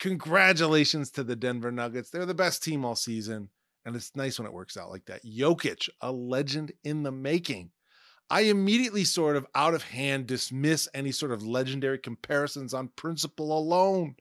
[0.00, 2.10] Congratulations to the Denver Nuggets.
[2.10, 3.50] They're the best team all season.
[3.84, 5.24] And it's nice when it works out like that.
[5.24, 7.70] Jokic, a legend in the making.
[8.28, 13.56] I immediately sort of out of hand dismiss any sort of legendary comparisons on principle
[13.56, 14.16] alone.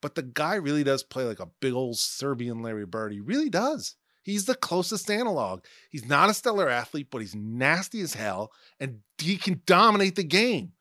[0.00, 3.12] But the guy really does play like a big old Serbian Larry Bird.
[3.12, 3.96] He really does.
[4.22, 5.64] He's the closest analog.
[5.90, 10.24] He's not a stellar athlete, but he's nasty as hell and he can dominate the
[10.24, 10.72] game.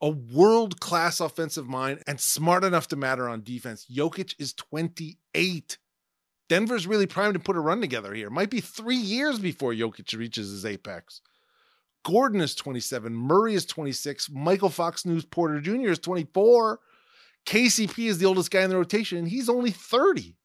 [0.00, 3.86] A world class offensive mind and smart enough to matter on defense.
[3.92, 5.78] Jokic is 28.
[6.48, 8.30] Denver's really primed to put a run together here.
[8.30, 11.20] Might be three years before Jokic reaches his apex.
[12.04, 13.12] Gordon is 27.
[13.12, 14.30] Murray is 26.
[14.30, 15.90] Michael Fox News Porter Jr.
[15.90, 16.78] is 24.
[17.44, 20.36] KCP is the oldest guy in the rotation, and he's only 30.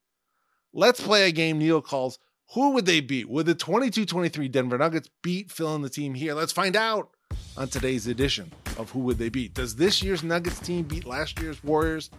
[0.73, 2.17] Let's play a game Neil calls
[2.53, 3.29] who would they beat?
[3.29, 6.33] Would the 22 23 Denver Nuggets beat filling the team here?
[6.33, 7.09] Let's find out
[7.57, 9.53] on today's edition of Who Would They Beat.
[9.53, 12.09] Does this year's Nuggets team beat last year's Warriors?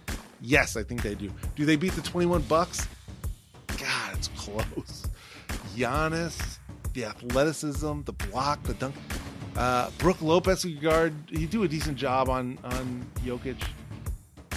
[0.41, 1.31] Yes, I think they do.
[1.57, 2.87] Do they beat the 21 Bucks?
[3.79, 5.07] God, it's close.
[5.77, 6.59] Giannis,
[6.93, 8.95] the athleticism, the block, the dunk.
[9.57, 13.57] Uh, Brook Lopez guard, he do a decent job on on Jokic.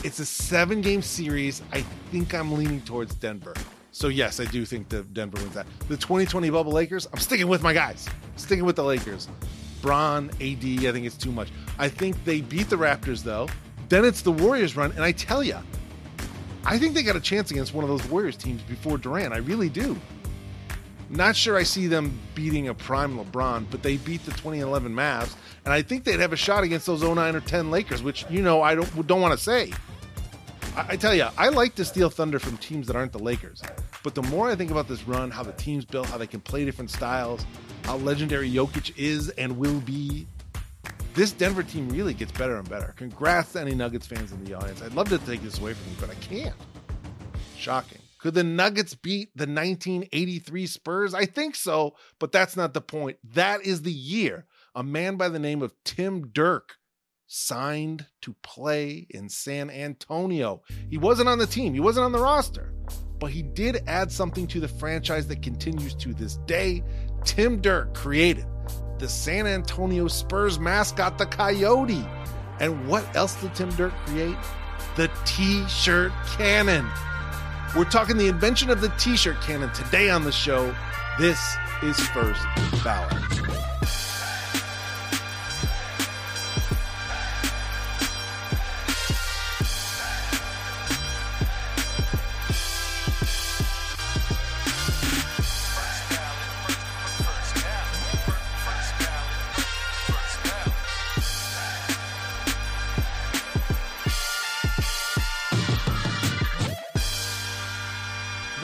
[0.03, 1.61] It's a seven game series.
[1.71, 3.53] I think I'm leaning towards Denver.
[3.91, 5.65] So yes, I do think that Denver wins that.
[5.87, 8.07] The 2020 bubble Lakers, I'm sticking with my guys.
[8.35, 9.27] Sticking with the Lakers.
[9.87, 11.47] Bron, AD, I think it's too much.
[11.79, 13.47] I think they beat the Raptors though.
[13.87, 15.55] Then it's the Warriors run, and I tell you,
[16.65, 19.33] I think they got a chance against one of those Warriors teams before Durant.
[19.33, 19.95] I really do.
[21.09, 25.37] Not sure I see them beating a prime LeBron, but they beat the 2011 Mavs,
[25.63, 28.41] and I think they'd have a shot against those 09 or 10 Lakers, which you
[28.41, 29.71] know I don't don't want to say.
[30.77, 33.63] I, tell you, I like to steal thunder from teams that aren't the Lakers.
[34.03, 36.39] But the more I think about this run, how the team's built, how they can
[36.39, 37.43] play different styles,
[37.83, 40.27] how legendary Jokic is and will be,
[41.15, 42.93] this Denver team really gets better and better.
[42.95, 44.83] Congrats to any Nuggets fans in the audience.
[44.83, 46.55] I'd love to take this away from you, but I can't.
[47.57, 47.99] Shocking.
[48.19, 51.13] Could the Nuggets beat the 1983 Spurs?
[51.15, 53.17] I think so, but that's not the point.
[53.33, 54.45] That is the year
[54.75, 56.77] a man by the name of Tim Derk
[57.27, 60.61] signed to play in San Antonio.
[60.89, 62.73] He wasn't on the team, he wasn't on the roster,
[63.19, 66.83] but he did add something to the franchise that continues to this day.
[67.23, 68.45] Tim Derk created
[68.99, 72.05] the San Antonio Spurs mascot, the Coyote.
[72.59, 74.37] And what else did Tim Derk create?
[74.95, 76.87] The t shirt cannon.
[77.75, 80.73] We're talking the invention of the t shirt cannon today on the show.
[81.19, 81.39] This
[81.83, 82.41] is First
[82.83, 83.76] Ballot.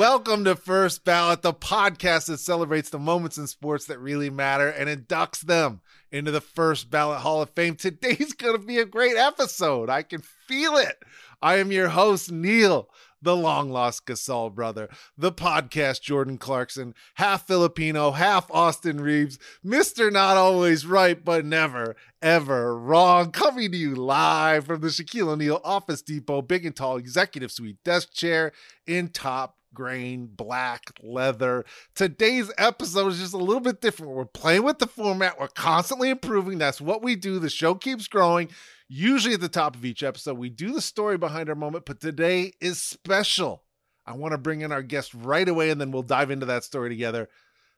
[0.05, 4.67] Welcome to First Ballot, the podcast that celebrates the moments in sports that really matter
[4.67, 5.79] and inducts them
[6.11, 7.77] into the First Ballot Hall of Fame.
[7.77, 9.89] Today's going to be a great episode.
[9.89, 10.97] I can feel it.
[11.41, 12.89] I am your host, Neil,
[13.21, 20.11] the long lost Gasol brother, the podcast Jordan Clarkson, half Filipino, half Austin Reaves, Mr.
[20.11, 25.61] Not Always Right, but Never, Ever Wrong, coming to you live from the Shaquille O'Neal
[25.63, 28.51] Office Depot, big and tall executive suite desk chair
[28.85, 31.65] in top grain, black leather.
[31.95, 34.13] Today's episode is just a little bit different.
[34.13, 36.57] We're playing with the format, we're constantly improving.
[36.57, 37.39] That's what we do.
[37.39, 38.49] The show keeps growing.
[38.87, 41.99] Usually at the top of each episode, we do the story behind our moment, but
[41.99, 43.63] today is special.
[44.05, 46.63] I want to bring in our guest right away and then we'll dive into that
[46.63, 47.29] story together.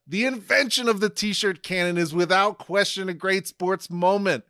[0.08, 4.44] The invention of the t shirt cannon is without question a great sports moment.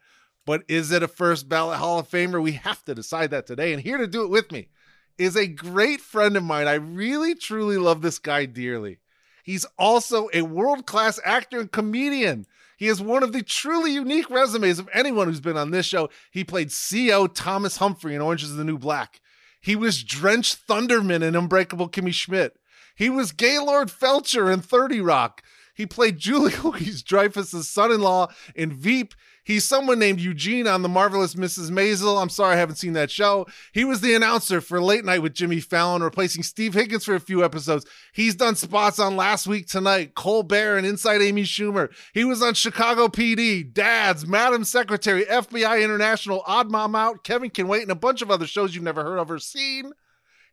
[0.45, 2.41] But is it a first ballot Hall of Famer?
[2.41, 3.73] We have to decide that today.
[3.73, 4.69] And here to do it with me
[5.17, 6.67] is a great friend of mine.
[6.67, 8.99] I really, truly love this guy dearly.
[9.43, 12.45] He's also a world class actor and comedian.
[12.77, 16.09] He has one of the truly unique resumes of anyone who's been on this show.
[16.31, 19.21] He played CO Thomas Humphrey in Orange is the New Black.
[19.61, 22.57] He was Drench Thunderman in Unbreakable Kimmy Schmidt.
[22.95, 25.41] He was Gaylord Felcher in 30 Rock.
[25.73, 29.13] He played Julie Louis-Dreyfus's son in law in Veep.
[29.45, 31.69] He's someone named Eugene on The Marvelous Mrs.
[31.69, 32.19] Maisel.
[32.19, 33.45] I'm sorry I haven't seen that show.
[33.73, 37.19] He was the announcer for Late Night with Jimmy Fallon, replacing Steve Higgins for a
[37.19, 37.85] few episodes.
[38.11, 41.93] He's done spots on Last Week Tonight, Colbert, and Inside Amy Schumer.
[42.13, 47.67] He was on Chicago PD, Dads, Madam Secretary, FBI International, Odd Mom Out, Kevin Can
[47.67, 49.93] Wait, and a bunch of other shows you've never heard of or seen.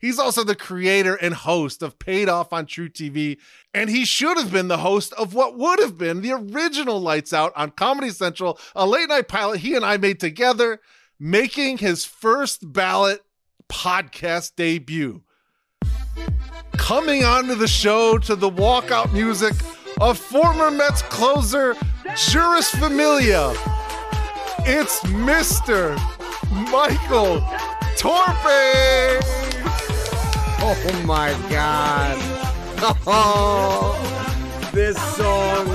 [0.03, 3.39] He's also the creator and host of Paid Off on truTV,
[3.73, 7.33] and he should have been the host of what would have been the original Lights
[7.33, 10.81] Out on Comedy Central, a late night pilot he and I made together,
[11.21, 13.21] making his first ballot
[13.69, 15.23] podcast debut.
[16.73, 19.55] Coming onto the show to the walkout music
[20.01, 21.75] of former Mets closer
[22.07, 23.53] Jeurys Familia.
[24.67, 25.95] It's Mr.
[26.73, 27.41] Michael
[27.97, 29.52] Torpey.
[30.65, 32.17] Oh my god.
[33.05, 33.99] Oh,
[34.73, 35.67] this song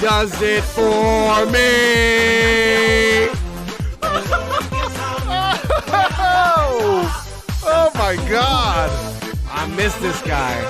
[0.00, 3.26] does it for me.
[6.06, 7.10] Oh,
[7.64, 8.90] oh my God.
[9.50, 10.62] I miss this guy.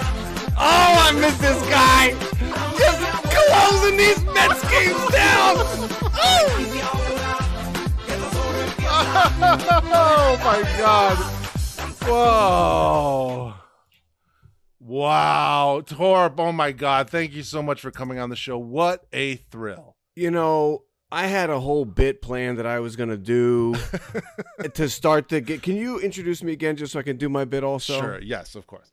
[0.57, 2.15] Oh, I miss this guy.
[2.79, 2.99] Just
[3.31, 5.91] closing these Mets games down.
[9.97, 11.44] Oh my God.
[12.07, 13.55] Whoa.
[14.81, 15.83] Wow.
[15.87, 17.09] Torp, oh my God.
[17.09, 18.59] Thank you so much for coming on the show.
[18.59, 19.97] What a thrill.
[20.15, 23.77] You know, I had a whole bit plan that I was gonna do
[24.75, 25.41] to start the.
[25.41, 28.01] Get, can you introduce me again, just so I can do my bit also?
[28.01, 28.21] Sure.
[28.21, 28.91] Yes, of course.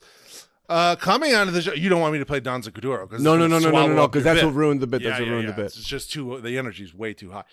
[0.70, 3.36] Uh, coming onto the show, you don't want me to play Danza Kuduro because No,
[3.36, 5.02] no, no, no, no, no, no, because that's what ruined the bit.
[5.02, 5.56] Yeah, That's what yeah, ruined yeah.
[5.56, 5.78] the bit.
[5.78, 6.40] It's just too.
[6.40, 7.44] The energy's way too high.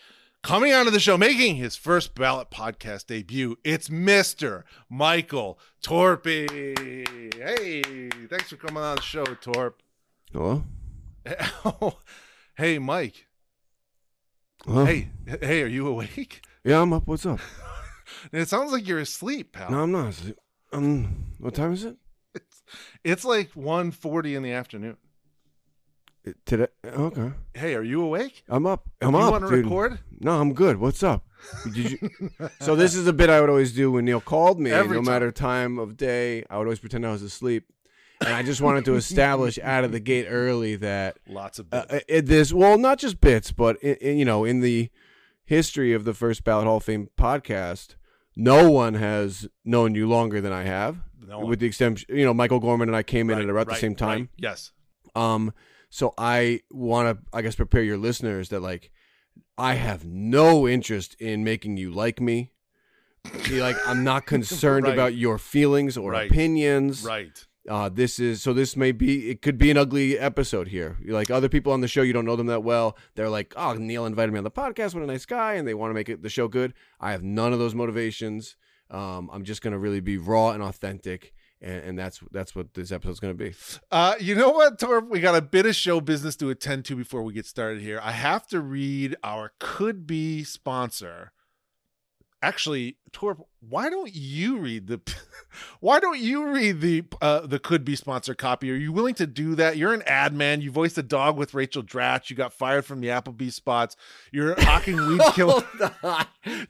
[0.43, 7.35] Coming onto the show, making his first ballot podcast debut, it's Mister Michael Torpey.
[7.35, 9.82] Hey, thanks for coming on the show, Torp.
[10.32, 10.64] Hello.
[12.56, 13.26] hey, Mike.
[14.64, 14.85] Hello?
[14.85, 16.43] Hey, hey, are you awake?
[16.64, 17.06] Yeah, I'm up.
[17.06, 17.41] What's up?
[18.32, 19.70] It sounds like you're asleep, pal.
[19.70, 20.19] No, I'm not.
[20.73, 21.96] Um, what time is it?
[23.05, 24.96] It's like 1.40 in the afternoon.
[26.44, 26.66] Today.
[26.84, 27.30] Okay.
[27.54, 28.44] Hey, are you awake?
[28.48, 28.88] I'm up.
[29.00, 29.32] I'm you up.
[29.32, 29.64] want to dude.
[29.64, 29.98] record?
[30.20, 30.78] No, I'm good.
[30.78, 31.25] What's up?
[31.72, 32.10] Did you?
[32.60, 34.70] so this is a bit I would always do when Neil called me.
[34.70, 35.12] Every no time.
[35.12, 37.64] matter time of day, I would always pretend I was asleep,
[38.20, 41.84] and I just wanted to establish out of the gate early that Lots of uh,
[41.88, 42.04] bits.
[42.08, 44.90] it, this well, not just bits, but in, in, you know, in the
[45.44, 47.94] history of the first Ballot Hall of Fame podcast,
[48.36, 50.98] no one has known you longer than I have.
[51.26, 53.66] No With the extent, you know, Michael Gorman and I came in Right, at about
[53.69, 54.19] right, the same time.
[54.20, 54.28] right.
[54.38, 54.72] Yes.
[55.14, 55.52] Um,
[55.90, 58.90] so I want to, I guess, prepare your listeners that like,
[59.56, 62.52] I have no interest in making you like me.
[63.49, 64.94] Be like, I'm not concerned Right.
[64.94, 66.31] about your feelings or Right.
[66.31, 67.05] opinions.
[67.05, 67.44] Right.
[67.69, 68.55] Uh, this is so.
[68.55, 69.29] This may be.
[69.29, 70.96] It could be an ugly episode here.
[71.05, 72.96] Like other people on the show, you don't know them that well.
[73.14, 74.94] They're like, "Oh, Neil invited me on the podcast.
[74.94, 76.73] What a nice guy!" And they want to make it the show good.
[76.99, 78.56] I have none of those motivations.
[78.91, 82.93] Um, I'm just gonna really be raw and authentic, and, and that's that's what this
[82.93, 83.55] episode's gonna be.
[83.90, 85.08] Uh, you know what, Torp?
[85.08, 88.00] We got a bit of show business to attend to before we get started here.
[88.02, 91.32] I have to read our could be sponsor.
[92.40, 95.00] Actually, Torp, why don't you read the
[95.81, 98.70] why don't you read the uh the could be sponsor copy?
[98.70, 99.76] Are you willing to do that?
[99.76, 100.60] You're an ad man.
[100.60, 102.31] You voiced a dog with Rachel Dratch.
[102.31, 103.96] You got fired from the Applebee's spots.
[104.31, 105.64] You're hawking weed killer.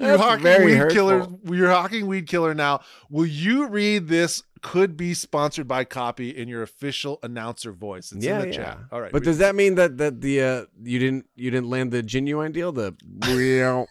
[0.01, 0.95] You're hawking weed hurtful.
[0.95, 1.27] killer.
[1.45, 2.81] You're hawking weed killer now.
[3.11, 4.43] Will you read this?
[4.63, 8.13] Could be sponsored by copy in your official announcer voice.
[8.13, 8.65] It's yeah, in the yeah.
[8.65, 8.79] chat.
[8.91, 11.71] All right, But read does that mean that that the uh, you didn't you didn't
[11.71, 12.73] land the genuine deal?
[12.73, 12.95] The
[13.29, 13.87] real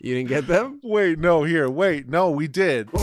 [0.00, 0.80] you didn't get them?
[0.82, 2.90] Wait, no, here, wait, no, we did.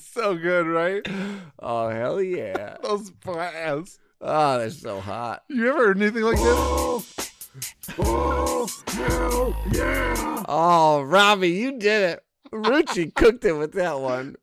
[0.00, 1.06] so good, right?
[1.60, 2.76] oh hell yeah!
[2.82, 3.98] Those plans.
[4.20, 5.44] Oh, they're so hot.
[5.48, 7.27] You ever heard anything like this?
[10.50, 12.24] Oh, Robbie, you did it.
[12.52, 14.36] Ruchi cooked it with that one.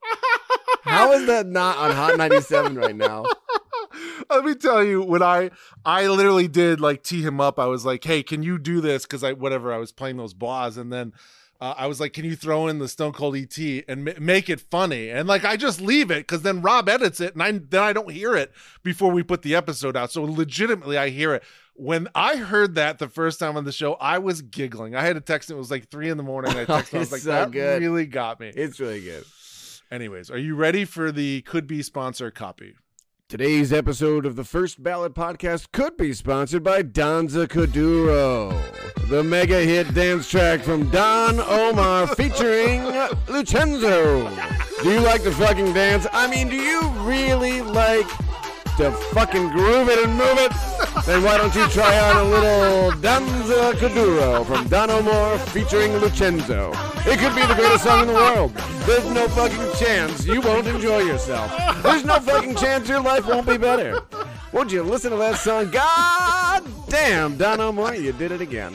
[0.84, 3.26] How is that not on Hot 97 right now?
[4.30, 5.52] Let me tell you, when I
[5.86, 9.04] I literally did like tee him up, I was like, "Hey, can you do this?"
[9.04, 11.14] Because I whatever I was playing those blas, and then
[11.62, 13.58] uh, I was like, "Can you throw in the Stone Cold ET
[13.88, 17.20] and ma- make it funny?" And like I just leave it because then Rob edits
[17.22, 18.52] it, and I then I don't hear it
[18.84, 20.12] before we put the episode out.
[20.12, 21.44] So legitimately, I hear it.
[21.78, 24.96] When I heard that the first time on the show, I was giggling.
[24.96, 25.52] I had a text.
[25.52, 26.52] It was like three in the morning.
[26.56, 26.96] I texted.
[26.96, 27.82] I was like, so "That good.
[27.82, 29.26] really got me." It's really good.
[29.92, 32.76] Anyways, are you ready for the could be sponsor copy?
[33.28, 38.56] Today's episode of the First Ballot Podcast could be sponsored by Danza Kuduro,
[39.10, 42.82] the mega hit dance track from Don Omar featuring
[43.28, 44.32] Lucenzo.
[44.84, 46.06] Do you like the fucking dance?
[46.14, 48.06] I mean, do you really like
[48.78, 50.52] to fucking groove it and move it?
[51.06, 56.72] Then why don't you try out a little Danza Kuduro from Don Omar featuring Lucenzo?
[57.06, 58.54] It could be the greatest song in the world.
[58.86, 61.52] There's no fucking chance you won't enjoy yourself.
[61.84, 64.02] There's no fucking chance your life won't be better.
[64.52, 65.72] Won't you listen to that song?
[65.72, 68.74] God damn, Don Omar, you did it again.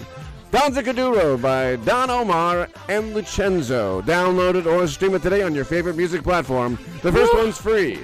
[0.50, 4.02] Danza Kuduro by Don Omar and Lucenzo.
[4.02, 6.78] Download it or stream it today on your favorite music platform.
[7.02, 8.00] The first one's free.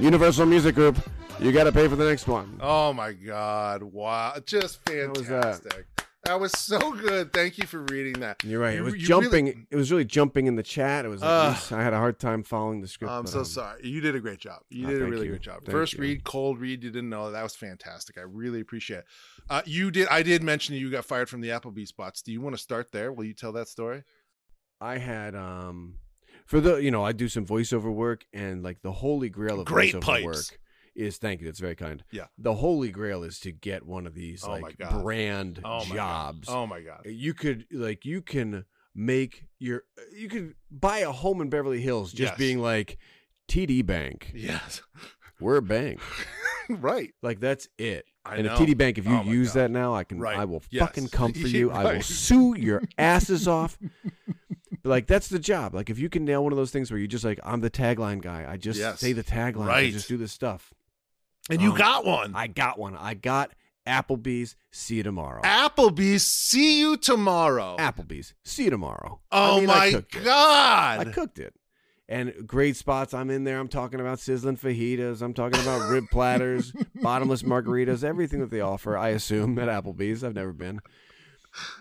[0.00, 0.98] Universal Music Group,
[1.40, 2.58] You got to pay for the next one.
[2.62, 3.82] Oh my God!
[3.82, 5.70] Wow, just How was fantastic.
[5.96, 6.06] that?
[6.24, 7.32] That was so good.
[7.32, 8.42] Thank you for reading that.
[8.42, 8.74] You're right.
[8.76, 9.44] It was jumping.
[9.46, 11.04] really- it was really jumping in the chat.
[11.04, 11.20] It was.
[11.22, 11.72] Like, Ugh.
[11.72, 13.12] I had a hard time following the script.
[13.12, 13.80] I'm but, so um, sorry.
[13.88, 14.60] You did a great job.
[14.70, 15.32] You Ah, did a really you.
[15.32, 15.60] great job.
[15.64, 16.00] Thank First you.
[16.00, 16.82] read, cold read.
[16.82, 18.18] You didn't know that was fantastic.
[18.18, 19.04] I really appreciate it.
[19.48, 20.08] Uh, you did.
[20.08, 22.22] I did mention you got fired from the Applebee spots.
[22.22, 23.12] Do you want to start there?
[23.12, 24.02] Will you tell that story?
[24.80, 25.94] I had um
[26.46, 29.66] for the you know I do some voiceover work and like the holy grail of
[29.66, 30.24] Great voiceover pipes.
[30.24, 30.58] work
[30.94, 32.02] is thank you that's very kind.
[32.10, 32.26] Yeah.
[32.38, 36.48] The holy grail is to get one of these Oh like brand Oh jobs.
[36.48, 36.54] God.
[36.56, 37.02] Oh my God.
[37.04, 39.82] You could like you can make your
[40.16, 42.38] you could buy a home in Beverly Hills just Yes.
[42.38, 42.96] being like
[43.48, 44.32] TD Bank.
[44.34, 44.80] Yes.
[45.38, 46.00] We're a bank.
[46.70, 47.12] right.
[47.22, 48.06] Like that's it.
[48.24, 48.54] I and know.
[48.54, 49.60] at TD Bank, if you Oh use God.
[49.60, 50.38] that now, I can Right.
[50.38, 50.80] I will Yes.
[50.86, 51.70] fucking come for you.
[51.70, 53.78] I will sue your asses off.
[54.86, 55.74] Like that's the job.
[55.74, 57.70] Like if you can nail one of those things where you just like I'm the
[57.70, 58.46] tagline guy.
[58.48, 59.00] I just Yes.
[59.00, 59.64] say the tagline.
[59.64, 59.92] I Right.
[59.92, 60.72] just do this stuff.
[61.50, 62.34] And you Um, got one.
[62.34, 62.96] I got one.
[62.96, 63.52] I got
[63.86, 64.56] Applebee's.
[64.72, 65.42] See you tomorrow.
[65.42, 66.24] Applebee's.
[66.26, 67.76] See you tomorrow.
[67.78, 68.34] Applebee's.
[68.44, 69.20] See you tomorrow.
[69.30, 70.24] I oh mean, I my cooked it.
[70.24, 71.00] God.
[71.08, 71.54] I cooked it.
[72.08, 73.12] And great spots.
[73.14, 73.58] I'm in there.
[73.58, 75.22] I'm talking about sizzling fajitas.
[75.22, 78.96] I'm talking about rib platters, bottomless margaritas, everything that they offer.
[78.96, 80.22] I assume at Applebee's.
[80.22, 80.80] I've never been.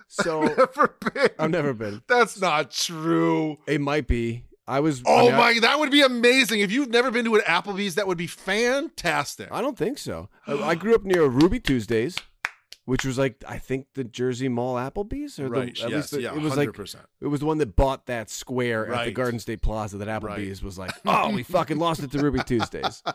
[0.08, 1.30] So Never been.
[1.40, 2.02] I've never been.
[2.08, 3.58] That's not true.
[3.68, 4.44] It might be.
[4.68, 5.02] I was.
[5.02, 6.62] I Oh mean, I- my, that would be amazing.
[6.62, 9.50] If you've never been to an Applebee's, that would be fantastic.
[9.52, 10.30] I don't think so.
[10.48, 12.16] I, I grew up near Ruby Tuesdays,
[12.86, 15.76] which was like I think the Jersey Mall Applebee's, or right.
[15.76, 15.98] the, at yes.
[15.98, 16.34] least the, yeah.
[16.34, 16.58] it was 100%.
[16.58, 20.08] like it was the one that bought that square at the Garden State Plaza that
[20.08, 23.04] Applebee's was like, oh, we fucking lost it to Ruby Tuesdays.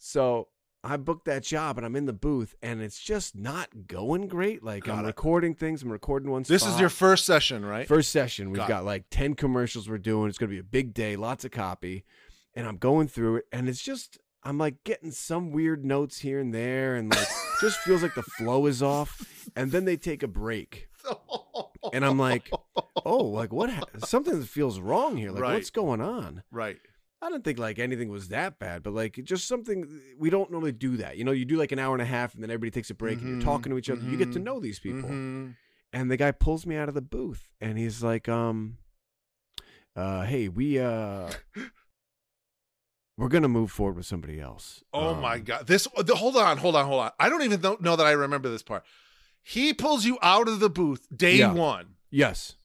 [0.00, 0.48] So
[0.88, 4.62] I booked that job and I'm in the booth and it's just not going great.
[4.62, 5.08] Like Got I'm it.
[5.08, 5.82] recording things.
[5.82, 6.42] I'm recording one.
[6.44, 7.86] this is your first session, right?
[7.86, 10.28] First session, we've Got got, like 10 commercials we're doing.
[10.28, 12.04] It's going to be a big day, lots of copy.
[12.54, 16.40] And I'm going through it, and it's just, I'm like getting some weird notes here
[16.40, 17.28] and there, and like,
[17.60, 19.22] just feels like the flow is off.
[19.54, 20.88] And then they take a break.
[21.92, 22.50] And I'm like,
[23.04, 23.70] oh, like what?
[23.70, 25.30] Ha- something feels wrong here.
[25.30, 25.54] Like, Right.
[25.54, 26.42] what's going on?
[26.50, 26.78] right.
[27.20, 30.72] I don't think like anything was that bad, but like just something we don't normally
[30.72, 31.16] do that.
[31.16, 32.94] You know, you do like an hour and a half, and then everybody takes a
[32.94, 34.00] break, and Mhm, you're talking to each other.
[34.02, 35.54] You get to mhm, know these people Mhm.
[35.92, 38.76] and the guy pulls me out of the booth and he's like um
[39.96, 41.32] uh hey we uh
[43.16, 45.66] we're gonna move forward with somebody else Oh Um, my God.
[45.66, 47.10] This, the, hold on, hold on, hold on.
[47.18, 48.84] I don't even know, know that I remember this part.
[49.42, 51.52] He pulls you out of the booth day Yeah.
[51.52, 52.56] one yes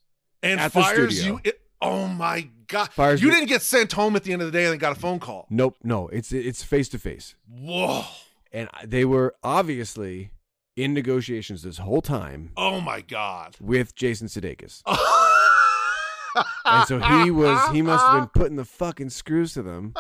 [0.42, 1.40] and At fires you.
[1.44, 2.92] It, oh my God.
[2.92, 4.80] Fires you me- didn't get sent home at the end of the day and then
[4.80, 5.48] got a phone call.
[5.50, 8.04] nope no it's it's face to face Whoa.
[8.52, 10.32] and they were obviously
[10.76, 13.56] in negotiations this whole time Oh my God.
[13.62, 14.82] with Jason Sudeikis
[16.66, 19.94] and so he was he must have been putting the fucking screws to them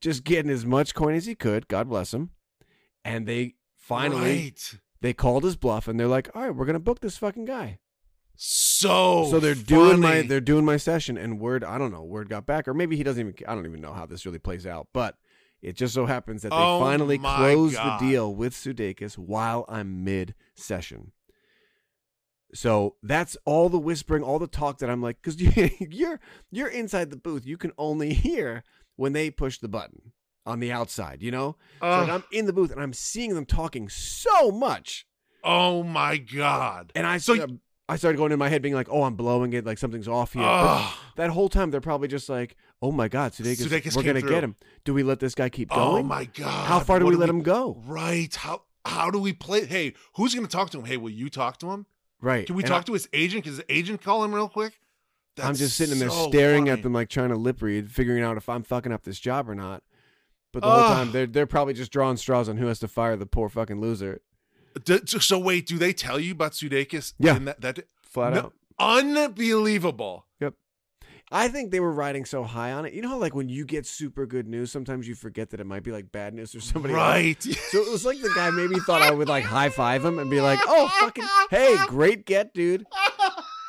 [0.00, 2.30] just getting as much coin as he could god bless him
[3.04, 4.74] and they finally Right.
[5.00, 7.78] they called his bluff and they're like, all right, we're gonna book this fucking guy.
[8.40, 12.28] So so they're doing my they're doing my session and word I don't know word
[12.28, 14.64] got back or maybe he doesn't even I don't even know how this really plays
[14.64, 15.16] out, but
[15.60, 17.18] it just so happens that they Oh finally
[17.74, 18.00] God.
[18.00, 21.10] the deal with Sudeikis while I'm mid session.
[22.54, 25.40] So that's all the whispering, all the talk that I'm like, because
[25.80, 26.20] you're
[26.52, 28.62] you're inside the booth, you can only hear
[28.94, 30.12] when they push the button
[30.46, 31.56] on the outside, you know.
[31.80, 35.06] So like I'm in the booth and I'm seeing them talking so much,
[35.42, 36.92] oh my God.
[36.94, 37.46] and I So- so
[37.88, 39.64] I started going in my head, being like, "Oh, I'm blowing it.
[39.64, 43.32] Like something's off here." But that whole time, they're probably just like, "Oh my God,
[43.32, 44.30] Sudeikis, Sudeikis we're came gonna through.
[44.30, 44.56] get him.
[44.84, 46.04] Do we let this guy keep oh going?
[46.04, 46.66] Oh my God.
[46.66, 47.82] How far do What we let him go?
[47.86, 48.34] Right.
[48.34, 49.64] How how do we play?
[49.66, 50.84] Hey, who's going to talk to him?
[50.84, 51.86] Hey, will you talk to him?
[52.20, 52.46] Right?
[52.46, 53.44] Can we And talk to his agent?
[53.44, 54.80] Can his agent call him real quick?
[55.40, 56.70] I, I'm just sitting in there so staring funny.
[56.70, 59.48] at them, like trying to lip read, figuring out if I'm fucking up this job
[59.48, 59.82] or not.
[60.52, 60.96] But the whole Ugh.
[60.96, 63.80] time, they're they're probably just drawing straws on who has to fire the poor fucking
[63.80, 64.20] loser.
[64.84, 67.14] D- so- wait, do they tell you about Sudeikis?
[67.18, 67.36] Yeah.
[67.36, 68.52] in that, that Flat No, out.
[68.78, 70.26] unbelievable.
[70.40, 70.54] Yep.
[71.30, 72.94] I think they were riding so high on it.
[72.94, 75.66] You know how like when you get super good news, sometimes you forget that it
[75.66, 77.02] might be like bad news or somebody else.
[77.02, 77.42] right.
[77.70, 80.30] So it was like the guy maybe thought I would like high five him and
[80.30, 82.86] be like, "Oh, fucking hey, great get, dude,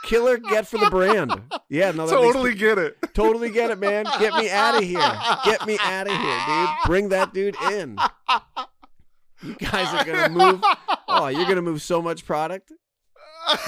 [0.05, 1.33] killer get for the brand."
[1.67, 2.95] Yeah, no, that makes- totally get it.
[3.13, 4.05] totally get it, man.
[4.19, 5.19] Get me out of here.
[5.43, 6.69] Get me out of here, dude.
[6.85, 7.97] Bring that dude in.
[9.41, 10.63] You guys are gonna move.
[11.09, 12.71] Oh, you're gonna move so much product.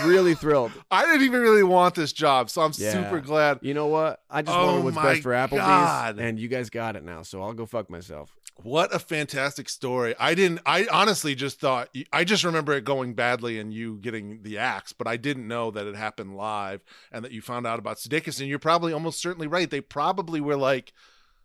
[0.03, 0.71] Really thrilled.
[0.91, 2.91] I didn't even really want this job, so I'm Yeah.
[2.91, 3.59] super glad.
[3.61, 4.19] You know what?
[4.29, 6.19] I just Oh wanted what's my best for Applebee's, God.
[6.19, 7.23] and you guys got it now.
[7.23, 8.35] So I'll go fuck myself.
[8.61, 10.13] What a fantastic story.
[10.19, 14.43] I didn't I honestly just thought I just remember it going badly and you getting
[14.43, 17.79] the axe, but I didn't know that it happened live and that you found out
[17.79, 19.69] about Sudeikis and you're probably almost certainly right.
[19.69, 20.93] They probably were like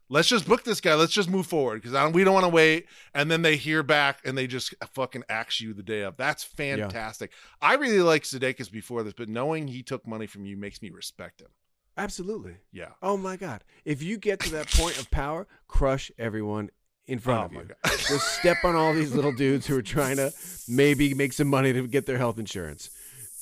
[0.09, 0.95] let's just book this guy.
[0.95, 2.87] Let's just move forward because we don't want to wait.
[3.15, 6.17] And then they hear back and they just fucking axe you the day of.
[6.17, 7.33] That's fantastic.
[7.61, 10.91] I really like Sudeikis before this, but knowing he took money from you makes me
[10.91, 11.49] respect him.
[11.97, 12.57] Absolutely.
[12.73, 12.91] Yeah.
[13.03, 13.65] Oh my God.
[13.85, 16.71] If you get to that point of power, crush everyone
[17.07, 17.75] in front Oh of you.
[18.09, 20.33] Just step on all these little dudes who are trying to
[20.69, 22.91] maybe make some money to get their health insurance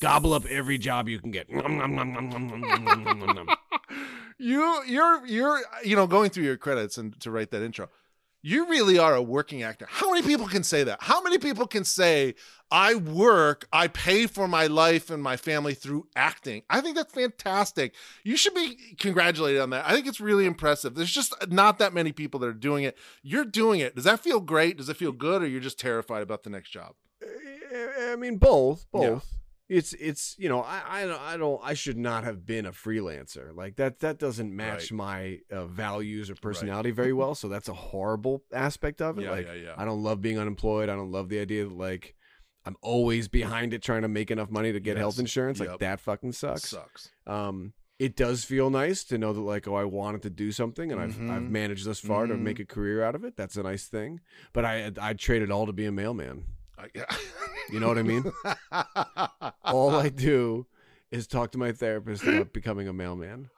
[0.01, 1.49] gobble up every job you can get.
[4.39, 7.89] you you're you're you know going through your credits and to write that intro.
[8.47, 9.87] You really are a working actor.
[9.89, 10.99] How many people can say that?
[11.01, 12.35] How many people can say
[12.71, 16.61] I work, I pay for my life and my family through acting?
[16.69, 17.95] I think that's fantastic.
[18.23, 19.87] You should be congratulated on that.
[19.89, 20.95] I think it's really impressive.
[20.95, 22.99] There's just not that many people that are doing it.
[23.23, 23.95] You're doing it.
[23.95, 24.77] Does that feel great?
[24.77, 26.97] Does it feel good or you're just terrified about the next job?
[27.23, 29.03] I mean both, both.
[29.03, 32.67] Yeah it's it's you know I I don't I don't I should not have been
[32.67, 33.57] a freelancer.
[33.57, 37.73] Like that that doesn't match my uh, values or personality very well so that's a
[37.75, 39.75] horrible aspect of it yeah like yeah yeah.
[39.79, 40.91] I don't love being unemployed.
[40.91, 42.15] I don't love the idea that like
[42.67, 44.99] I'm always behind it trying to make enough money to get Yes.
[45.01, 45.79] health insurance like Yep.
[45.81, 46.69] that fucking sucks.
[46.69, 47.09] Sucks.
[47.27, 50.93] Um it does feel nice to know that like oh I wanted to do something
[50.93, 51.51] and I've I've Mhm.
[51.51, 52.41] managed this far to Mhm.
[52.41, 53.35] make a career out of it.
[53.37, 54.21] That's a nice thing.
[54.53, 56.45] But I I'd trade it all to be a mailman
[56.85, 57.05] I, yeah.
[57.73, 58.31] You know what I mean?
[59.65, 60.67] all I do
[61.11, 63.49] is talk to my therapist about becoming a mailman.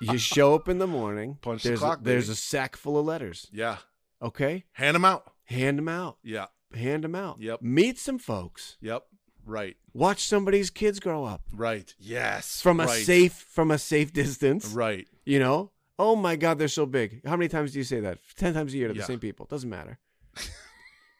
[0.00, 1.38] You show up in the morning.
[1.42, 2.32] Punch the there's clock, a, there's baby.
[2.32, 3.48] a sack full of letters.
[3.52, 3.78] yeah
[4.22, 6.18] Okay, hand them out hand them out.
[6.22, 7.40] yeah Hand them out.
[7.40, 7.62] Yep.
[7.62, 8.76] Meet some folks.
[8.80, 9.04] yep
[9.46, 13.04] right Watch somebody's kids grow up right yes from a right.
[13.04, 14.66] safe from a safe distance.
[14.68, 15.72] right You know.
[15.98, 17.24] Oh my God, they're so big.
[17.26, 18.18] How many times do you say that?
[18.36, 19.00] Ten times a year to Yeah.
[19.02, 19.46] the same people.
[19.46, 19.98] Doesn't matter.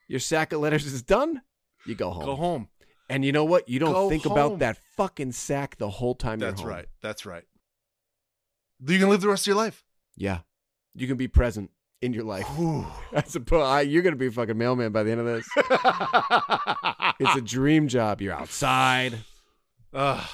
[0.08, 1.42] Your sack of letters is done.
[1.86, 2.24] You go home.
[2.24, 2.68] Go home.
[3.10, 3.68] And you know what?
[3.68, 4.32] You don't Go think home.
[4.32, 6.76] about that fucking sack the whole time That's you're home.
[6.78, 6.86] right.
[7.02, 7.44] That's right.
[8.86, 9.84] You can live the rest of your life.
[10.16, 10.40] Yeah.
[10.94, 11.70] You can be present
[12.00, 12.46] in your life.
[13.26, 15.48] Suppose I, you're going to be a fucking mailman by the end of this.
[17.20, 18.20] It's a dream job.
[18.20, 19.20] You're outside.
[19.92, 20.26] Ugh,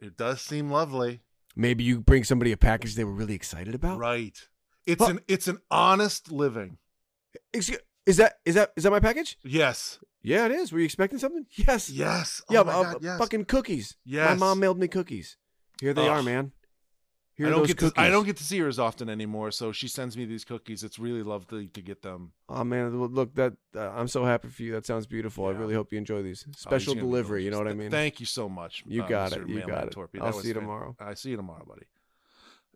[0.00, 1.20] it does seem lovely.
[1.54, 3.98] Maybe you bring somebody a package they were really excited about.
[3.98, 4.38] Right.
[4.86, 5.10] It's Huh.
[5.10, 6.78] an it's an honest living.
[7.52, 9.38] Excuse, is that is that is that my package?
[9.42, 9.98] Yes.
[10.22, 10.72] Yeah, it is.
[10.72, 11.46] Were you expecting something?
[11.52, 11.90] Yes.
[11.90, 12.42] Yes.
[12.50, 13.18] Yeah, oh my uh, God, yes.
[13.18, 13.96] fucking cookies.
[14.04, 14.30] Yes.
[14.30, 15.36] My mom mailed me cookies.
[15.80, 16.18] Here they Ugh.
[16.18, 16.52] are, man.
[17.36, 17.92] Here I don't get cookies.
[17.92, 20.42] to, I don't get to see her as often anymore, so she sends me these
[20.42, 20.82] cookies.
[20.82, 22.32] It's really lovely to get them.
[22.48, 24.72] Oh man, look that uh, I'm so happy for you.
[24.72, 25.44] That sounds beautiful.
[25.44, 27.44] I really hope you enjoy these Oh, special are delivery.
[27.44, 27.90] You know what I mean?
[27.90, 28.84] Thank you so much.
[28.86, 29.42] You uh, got Mr.
[29.42, 29.48] it.
[29.50, 29.94] You got it.
[29.94, 30.20] Torpey.
[30.20, 30.96] I'll see you tomorrow.
[30.98, 31.84] I see you tomorrow, buddy.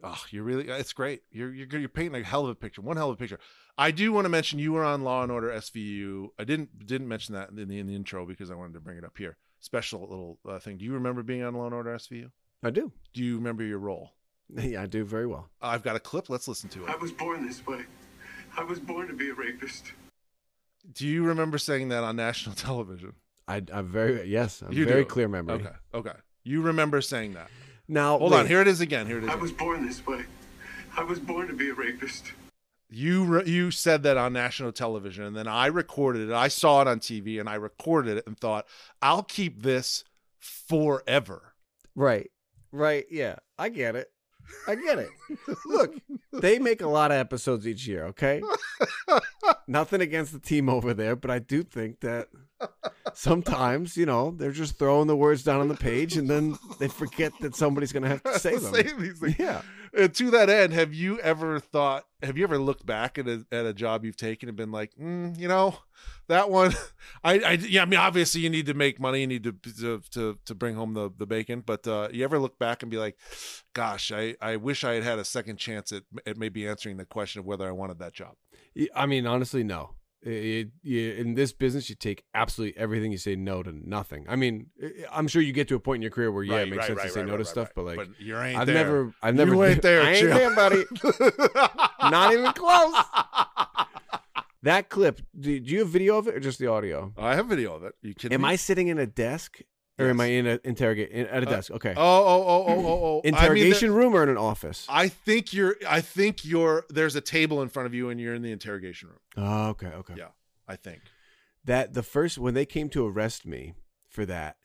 [0.03, 0.69] Oh, you're really.
[0.69, 1.23] It's great.
[1.31, 2.81] You're you're you're painting a hell of a picture.
[2.81, 3.39] One hell of a picture.
[3.77, 6.29] I do want to mention you were on Law and Order SVU.
[6.39, 8.99] I didn't didn't mention that in the, in the intro because I wanted to bring
[8.99, 9.37] it up here.
[9.61, 10.79] Special little uh, thing.
[10.79, 12.31] Do you remember being on Law and Order SVU?
[12.63, 12.93] I do.
[13.13, 14.13] Do you remember your role?
[14.55, 15.49] Yeah, I do very well.
[15.63, 16.29] I've got a clip.
[16.29, 16.91] Let's listen to it.
[16.91, 17.83] I was born this way.
[18.57, 19.93] I was born to be a rapist.
[20.93, 23.13] Do you remember saying that on national television?
[23.47, 24.63] I, I'm very yes.
[24.63, 25.09] I'm You very do.
[25.09, 25.55] clear memory.
[25.57, 25.71] Okay.
[25.95, 26.13] Okay.
[26.43, 27.49] You remember saying that.
[27.91, 28.39] Now Hold wait.
[28.41, 28.47] on.
[28.47, 29.07] Here it is again.
[29.07, 29.29] Here it is.
[29.29, 29.43] I again.
[29.43, 30.25] was born this way.
[30.97, 32.33] I was born to be a rapist.
[32.89, 36.33] You re- you said that on national television, and then I recorded it.
[36.35, 38.67] I saw it on TV, and I recorded it, and thought,
[39.03, 40.05] "I'll keep this
[40.39, 41.55] forever."
[41.95, 42.31] Right.
[42.73, 43.07] Right.
[43.11, 43.37] Yeah.
[43.59, 44.11] I get it.
[44.67, 45.09] I get it.
[45.67, 45.95] Look,
[46.33, 48.43] they make a lot of episodes each year, okay?
[49.67, 52.29] Nothing against the team over there, but I do think that
[53.15, 56.89] sometimes, you know, they're just throwing the words down on the page and then they
[56.89, 58.73] forget that somebody's going to have to say them.
[58.73, 59.39] these things.
[59.39, 59.63] Yeah.
[59.97, 62.05] Uh, to that end, have you ever thought?
[62.23, 64.95] Have you ever looked back at a at a job you've taken and been like,
[64.95, 65.79] mm, you know,
[66.29, 66.73] that one?
[67.25, 67.83] I, I yeah.
[67.83, 69.23] I mean, obviously, you need to make money.
[69.23, 71.63] You need to to to, to bring home the the bacon.
[71.65, 73.17] But uh, you ever look back and be like,
[73.75, 77.05] gosh, I I wish I had had a second chance at at maybe answering the
[77.05, 78.35] question of whether I wanted that job.
[78.95, 79.95] I mean, honestly, no.
[80.23, 84.27] It, you- in this business, you take absolutely everything you say no to nothing.
[84.29, 84.67] I mean,
[85.11, 87.01] I'm sure you get to a point in your career where yeah, it makes sense
[87.03, 88.75] to say no to stuff, but like, you ain't I've there.
[88.75, 90.85] never, I've never, you ain't there, I ain't there, buddy.
[92.11, 92.95] Not even close.
[94.63, 97.15] That clip, do, do you have video of it or just the audio?
[97.17, 97.95] I have video of it.
[98.03, 98.49] You kidding Am me?
[98.51, 99.61] I sitting in a desk
[100.01, 101.71] or am I in a interrogate in, at a Uh, desk?
[101.71, 103.21] Okay, Oh oh oh oh oh oh.
[103.25, 104.87] interrogation I, mean, room or in an office?
[104.89, 105.77] I think you're.
[105.89, 106.85] I think you're.
[106.89, 109.19] There's a table in front of you, and you're in the interrogation room.
[109.37, 110.15] Oh, okay, okay.
[110.17, 110.29] Yeah.
[110.67, 111.01] I think.
[111.65, 113.75] That the first when they came to arrest me
[114.09, 114.57] for that,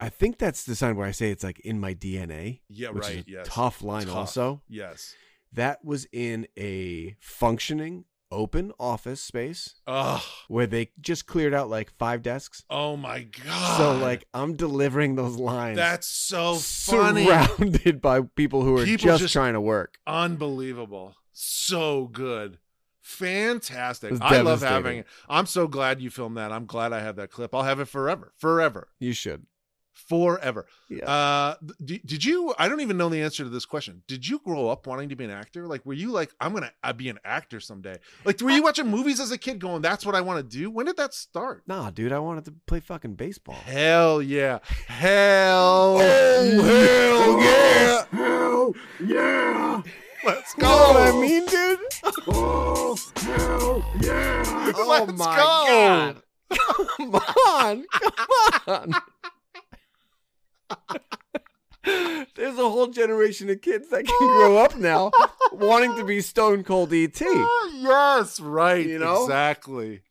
[0.00, 2.60] I think that's the sign where I say it's like in my DNA.
[2.68, 2.90] Yeah.
[2.90, 3.18] which right.
[3.18, 3.46] is a yes.
[3.48, 4.06] tough line.
[4.06, 4.16] Tough.
[4.16, 5.14] Also, Yes.
[5.52, 8.04] that was in a functioning
[8.34, 10.22] open office space Oh.
[10.48, 12.64] where they just cleared out like five desks.
[12.68, 13.78] Oh my god.
[13.78, 15.76] So like I'm delivering those lines.
[15.76, 17.24] That's so funny.
[17.26, 19.96] surrounded by people who are People just, just- trying to work.
[20.06, 21.14] Unbelievable.
[21.32, 22.58] So good.
[23.02, 24.14] Fantastic.
[24.20, 25.06] I love having it.
[25.28, 26.50] I'm so glad you filmed that.
[26.52, 27.54] I'm glad I have that clip.
[27.54, 28.32] I'll have it forever.
[28.38, 28.88] Forever.
[28.98, 29.46] You should.
[29.94, 30.66] Forever.
[30.90, 31.04] Yeah.
[31.10, 31.54] Uh
[31.84, 34.02] d- did you I don't even know the answer to this question.
[34.08, 35.66] Did you grow up wanting to be an actor?
[35.66, 37.96] Like were you like I'm going to be an actor someday?
[38.24, 40.70] Like were you watching movies as a kid going that's what I want to do?
[40.70, 41.62] When did that start?
[41.66, 43.54] nah, dude, I wanted to play fucking baseball.
[43.54, 44.58] Hell yeah.
[44.88, 48.04] Hell hell yeah.
[48.10, 49.82] Hell yeah!
[50.24, 51.78] Let's You know what I mean, dude?
[52.28, 54.72] Oh, hell yeah!
[54.76, 55.42] Oh Let's my go.
[55.68, 56.22] god.
[56.96, 57.84] Come on.
[57.92, 58.92] Come on.
[61.84, 65.10] There's a whole generation of kids that can grow up now
[65.52, 67.20] wanting to be Stone Cold ET.
[67.20, 68.84] yes, right.
[68.84, 69.24] You know?
[69.24, 70.02] Exactly.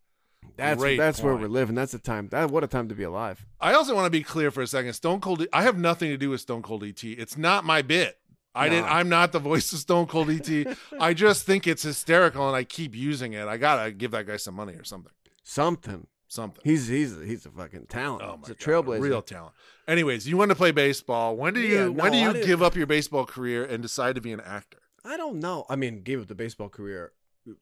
[0.56, 1.73] That's Great that's where we're living.
[1.73, 2.30] That's the time.
[2.30, 3.43] That what a time to be alive.
[3.60, 4.93] I also want to be clear for a second.
[4.93, 7.04] Stone Cold I have nothing to do with Stone Cold ET.
[7.04, 8.19] It's not my bit.
[8.56, 10.78] I didn't I'm not the voice of Stone Cold ET.
[10.99, 13.47] I just think it's hysterical and I keep using it.
[13.47, 15.12] I got to give that guy some money or something.
[15.43, 16.06] Something.
[16.34, 16.62] Something.
[16.63, 18.24] He's he's he's a fucking talent.
[18.24, 19.02] Oh my he's a God, trailblazer.
[19.02, 19.54] real talent.
[19.88, 21.38] Anyways, you want to play baseball.
[21.38, 24.22] When do you Yeah, when do you give up your baseball career and decide to
[24.22, 24.80] be an actor?
[25.06, 25.63] I don't know.
[25.69, 27.12] I mean, gave up the baseball career.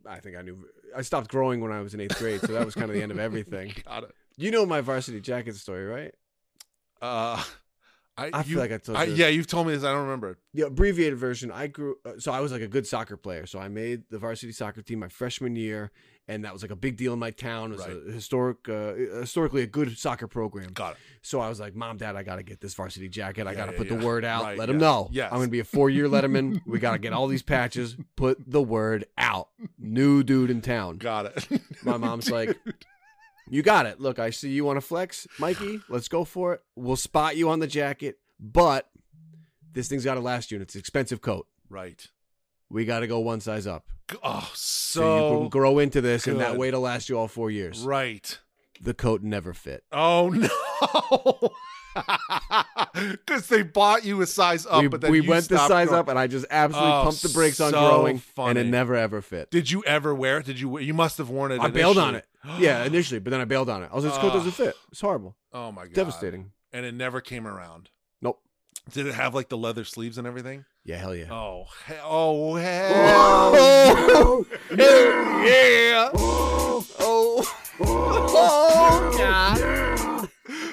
[0.07, 0.63] I think I knew.
[0.95, 3.03] I stopped growing when I was in eighth grade, so that was kind of the
[3.03, 3.73] end of everything.
[3.85, 4.15] Got it.
[4.37, 6.13] You know my varsity jacket story, right?
[7.01, 7.43] Uh
[8.21, 9.15] I, I feel you- like I told I, you.
[9.15, 9.83] yeah, you've told me this.
[9.83, 10.37] I don't remember.
[10.53, 11.51] The abbreviated version.
[11.51, 11.95] I grew.
[12.05, 13.45] Uh, so I was like a good soccer player.
[13.45, 15.91] So I made the varsity soccer team my freshman year,
[16.27, 17.71] and that was like a big deal in my town.
[17.71, 17.97] It was Right.
[18.09, 20.71] a historic, uh, historically a good soccer program.
[20.73, 20.97] Got it.
[21.21, 23.47] So I was like, "Mom, Dad, I got to get this varsity jacket.
[23.47, 23.97] I Yeah, got to yeah, put yeah.
[23.97, 24.43] the word out.
[24.43, 25.09] Right, let them know.
[25.13, 26.61] I'm going to be a four year letterman.
[26.65, 27.95] we got to get all these patches.
[28.15, 29.49] Put the word out.
[29.79, 30.97] New dude in town.
[30.97, 31.61] Got it.
[31.83, 32.57] My mom's like,
[33.49, 33.99] "You got it.
[33.99, 35.81] Look, I see you want to flex, Mikey.
[35.89, 36.61] Let's go for it.
[36.75, 38.89] We'll spot you on the jacket, but
[39.73, 41.47] this thing's got to last you, and it's an expensive coat.
[41.69, 42.07] right.
[42.69, 43.85] We got to go one size up,
[44.23, 46.57] Oh, so, you can grow into this, and that good.
[46.59, 47.81] way to last you all four years.
[47.81, 48.39] right.
[48.79, 49.83] The coat never fit.
[49.91, 51.49] Oh no.
[52.93, 55.99] Because they bought you a size up, we but then we went the size growing.
[55.99, 58.95] up, and I just absolutely Oh, pumped the brakes on so growing, and it never
[58.95, 59.49] ever fit.
[59.49, 60.45] Did you ever wear it?
[60.45, 60.77] Did you?
[60.79, 61.61] You must have worn it.
[61.61, 62.25] I bailed on it.
[62.59, 63.89] Yeah, initially, but then I bailed on it.
[63.91, 64.37] I was like, this coat Oh.
[64.37, 64.75] doesn't fit.
[64.91, 65.35] It's horrible.
[65.53, 65.93] Oh my god.
[65.93, 66.51] Devastating.
[66.71, 67.89] And it never came around.
[68.21, 68.41] Nope.
[68.91, 70.63] Did it have like the leather sleeves and everything?
[70.85, 71.29] Yeah, hell yeah.
[71.31, 73.51] Oh, he- oh hell.
[73.53, 74.45] Oh.
[74.73, 74.79] Oh.
[74.79, 76.09] oh, yeah.
[76.13, 76.85] Oh,
[77.79, 80.20] oh, God.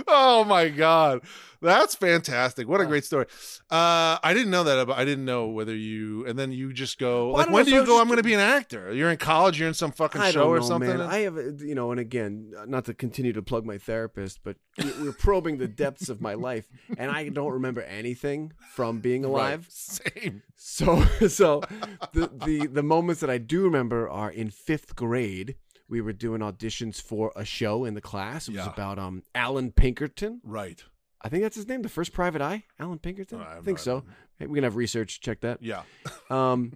[0.08, 1.22] Oh my god.
[1.60, 2.68] That's fantastic.
[2.68, 3.26] What a great story.
[3.70, 6.98] Uh i didn't know that about i didn't know whether you and then you just
[6.98, 8.32] go Well, I like don't when know, do so you go just- i'm gonna be
[8.34, 10.96] an actor you're in college you're in some fucking I show don't or know, something?
[10.96, 11.00] Man.
[11.02, 14.56] I have, a- you know, and again, not to continue to plug my therapist, but
[14.78, 16.66] we- we're probing the depths of my life,
[16.96, 19.66] and I don't remember anything from being alive.
[19.68, 20.42] same.
[20.56, 21.62] So, so
[22.12, 25.56] the, the the moments that I do remember are in fifth grade.
[25.88, 28.48] We were doing auditions for a show in the class.
[28.48, 28.72] It was Yeah.
[28.72, 30.40] about um Allan Pinkerton.
[30.44, 30.82] right
[31.20, 31.82] I think that's his name.
[31.82, 33.40] The first private eye, Allan Pinkerton.
[33.40, 34.04] I I no think so.
[34.38, 35.62] Hey, we can have research check that.
[35.62, 35.82] yeah
[36.30, 36.74] Um,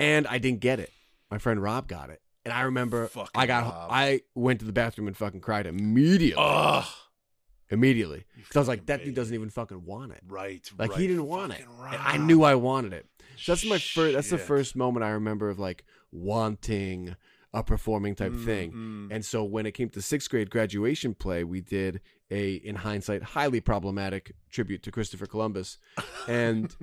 [0.00, 0.90] and I didn't get it.
[1.30, 3.88] My friend Rob got it, and I remember Fucking I got Rob.
[3.92, 6.42] I went to the bathroom and fucking cried immediately.
[6.42, 6.86] Ugh.
[7.70, 10.22] immediately, because I was like, that dude doesn't even fucking want it.
[10.26, 11.00] right Like right.
[11.00, 13.06] he didn't want it, Fucking and I knew I wanted it.
[13.36, 14.14] So that's my first.
[14.14, 17.14] That's the first moment I remember of like wanting
[17.54, 18.72] a performing type Mm, thing.
[18.72, 19.08] mm.
[19.14, 23.22] And so when it came to sixth grade graduation play, we did a, in hindsight,
[23.22, 25.78] highly problematic tribute to Christopher Columbus.
[26.26, 26.74] And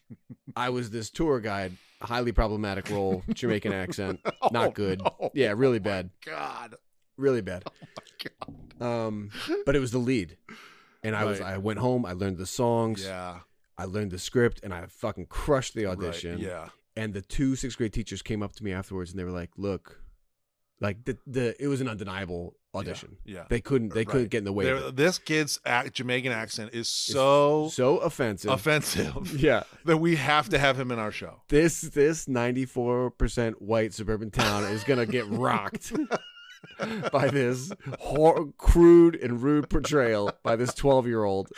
[0.56, 5.00] I was this tour guide, highly problematic role, Jamaican accent, Oh, not good.
[5.02, 5.30] no.
[5.34, 6.74] Yeah, really Oh, bad, god
[7.16, 7.64] really bad.
[8.80, 9.30] Um,
[9.64, 10.36] but it was the lead.
[11.04, 13.40] And I was, I went home, I learned the songs, yeah
[13.78, 17.56] I learned the script, and I fucking crushed the right, audition yeah and the two
[17.56, 20.01] sixth grade teachers came up to me afterwards and they were like look
[20.82, 23.16] like the, the it was an undeniable audition.
[23.24, 23.44] yeah.
[23.48, 24.08] They couldn't they Right.
[24.08, 24.96] couldn't get in the way of it.
[24.96, 28.50] this kid's ac- jamaican accent is so so offensive.
[28.50, 29.62] offensive yeah.
[29.84, 31.42] that we have to have him in our show.
[31.48, 35.92] This this 94% white suburban town is gonna get rocked
[37.12, 41.50] by this hor- crude and rude portrayal by this 12 year old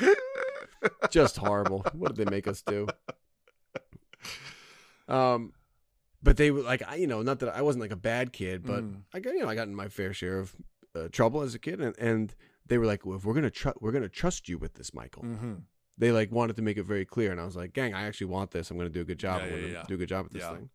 [1.10, 1.84] just horrible.
[1.92, 2.88] What did they make us do?
[5.08, 5.52] Um
[6.24, 8.64] but they were like I you know not that I wasn't like a bad kid
[8.64, 9.02] but Mm.
[9.14, 10.56] I got you know I got in my fair share of
[10.96, 12.34] uh, trouble as a kid and, and
[12.66, 15.22] they were like well, if we're gonna tr- we're gonna trust you with this Michael
[15.22, 15.54] mm-hmm.
[15.98, 18.28] they like wanted to make it very clear and I was like gang I actually
[18.28, 19.84] want this I'm gonna do a good job Yeah, I'm gonna yeah, yeah.
[19.88, 20.70] do a good job at this thing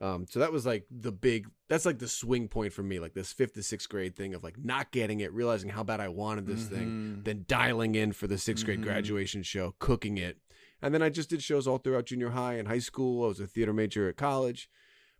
[0.00, 3.14] um so that was like the big that's like the swing point for me like
[3.14, 6.08] this fifth to sixth grade thing of like not getting it realizing how bad I
[6.08, 7.22] wanted this thing Mm-hmm.
[7.22, 8.84] then dialing in for the 6th grade Mhm.
[8.84, 10.38] graduation show, cooking it.
[10.82, 13.24] And then I just did shows all throughout junior high and high school.
[13.24, 14.68] I was a theater major at college.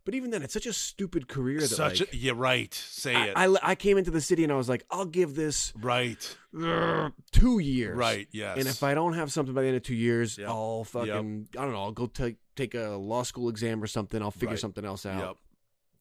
[0.05, 2.71] But even then, it's such a stupid career that Such like, a, yeah, right.
[2.73, 3.33] Say I, it.
[3.35, 6.37] I, I came into the city and I was like, I'll give this right.
[6.57, 7.97] uh, two years.
[7.97, 8.27] Right.
[8.31, 8.59] Yes.
[8.59, 10.47] And if I don't have something by the end of two years, Yep.
[10.47, 11.81] I'll fucking I don't know.
[11.81, 14.21] I'll go take take a law school exam or something.
[14.21, 14.59] I'll figure Right.
[14.59, 15.19] something else out.
[15.19, 15.35] Yep.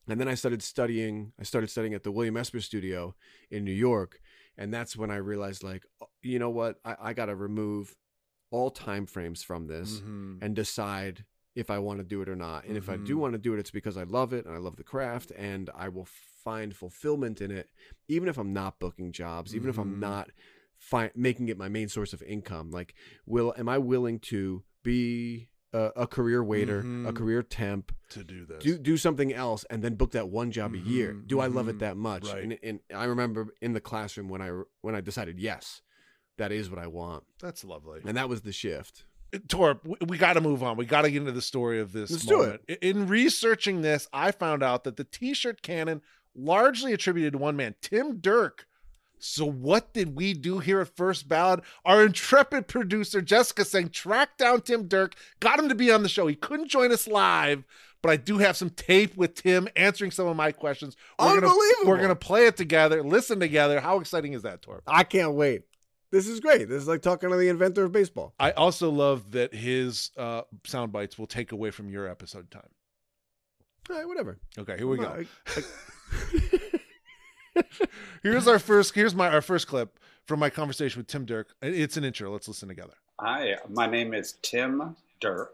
[0.07, 1.33] And then I started studying.
[1.41, 3.15] I started studying at the William Esper Studio
[3.51, 4.21] in New York,
[4.59, 6.79] and that's when I realized, like, oh, you know what?
[6.85, 7.97] I, I got to remove
[8.51, 10.39] all time frames from this Mhm.
[10.43, 12.65] and decide if I want to do it or not.
[12.65, 13.21] And if I do Mhm.
[13.21, 15.71] want to do it, it's because I love it and I love the craft, and
[15.75, 17.71] I will find fulfillment in it,
[18.09, 20.01] even if I'm not booking jobs, even if I'm Mhm.
[20.01, 20.31] not
[20.77, 22.71] fi- making it my main source of income.
[22.71, 27.17] Like, will am I willing to be a, a career waiter, a Mhm.
[27.17, 28.63] career temp, to do this.
[28.63, 31.47] do do something else and then book that one job a year Mhm, do i
[31.49, 32.45] love it that much right.
[32.45, 34.51] and, and i remember in the classroom when i
[34.83, 35.83] when i decided yes
[36.37, 38.03] that is what i want That's lovely.
[38.05, 39.07] and that was the shift
[39.49, 40.77] Torp, we, got to move on.
[40.77, 42.11] We got to get into the story of this.
[42.11, 42.63] Let's do it.
[42.83, 46.03] In researching this, I found out that the T-shirt cannon
[46.35, 48.65] largely attributed to one man, Tim Derk.
[49.19, 51.61] So what did we do here at First Ballot?
[51.85, 56.09] Our intrepid producer Jessica Sang tracked down Tim Derk, got him to be on the
[56.09, 56.27] show.
[56.27, 57.65] He couldn't join us live,
[58.03, 60.95] but I do have some tape with Tim answering some of my questions.
[61.19, 61.87] We're gonna, Unbelievable.
[61.87, 63.81] we're gonna play it together, listen together.
[63.81, 64.83] How exciting is that, Torp?
[64.87, 65.63] i can't wait
[66.11, 69.33] this is great this is like talking to the inventor of baseball I also love
[69.33, 72.69] that his uh, sound bites will take away from your episode time.
[73.91, 75.05] all right whatever Okay, here we go.
[75.07, 75.63] I- I-
[78.23, 78.95] Here's our first.
[78.95, 81.47] Here's my our first clip from my conversation with Tim Derk.
[81.63, 82.33] It's an intro.
[82.33, 82.95] Let's listen together.
[83.21, 85.49] Hi, my name is Tim Derk.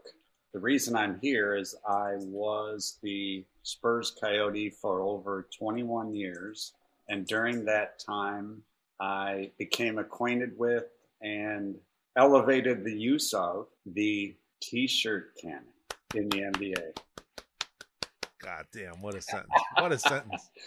[0.53, 6.73] The reason I'm here is I was the Spurs Coyote for over 21 years.
[7.09, 8.63] And during that time,
[9.01, 10.85] I became acquainted with
[11.21, 11.75] and
[12.15, 15.65] elevated the use of the t shirt cannon
[16.13, 16.97] in the NBA.
[18.41, 19.01] God damn!
[19.01, 19.51] What a sentence!
[19.77, 20.49] What a sentence!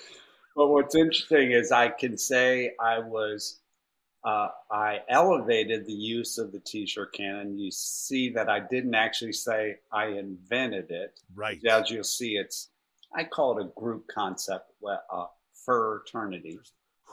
[0.57, 3.61] But what's interesting is I can say I was,
[4.25, 7.59] uh, I elevated the use of the t-shirt cannon.
[7.59, 11.21] You see that I didn't actually say I invented it.
[11.35, 11.61] Right.
[11.65, 12.69] As you'll see, it's,
[13.15, 15.27] I call it a group concept, uh,
[15.65, 16.61] fraternity.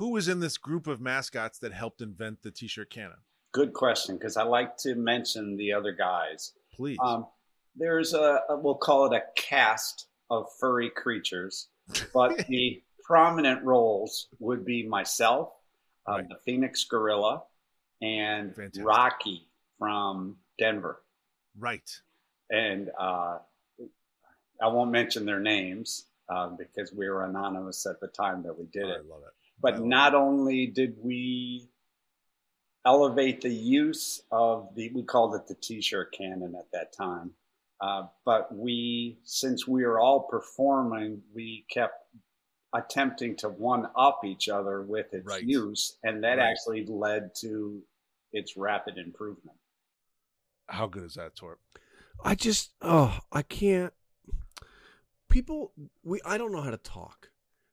[0.02, 3.18] Who was in this group of mascots that helped invent the T-shirt cannon?
[3.52, 6.54] Good question, because I like to mention the other guys.
[6.74, 6.98] Please.
[7.04, 7.28] Um,
[7.76, 11.68] there's a, a, we'll call it a cast of furry creatures,
[12.16, 15.52] but the prominent roles would be myself,
[16.10, 16.28] uh, Right.
[16.30, 17.44] the Phoenix Gorilla,
[18.02, 18.84] and Fantastic.
[18.84, 21.04] Rocky from Denver.
[21.60, 21.88] right.
[22.50, 23.38] And uh,
[24.60, 28.66] I won't mention their names uh, because we were anonymous at the time that we
[28.74, 29.06] did I it.
[29.08, 29.34] love it.
[29.68, 31.70] I But love not only did we
[32.86, 37.32] elevate the use of the, we called it the t-shirt cannon at that time.
[37.80, 41.96] Uh, but we, since we were all performing, we kept
[42.74, 45.44] attempting to one up each other with its Right.
[45.44, 45.98] use.
[46.04, 46.52] And that Right.
[46.52, 47.82] actually led to
[48.34, 49.58] its rapid improvement.
[50.68, 51.60] How good is that, Torp?
[52.24, 53.94] i just oh i can't
[55.30, 57.31] people we i don't know how to talk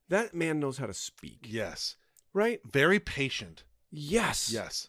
[0.08, 1.96] that man knows how to speak Yes.
[2.32, 3.64] right Very patient.
[3.90, 4.88] yes Yes.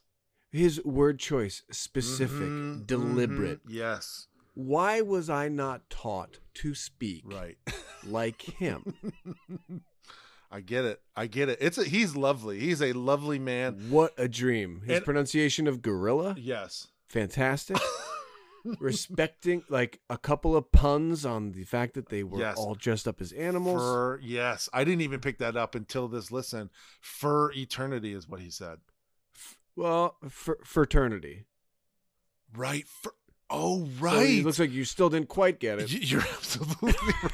[0.52, 4.28] his word choice specific Mhm, deliberate mhm, Yes.
[4.54, 7.58] why was i not taught to speak Right.
[8.06, 8.94] like him
[10.52, 11.00] I get it.
[11.16, 11.60] I get it.
[11.62, 12.60] It's a, he's lovely.
[12.60, 13.92] He's a lovely man.
[13.92, 16.88] what a dream his And- pronunciation of gorilla Yes.
[17.08, 17.78] fantastic
[18.80, 22.58] respecting like a couple of puns on the fact that they were Yes.
[22.58, 24.68] all dressed up as animals Fur, yes.
[24.74, 26.70] I didn't even pick that up until this listen.
[27.02, 28.80] For eternity is what he said.
[29.76, 31.46] well fr- fraternity
[32.56, 32.88] Right.
[32.88, 33.14] For,
[33.50, 34.30] oh, So right.
[34.30, 36.94] it looks like you still didn't quite get it You're absolutely
[37.24, 37.32] right.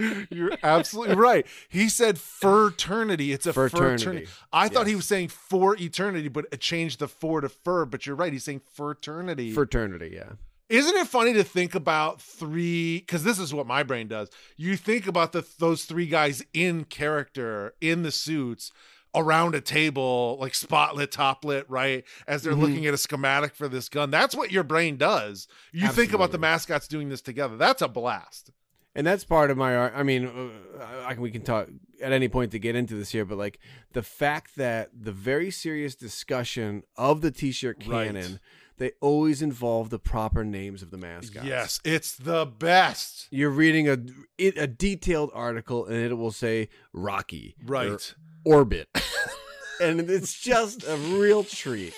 [0.30, 1.46] You're absolutely right.
[1.68, 3.32] He said fraternity.
[3.32, 4.04] It's a fraternity.
[4.04, 7.84] fraternity I thought he was saying for eternity, but it changed the for to fur.
[7.84, 8.32] But you're right.
[8.32, 9.52] He's saying fraternity.
[9.52, 10.32] fraternity yeah
[10.68, 12.98] Isn't it funny to think about three?
[13.00, 14.30] Because this is what my brain does.
[14.56, 18.72] You think about the those three guys in character in the suits
[19.12, 22.04] around a table, like spotlit, toplit, right?
[22.28, 22.60] As they're Mhm.
[22.60, 24.08] looking at a schematic for this gun.
[24.10, 25.48] That's what your brain does.
[25.72, 27.56] You think about the mascots doing this together.
[27.56, 28.52] That's a blast.
[29.00, 31.68] And that's part of my ar- i mean uh, I, we can talk
[32.02, 33.58] at any point to get into this here but like
[33.94, 38.08] the fact that the very serious discussion of the t-shirt Right.
[38.08, 38.40] cannon
[38.76, 43.26] they always involve the proper names of the mascots Yes, it's the best.
[43.30, 43.96] you're reading a
[44.38, 48.14] a detailed article and it will say rocky or Right.
[48.44, 48.88] orbit
[49.80, 51.94] and it's just a real treat.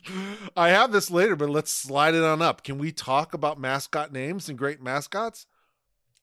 [0.56, 2.62] I have this later, but let's slide it on up.
[2.62, 5.46] Can we talk about mascot names and great mascots?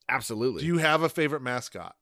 [0.10, 0.62] Absolutely.
[0.62, 1.96] Do you have a favorite mascot?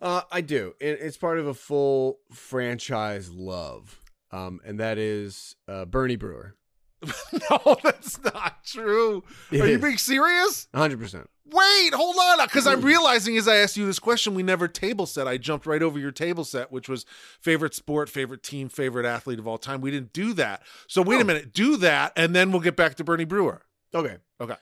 [0.00, 0.74] Uh, I do.
[0.80, 4.00] It, it's part of a full franchise love,
[4.32, 6.56] um, and that is uh, Bernie Brewer.
[7.50, 9.22] no, that's not true.
[9.52, 10.68] Are you being serious?
[10.74, 11.28] Hundred percent.
[11.46, 12.46] Wait, hold on.
[12.46, 15.28] Because I'm realizing as I asked you this question, we never table set.
[15.28, 17.04] I jumped right over your table set, which was
[17.40, 19.82] favorite sport, favorite team, favorite athlete of all time.
[19.82, 20.62] We didn't do that.
[20.88, 21.24] So wait a Oh.
[21.24, 23.62] minute, do that, and then we'll get back to Bernie Brewer.
[23.94, 24.16] Okay.
[24.40, 24.56] Okay.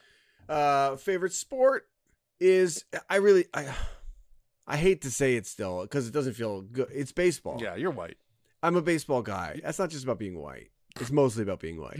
[0.49, 1.87] Uh, favorite sport
[2.39, 3.73] is I really I
[4.67, 6.87] I hate to say it still because it doesn't feel good.
[6.93, 7.59] It's baseball.
[7.61, 8.17] Yeah, you're white.
[8.61, 9.59] I'm a baseball guy.
[9.63, 10.69] That's not just about being white.
[10.99, 11.99] It's mostly about being white.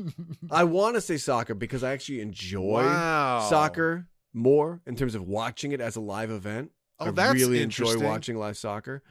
[0.50, 3.46] I want to say soccer because I actually enjoy wow.
[3.50, 6.70] soccer more in terms of watching it as a live event.
[7.00, 8.08] Oh, I that's really enjoy interesting.
[8.08, 9.02] watching live soccer.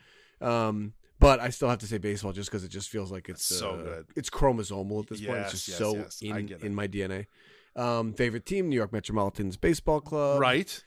[0.42, 3.48] Um, but I still have to say baseball just because it just feels like it's
[3.48, 4.06] That's so uh, good.
[4.16, 5.40] It's chromosomal at this point.
[5.40, 6.20] Yes, It's just yes, so yes.
[6.24, 6.64] I in get it.
[6.64, 7.26] in my DNA.
[7.78, 10.40] Um, favorite team: New York Metropolitans baseball club.
[10.42, 10.84] right.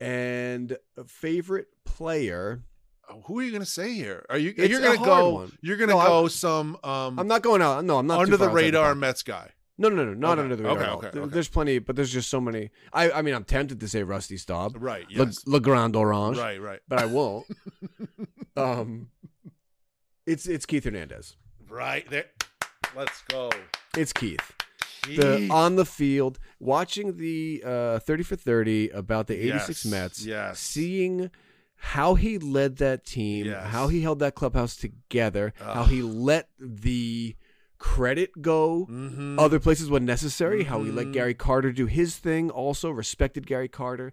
[0.00, 2.62] And favorite player.
[3.08, 4.24] Oh, Who are you going to say here?
[4.30, 4.52] Are you?
[4.56, 5.30] You're going to go.
[5.34, 5.58] one.
[5.60, 7.84] You're going to No, I'm- go some um I'm not going out.
[7.84, 9.00] No, I'm not under the radar box.
[9.00, 9.50] Mets guy.
[9.76, 10.82] No, no, no, not Okay, under the radar.
[10.96, 11.30] okay, okay, okay.
[11.30, 12.70] There's plenty, but there's just so many.
[12.92, 15.04] I, I mean, I'm tempted to say Rusty Staub, Right.
[15.10, 16.60] Le, Le Grand Orange, right.
[16.62, 16.78] Right.
[16.86, 17.44] but I won't.
[18.56, 19.08] um,
[20.26, 21.36] it's it's Keith Hernandez.
[21.68, 22.08] Right.
[22.08, 22.26] There.
[22.96, 23.50] Let's go.
[23.96, 24.52] It's Keith.
[25.06, 30.24] The on the field, watching the uh, 30 for 30 about the 86 Yes, Mets,
[30.26, 30.58] yes.
[30.60, 31.30] seeing
[31.76, 33.66] how he led that team, Yes.
[33.68, 37.36] how he held that clubhouse together, how he let the
[37.78, 39.38] credit go Mhm.
[39.38, 41.12] other places when necessary, how he let Mhm.
[41.12, 44.12] Gary Carter do his thing, also respected Gary Carter.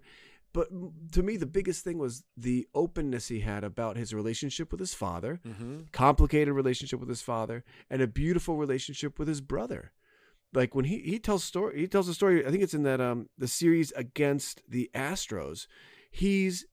[0.52, 0.68] But
[1.12, 4.92] to me, the biggest thing was the openness he had about his relationship with his
[4.92, 5.90] father, Mhm.
[5.92, 9.92] complicated relationship with his father, and a beautiful relationship with his brother.
[10.52, 12.46] Like when he he tells story, he tells a story.
[12.46, 15.66] I think it's in that um the series against the Astros.
[16.10, 16.66] He's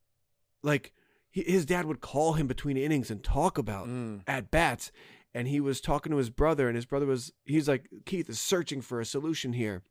[0.64, 0.92] like
[1.32, 4.22] he, his dad would call him between innings and talk about Mm.
[4.28, 4.92] at bats
[5.34, 8.40] and he was talking to his brother and his brother was he's like keith is
[8.40, 9.84] searching for a solution here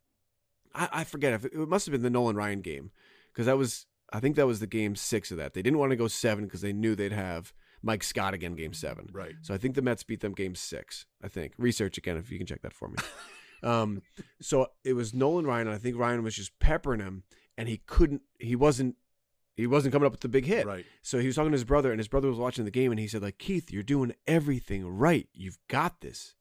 [0.75, 2.91] i, I forget if it, it must have been the nolan ryan game
[3.33, 5.91] because that was i think that was the game six of that they didn't want
[5.91, 9.37] to go seven because they knew they'd have mike scott again game seven Right.
[9.43, 12.37] so i think the mets beat them game six i think research again if you
[12.39, 12.97] can check that for me
[13.63, 14.03] um
[14.41, 17.23] so it was nolan ryan and i think ryan was just peppering him
[17.57, 18.95] and he couldn't he wasn't
[19.57, 20.85] he wasn't coming up with the big hit Right.
[21.03, 23.01] so he was talking to his brother, and his brother was watching the game, and
[23.01, 25.27] he said, "Like Keith, you're doing everything right.
[25.35, 26.37] You've got this.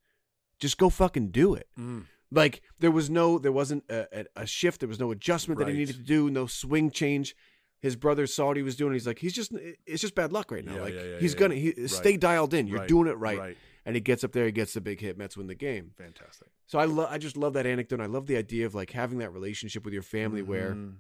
[0.60, 2.06] Just go fucking do it." Mm.
[2.32, 4.82] Like there was no, there wasn't a, a, shift.
[4.82, 6.30] There was no adjustment that he needed to do.
[6.30, 7.36] No swing change.
[7.80, 8.94] His brother saw what he was doing.
[8.94, 9.52] He's like, he's just,
[9.88, 10.76] it's just bad luck right now.
[10.76, 11.90] Yeah, like yeah, yeah, he's gonna, he, Right.
[11.90, 12.68] stay dialed in.
[12.68, 12.88] You're Right.
[12.88, 13.58] doing it right.
[13.88, 15.18] And he gets up there, he gets the big hit.
[15.18, 15.92] Mets win the game.
[15.98, 16.50] Fantastic.
[16.66, 18.02] So I, lo- I just love that anecdote.
[18.02, 20.96] I love the idea of like having that relationship with your family where Mhm.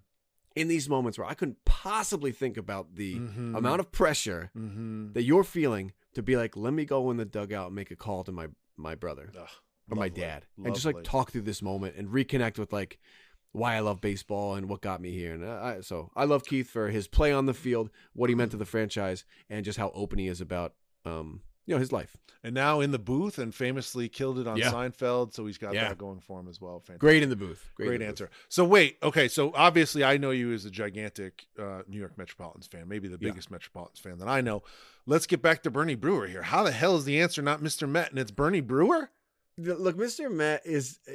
[0.55, 3.57] in these moments where I couldn't possibly think about the Mhm.
[3.57, 5.13] amount of pressure Mhm.
[5.13, 7.95] that you're feeling to be like, let me go in the dugout and make a
[7.97, 8.47] call to my
[8.77, 9.49] my brother Ugh,
[9.89, 10.21] or my lovely.
[10.21, 12.99] dad, and just like talk through this moment and reconnect with like
[13.51, 15.33] why I love baseball and what got me here.
[15.33, 18.51] And I, so I love Keith for his play on the field, what he meant
[18.51, 22.17] to the franchise, and just how open he is about um you know his life.
[22.43, 24.71] And now in the booth and famously killed it on Yeah.
[24.71, 25.89] Seinfeld, so he's got Yeah.
[25.89, 26.79] that going for him as well.
[26.79, 26.99] Fantastic.
[26.99, 27.71] Great in the booth.
[27.75, 28.29] Great, in the answer.
[28.47, 29.27] So wait, okay.
[29.27, 33.17] So obviously, I know you as a gigantic uh, New York Metropolitans fan, maybe the
[33.19, 33.29] Yeah.
[33.31, 34.63] biggest Metropolitans fan that I know.
[35.05, 36.43] Let's get back to Bernie Brewer here.
[36.43, 37.87] How the hell is the answer not Mr.
[37.89, 39.09] Met and it's Bernie Brewer?
[39.57, 40.31] Look, Mr.
[40.31, 40.99] Met is.
[41.07, 41.13] Uh,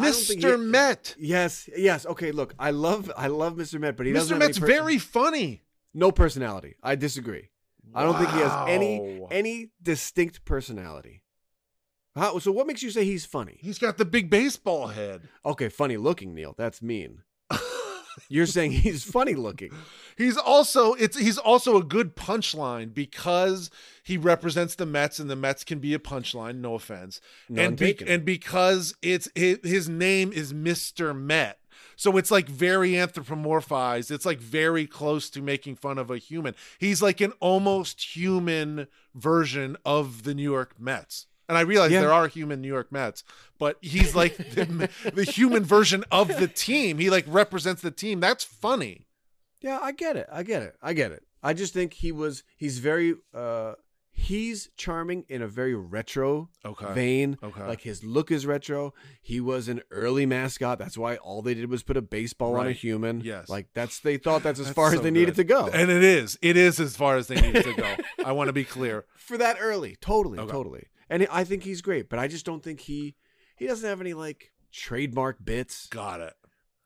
[0.00, 0.50] I don't think Mr.
[0.58, 1.14] he- Met.
[1.18, 2.04] Yes, yes.
[2.06, 3.78] Okay, look, I love I love Mr.
[3.80, 4.40] Met, but he doesn't Mr.
[4.40, 5.62] have any Met's per- very funny.
[5.94, 6.76] no personality.
[6.82, 7.50] I disagree.
[7.94, 11.22] I don't think he has any any distinct personality.
[12.18, 13.58] How, so what makes you say he's funny?
[13.60, 15.22] He's got the big baseball head.
[15.46, 16.54] Okay, funny looking, Neil.
[16.58, 17.22] That's mean.
[18.28, 19.70] You're saying he's funny looking.
[20.16, 23.70] He's also it's he's also a good punchline because
[24.02, 26.56] he represents the Mets and the Mets can be a punchline.
[26.56, 31.60] No offense, None and be, and because it's his, his name is Mister Met,
[31.98, 34.10] so it's like very anthropomorphized.
[34.10, 36.54] It's like very close to making fun of a human.
[36.78, 41.26] He's like an almost human version of the New York Mets.
[41.48, 42.00] And I realize Yeah.
[42.02, 43.24] there are human New York Mets,
[43.58, 46.98] but he's like the, the human version of the team.
[46.98, 48.20] He like represents the team.
[48.20, 49.06] That's funny.
[49.60, 50.28] Yeah, I get it.
[50.30, 50.76] I get it.
[50.82, 51.24] I get it.
[51.42, 53.74] I just think he was he's very uh
[54.20, 56.92] He's charming in a very retro Okay.
[56.92, 57.38] vein.
[57.42, 57.64] Okay.
[57.66, 58.92] Like his look is retro.
[59.22, 60.78] He was an early mascot.
[60.78, 63.20] That's why all they did was put a baseball on a human.
[63.20, 63.48] Yes.
[63.48, 65.68] Like that's they thought that's as That's far as so they needed to go.
[65.68, 66.36] And it is.
[66.42, 67.94] It is as far as they needed to go.
[68.24, 69.04] I want to be clear.
[69.16, 69.96] For that early.
[70.00, 70.50] Totally, Okay.
[70.50, 70.86] totally.
[71.08, 73.14] And I think he's great, but I just don't think he
[73.56, 75.86] he doesn't have any like trademark bits.
[75.86, 76.34] Got it.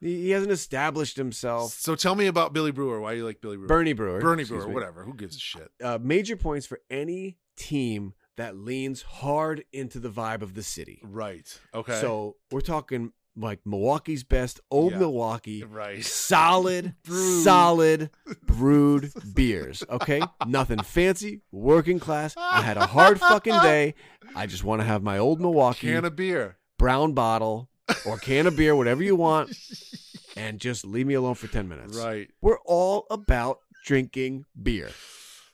[0.03, 1.73] He, hasn't established himself.
[1.73, 3.01] So tell me about Billy Brewer.
[3.01, 3.69] Why do you like Billy Brewer?
[3.69, 4.21] Bernie Brewer.
[4.21, 4.75] Bernie Brewer, me.
[4.75, 5.05] whatever.
[5.05, 5.71] Who gives a shit?
[5.83, 11.01] Uh, major points for any team that leans hard into the vibe of the city.
[11.05, 11.57] Right.
[11.75, 12.01] Okay.
[12.01, 14.99] So we're talking like Milwaukee's best, old Yeah.
[14.99, 16.05] Milwaukee, right.
[16.05, 17.45] solid, Brewed.
[17.45, 18.11] solid
[18.47, 19.83] brewed beers.
[19.89, 22.35] Okay, nothing fancy, working class.
[22.37, 23.95] I had a hard fucking day.
[24.35, 26.59] I just want to have my old Milwaukee Can of beer.
[26.79, 27.71] brown bottle
[28.07, 29.57] or can of beer, whatever you want,
[30.37, 31.97] and just leave me alone for ten minutes.
[31.97, 32.31] Right.
[32.41, 34.91] We're all about drinking beer.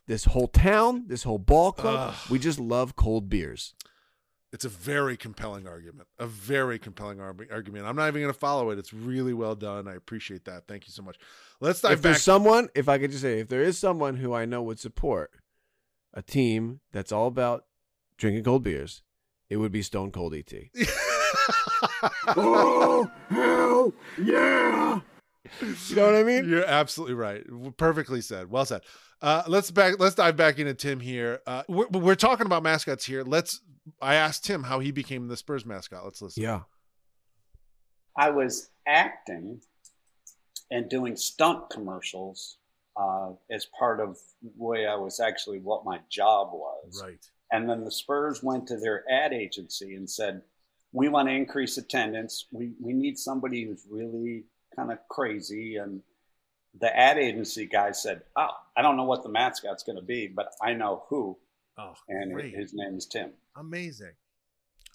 [0.07, 2.31] This whole town, this whole ball club, Ugh.
[2.31, 3.75] we just love cold beers.
[4.51, 6.09] It's a very compelling argument.
[6.19, 7.85] A very compelling ar- argument.
[7.85, 8.79] I'm not even going to follow it.
[8.79, 9.87] It's really well done.
[9.87, 10.67] I appreciate that.
[10.67, 11.19] Thank you so much.
[11.61, 14.33] Let's dive if there's someone, if I could just say, if there is someone who
[14.33, 15.33] I know would support
[16.15, 17.65] a team that's all about
[18.17, 19.03] drinking cold beers,
[19.51, 20.51] it would be Stone Cold ET.
[22.37, 25.01] Oh, hell yeah!
[25.61, 26.49] You know what I mean?
[26.49, 27.43] You're absolutely right.
[27.77, 28.51] Perfectly said.
[28.51, 28.83] Well said.
[29.21, 29.99] Uh, let's back.
[29.99, 31.41] Let's dive back into Tim here.
[31.47, 33.23] Uh, we're, we're talking about mascots here.
[33.23, 33.61] Let's.
[34.01, 36.05] I asked Tim how he became the Spurs mascot.
[36.05, 36.43] Let's listen.
[36.43, 36.61] Yeah.
[38.17, 39.61] I was acting
[40.71, 42.59] and doing stunt commercials
[42.97, 47.01] uh, as part of the way I was actually what my job was.
[47.03, 47.25] Right.
[47.51, 50.43] And then the Spurs went to their ad agency and said,
[50.93, 52.47] "We want to increase attendance.
[52.51, 54.45] We we need somebody who's really
[54.77, 56.03] kind of crazy." And
[56.79, 60.29] the ad agency guy said, "Oh, I don't know what the mascot's going to be,
[60.29, 61.39] but I know who,
[61.79, 62.55] Oh, and great.
[62.55, 64.13] his name is Tim." amazing.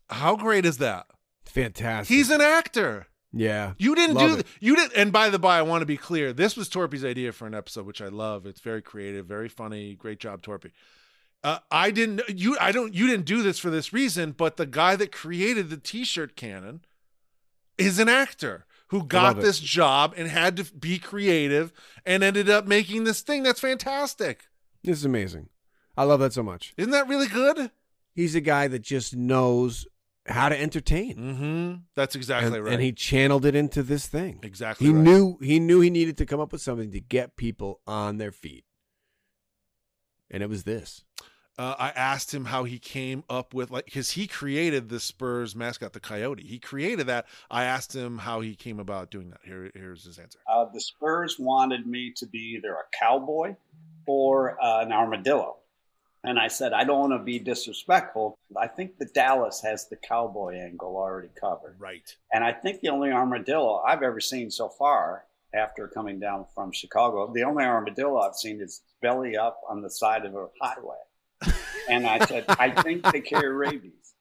[0.09, 1.07] How great is that?
[1.45, 2.13] Fantastic.
[2.15, 3.07] He's an actor.
[3.31, 3.73] yeah.
[3.77, 4.43] You didn't Love do it.
[4.43, 4.93] th- you didn't.
[4.95, 6.31] And by the by, I want to be clear.
[6.33, 8.45] This was Torpey's idea for an episode, which I love.
[8.45, 9.95] It's very creative, very funny.
[9.95, 10.71] Great job, Torpey.
[11.43, 12.21] Uh, I didn't.
[12.29, 12.57] You.
[12.59, 12.93] I don't.
[12.93, 14.31] You didn't do this for this reason.
[14.31, 16.85] But the guy that created the T-shirt cannon
[17.77, 21.73] is an actor who got this job and had to be creative
[22.05, 23.43] and ended up making this thing.
[23.43, 24.45] That's fantastic.
[24.83, 25.49] This is amazing.
[25.97, 26.73] I love that so much.
[26.77, 27.71] Isn't that really good?
[28.13, 29.87] He's a guy that just knows
[30.27, 31.15] how to entertain.
[31.15, 31.73] Mm-hmm.
[31.95, 32.73] That's exactly and, right.
[32.73, 34.39] and he channeled it into this thing.
[34.43, 34.87] exactly.
[34.87, 35.03] He right.
[35.03, 38.31] knew he knew he needed to come up with something to get people on their
[38.31, 38.65] feet.
[40.29, 41.03] And it was this.
[41.57, 45.55] Uh, I asked him how he came up with like because he created the Spurs
[45.55, 46.43] mascot, the Coyote.
[46.43, 47.27] He created that.
[47.49, 49.41] I asked him how he came about doing that.
[49.43, 50.39] Here, here's his answer.
[50.51, 53.55] Uh, the Spurs wanted me to be either a cowboy
[54.07, 55.57] or uh, an armadillo.
[56.25, 58.37] And I said, I don't want to be disrespectful.
[58.57, 61.75] I think the Dallas has the cowboy angle already covered.
[61.77, 62.15] Right.
[62.31, 66.71] And I think the only armadillo I've ever seen so far after coming down from
[66.71, 70.95] Chicago, the only armadillo I've seen is belly up on the side of a highway.
[71.89, 74.13] And I said, I think they carry rabies.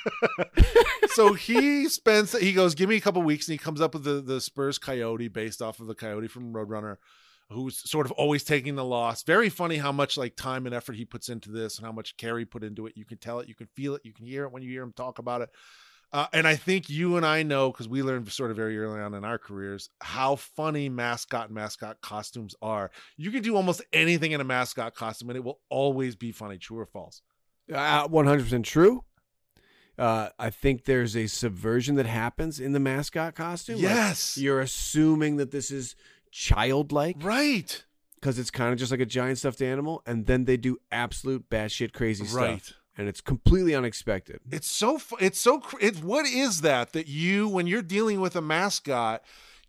[1.08, 2.38] so he spends.
[2.38, 4.78] He goes, "Give me a couple weeks," and he comes up with the the Spurs
[4.78, 6.96] Coyote based off of the Coyote from Roadrunner,
[7.50, 9.22] who's sort of always taking the loss.
[9.22, 12.16] Very funny how much like time and effort he puts into this, and how much
[12.16, 12.96] care he put into it.
[12.96, 14.82] You can tell it, you can feel it, you can hear it when you hear
[14.82, 15.50] him talk about it.
[16.12, 19.00] Uh, and I think you and I know because we learned sort of very early
[19.00, 22.90] on in our careers how funny mascot and mascot costumes are.
[23.16, 26.58] You can do almost anything in a mascot costume, and it will always be funny.
[26.58, 27.22] True or false?
[27.72, 29.04] Uh, 100% true.
[29.98, 33.76] Uh, I think there's a subversion that happens in the mascot costume.
[33.76, 34.36] Like, Yes.
[34.36, 35.94] you're assuming that this is
[36.30, 37.84] childlike right.
[38.16, 41.48] because it's kind of just like a giant stuffed animal, and then they do absolute
[41.48, 42.62] batshit crazy Right.
[42.64, 42.78] stuff.
[42.96, 44.40] And it's completely unexpected.
[44.50, 48.42] It's so it's so it's what is that that you when you're dealing with a
[48.42, 49.22] mascot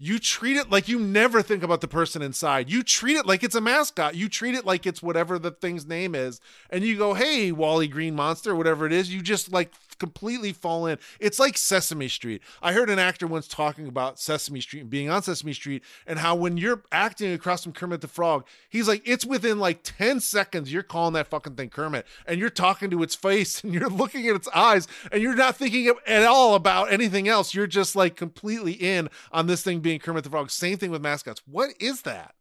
[0.04, 2.70] you treat it like you never think about the person inside.
[2.70, 4.16] You treat it like it's a mascot.
[4.16, 6.42] You treat it like it's whatever the thing's name is.
[6.70, 9.14] And you go, hey, Wally Green Monster, whatever it is.
[9.14, 10.98] You just like completely fall in.
[11.22, 12.42] It's like Sesame Street.
[12.62, 16.20] I heard an actor once talking about Sesame Street and being on Sesame Street and
[16.20, 20.20] how when you're acting across from Kermit the Frog, he's like, it's within like 10
[20.20, 23.88] seconds you're calling that fucking thing Kermit and you're talking to its face and you're
[23.88, 27.54] looking at its eyes and you're not thinking at all about anything else.
[27.54, 30.50] You're just like completely in on this thing being Kermit the Frog.
[30.50, 31.42] Same thing with mascots.
[31.46, 32.36] What is that?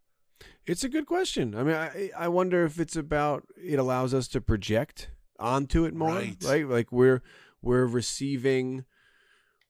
[0.66, 1.54] It's a good question.
[1.54, 5.94] I mean, I, I wonder if it's about it allows us to project onto it
[5.94, 6.36] more, Right.
[6.44, 6.68] right?
[6.68, 7.22] Like we're
[7.60, 8.84] we're receiving,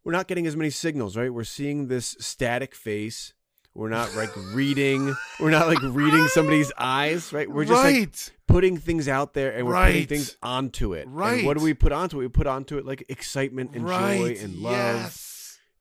[0.04, 1.32] we're not getting as many signals, right?
[1.32, 3.34] We're seeing this static face.
[3.74, 5.14] We're not like reading.
[5.40, 7.50] We're not like reading somebody's eyes, right?
[7.50, 8.14] We're just like
[8.46, 11.06] putting things out there and we're putting things onto it.
[11.06, 11.44] And Right.
[11.44, 12.24] what do we put onto it?
[12.24, 14.18] We put onto it like excitement and right.
[14.18, 14.72] joy and love.
[14.72, 15.28] Yes.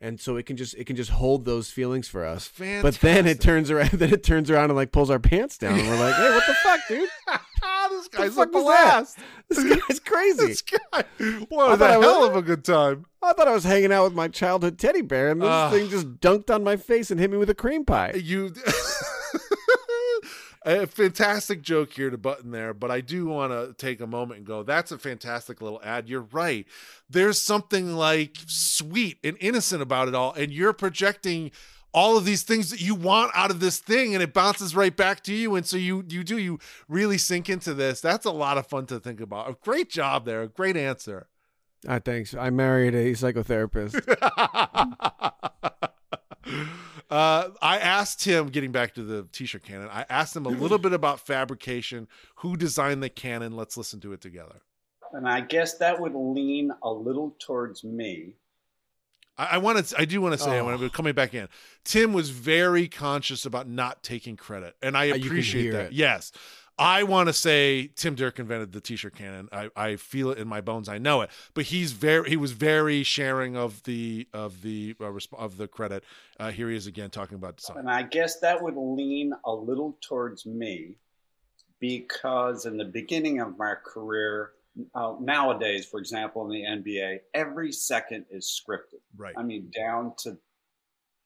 [0.04, 2.47] And so it can just it can just hold those feelings for us.
[2.47, 2.82] Fantastic.
[2.82, 5.78] But then it turns around then it turns around and like pulls our pants down
[5.80, 7.10] and we're like, hey, what the fuck, dude?
[7.91, 9.18] this guy's a fuck was blast.
[9.49, 10.47] This guy's crazy.
[10.47, 11.04] This guy.
[11.49, 13.06] What a was- hell of a good time.
[13.22, 15.72] I thought I was hanging out with my childhood teddy bear and this Ugh.
[15.72, 18.14] thing just dunked on my face and hit me with a cream pie.
[18.16, 18.52] You
[20.64, 24.39] a fantastic joke here to button there, but I do want to take a moment
[24.39, 26.07] and go, that's a fantastic little ad.
[26.07, 26.66] You're right.
[27.09, 31.51] There's something like sweet and innocent about it all, and you're projecting
[31.93, 34.95] all of these things that you want out of this thing and it bounces right
[34.95, 36.57] back to you and so you you do you
[36.88, 40.24] really sink into this that's a lot of fun to think about a great job
[40.24, 41.28] there a great answer
[41.88, 42.36] Ah, thanks.
[42.36, 43.97] I married a psychotherapist.
[47.12, 50.78] uh, I asked him, getting back to the t-shirt cannon, I asked him a little
[50.78, 53.55] bit about fabrication, who designed the cannon.
[53.55, 54.62] Let's listen to it together.
[55.14, 58.36] And I guess that would lean a little towards me.
[59.38, 60.66] I, I want to, I do want to say, Oh.
[60.66, 61.49] when I'm coming back in,
[61.84, 65.86] Tim was very conscious about not taking credit, and I you can appreciate hear that.
[65.88, 65.93] it.
[65.93, 66.32] Yes.
[66.82, 69.50] I want to say Tim Derk invented the t-shirt cannon.
[69.52, 70.90] I, I feel it in my bones.
[70.90, 75.12] I know it, but he's very he was very sharing of the of the uh,
[75.38, 76.04] of the credit.
[76.40, 77.78] Uh, here he is again talking about design.
[77.78, 80.96] And I guess that would lean a little towards me
[81.80, 84.54] because in the beginning of my career,
[84.96, 89.02] uh, nowadays, for example, in the NBA, every second is scripted.
[89.16, 90.36] Right, I mean, down to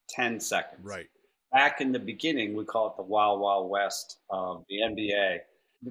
[0.10, 0.84] 10 seconds.
[0.84, 1.08] right.
[1.52, 5.40] Back in the beginning, we call it the Wild Wild West of the NBA.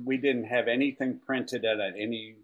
[0.04, 2.36] We didn't have anything printed at any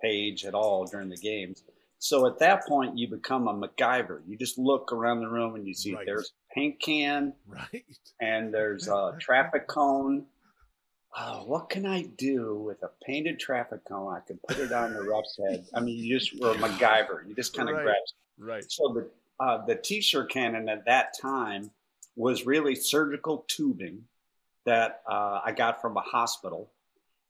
[0.00, 1.62] page at all during the games.
[1.98, 4.22] So at that point, you become a MacGyver.
[4.26, 6.06] You just look around the room and you see Right.
[6.06, 7.84] there's a paint can, Right.
[8.20, 10.26] and there's a traffic cone.
[11.18, 14.14] Oh, what can I do with a painted traffic cone?
[14.14, 15.66] I can put it on the rough's head.
[15.74, 17.28] I mean, you just were a MacGyver.
[17.28, 17.82] You just kind of Right.
[17.84, 17.96] grab.
[18.38, 18.64] Right.
[18.70, 19.10] So the
[19.44, 21.70] uh, the t-shirt cannon at that time
[22.16, 24.04] was really surgical tubing
[24.66, 26.70] that uh, I got from a hospital,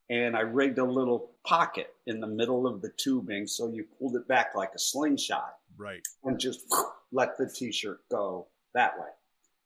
[0.08, 4.16] and I rigged a little pocket in the middle of the tubing, so you pulled
[4.16, 6.06] it back like a slingshot Right.
[6.24, 6.60] and just
[7.12, 9.08] let the t-shirt go that way.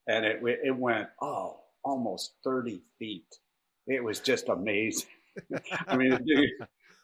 [0.06, 3.38] And it it went oh almost thirty feet.
[3.86, 5.08] It was just amazing.
[5.88, 6.50] I mean, dude,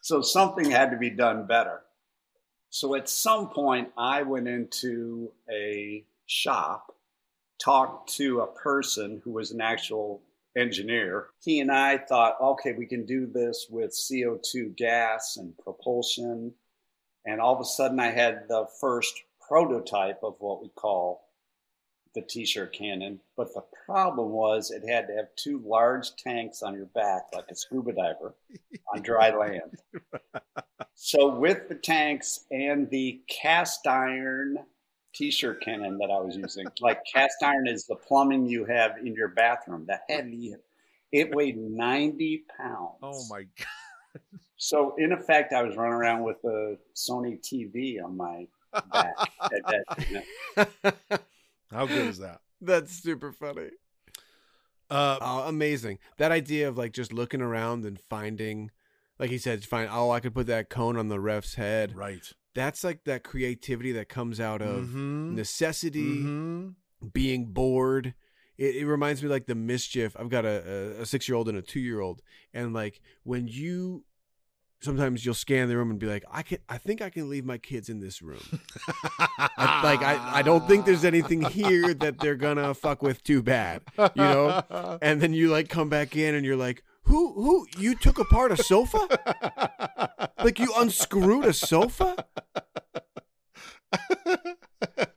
[0.01, 1.81] so something had to be done better.
[2.69, 6.95] So at some point, I went into a shop,
[7.63, 10.21] talked to a person who was an actual
[10.57, 11.27] engineer.
[11.43, 16.53] He and I thought, okay, we can do this with CO2 gas and propulsion.
[17.25, 19.13] And all of a sudden, I had the first
[19.47, 21.27] prototype of what we call
[22.13, 23.19] the t-shirt cannon.
[23.37, 27.45] But the problem was it had to have two large tanks on your back, like
[27.49, 28.35] a scuba diver,
[28.93, 29.79] on dry land.
[30.93, 34.57] So with the tanks and the cast iron
[35.13, 39.13] t-shirt cannon that I was using, like cast iron is the plumbing you have in
[39.13, 40.55] your bathroom, the heavy.
[41.11, 42.95] It weighed 90 pounds.
[43.03, 44.21] Oh my god.
[44.57, 48.47] So in effect, I was running around with a Sony TV on my
[48.91, 49.13] back.
[49.41, 51.17] at that, you know.
[51.71, 52.41] How good is that?
[52.61, 53.69] That's super funny.
[54.89, 55.99] Uh, Oh, amazing.
[56.17, 58.71] That idea of like just looking around and finding,
[59.19, 61.95] like he said, find, oh, I could put that cone on the ref's head.
[61.95, 62.31] right.
[62.53, 65.31] That's like that creativity that comes out of Mhm.
[65.35, 66.75] necessity, Mhm.
[67.13, 68.13] being bored.
[68.57, 70.15] It, it reminds me like the mischief.
[70.19, 72.21] I've got a, a, a six year old and a two year old,
[72.53, 74.03] and like when you
[74.83, 77.45] sometimes you'll scan the room and be like, I can, I think I can leave
[77.45, 78.41] my kids in this room.
[79.19, 83.41] I, like I, I don't think there's anything here that they're gonna fuck with too
[83.43, 84.61] bad, you know.
[85.03, 87.67] And then you like come back in and you're like, who, who?
[87.77, 89.07] You took apart a sofa?
[90.43, 92.25] Like you unscrewed a sofa?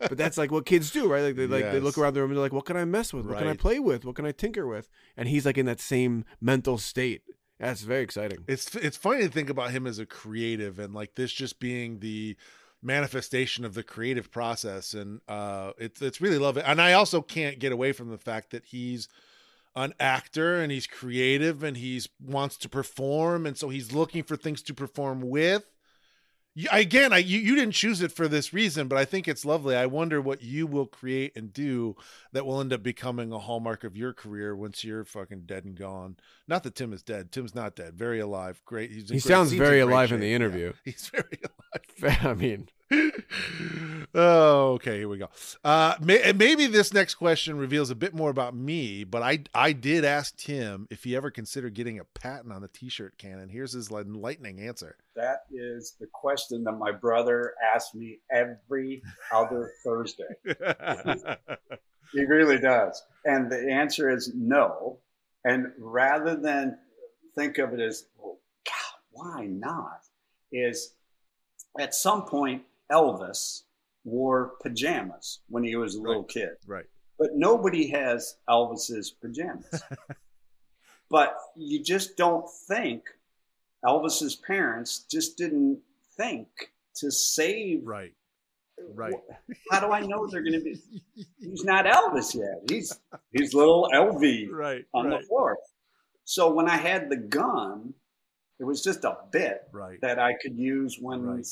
[0.00, 1.22] But that's like what kids do, right?
[1.22, 3.12] Like they like they look around the room and they're like, "What can I mess
[3.12, 3.26] with?
[3.26, 4.04] What can I play with?
[4.04, 7.22] What can I tinker with?" And he's like in that same mental state.
[7.58, 8.44] That's very exciting.
[8.46, 12.00] it's it's funny to think about him as a creative and like this just being
[12.00, 12.36] the
[12.82, 17.22] manifestation of the creative process and uh it's it's really love it and i also
[17.22, 19.08] can't get away from the fact that he's
[19.76, 23.46] an actor and he's creative and he's wants to perform.
[23.46, 25.64] And so he's looking for things to perform with.
[26.56, 29.44] You, again I, you, you didn't choose it for this reason but i think it's
[29.44, 29.74] lovely.
[29.74, 31.96] I wonder what you will create and do
[32.32, 35.74] that will end up becoming a hallmark of your career once you're fucking dead and
[35.74, 36.16] gone.
[36.46, 37.32] Not that tim is dead.
[37.32, 37.94] Tim's not dead.
[37.98, 38.62] Very alive.
[38.64, 38.92] Great.
[38.92, 40.66] He's He great- sounds very alive in the interview.
[40.66, 42.18] Yeah, he's very alive.
[42.24, 42.68] I mean,
[44.14, 44.98] oh, okay.
[44.98, 45.28] Here we go.
[45.62, 49.72] Uh, may, maybe this next question reveals a bit more about me, but I I
[49.72, 53.48] did ask Tim if he ever considered getting a patent on the T-shirt cannon.
[53.48, 54.96] Here's his enlightening answer.
[55.16, 60.24] That is the question that my brother asks me every other Thursday.
[62.12, 64.98] he really does, and the answer is no.
[65.46, 66.78] And rather than
[67.36, 70.00] think of it as, well, God, why not?
[70.52, 70.94] Is
[71.78, 73.62] at some point Elvis
[74.04, 76.84] wore pajamas when he was a little kid, right.
[77.18, 79.82] but nobody has Elvis's pajamas.
[81.10, 83.02] but you just don't think
[83.84, 85.80] Elvis's parents just didn't
[86.16, 86.48] think
[86.96, 87.80] to save.
[87.84, 88.12] Right.
[88.94, 89.14] Right.
[89.70, 90.80] How do I know they're going to be?
[91.38, 92.60] He's not Elvis yet.
[92.68, 92.98] He's
[93.30, 94.84] he's little LV Right.
[94.92, 95.20] on right.
[95.20, 95.56] the floor.
[96.24, 97.94] So when I had the gun,
[98.58, 100.00] it was just a bit Right.
[100.00, 101.46] that I could use when Right.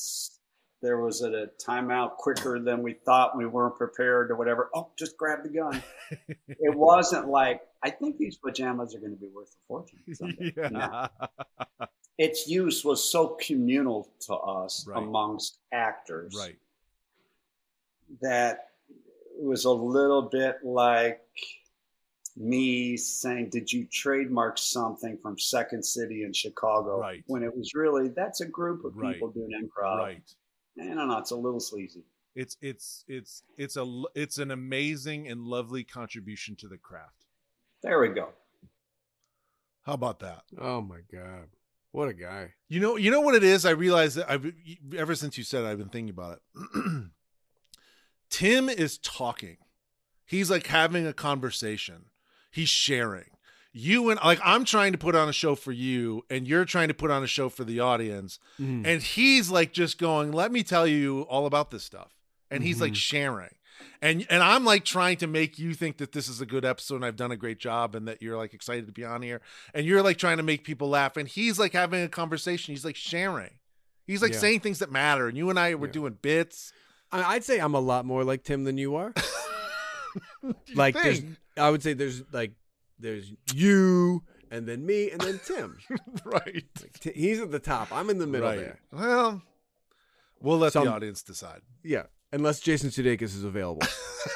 [0.83, 3.37] There was a timeout quicker than we thought.
[3.37, 4.69] We weren't prepared or whatever.
[4.75, 5.83] Oh, just grab the gun.
[6.49, 10.01] it wasn't like I think these pajamas are going to be worth a fortune.
[10.15, 11.09] someday." No.
[12.19, 14.99] Its use was so communal to us Right.
[15.03, 16.57] amongst actors Right.
[18.21, 18.69] that
[19.39, 21.21] it was a little bit like
[22.37, 27.01] me saying, Did you trademark something from Second City in Chicago?
[27.01, 27.25] Right.
[27.27, 29.15] When it was really, that's a group of Right.
[29.15, 29.99] people doing improv.
[29.99, 30.23] Right.
[30.81, 32.05] I don't know, it's a little sleazy.
[32.35, 37.27] It's it's it's it's a it's an amazing and lovely contribution to the craft.
[37.83, 38.31] There we go.
[39.83, 40.45] How about that?
[40.59, 41.49] Oh my god,
[41.91, 42.55] what a guy!
[42.69, 43.67] You know, you know what it is.
[43.67, 44.51] I realize that I've
[44.97, 47.05] ever since you said it, I've been thinking about it.
[48.31, 49.59] Tim is talking.
[50.25, 52.07] He's like having a conversation.
[52.51, 53.32] He's sharing.
[53.75, 56.89] You and like I'm trying to put on a show for you, and you're trying
[56.89, 58.39] to put on a show for the audience.
[58.61, 58.87] Mhm.
[58.87, 62.13] And he's like just going, "Let me tell you all about this stuff,"
[62.51, 62.97] and he's like Mhm.
[62.97, 63.55] sharing.
[64.03, 66.97] And and I'm like trying to make you think that this is a good episode
[66.97, 69.41] and I've done a great job and that you're like excited to be on here
[69.75, 72.85] and you're like trying to make people laugh and he's like having a conversation he's
[72.85, 73.51] like sharing
[74.07, 74.39] he's like Yeah.
[74.39, 75.93] saying things that matter and you and i were Yeah.
[75.93, 76.73] doing bits
[77.11, 79.13] I'd say I'm a lot more like Tim than you are.
[80.75, 81.23] Like, there's.
[81.57, 82.53] I would say there's like,
[83.03, 85.79] there's you, and then me, and then Tim.
[86.25, 86.65] right.
[86.81, 87.93] Like, Ti- he's at the top.
[87.93, 88.59] I'm in the middle right.
[88.59, 88.79] there.
[88.93, 89.43] well
[90.41, 91.61] we'll let Some- the audience decide.
[91.83, 93.83] Yeah, unless Jason Sudeikis is available.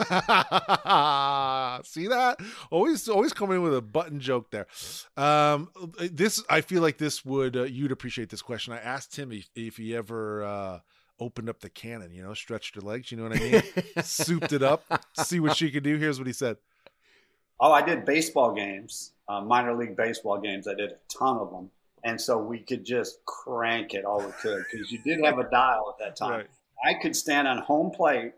[1.85, 2.37] see that?
[2.71, 4.67] Always always coming in with a button joke there.
[5.17, 5.71] Um
[6.11, 8.73] this i feel like this would uh, you'd appreciate this question.
[8.73, 10.79] I asked him if, if he ever uh
[11.19, 13.63] opened up the cannon you know stretched her legs you know what i mean?
[14.03, 14.83] Souped it up
[15.25, 15.97] see what she could do.
[15.97, 16.57] Here's what he said
[17.61, 20.69] Oh, I did baseball games, uh, minor league baseball games.
[20.69, 21.71] I did a ton of them.
[22.05, 25.51] And so we could just crank it all we could because you did have a
[25.51, 26.31] dial at that time.
[26.31, 26.47] right
[26.85, 28.33] I could stand on home plate,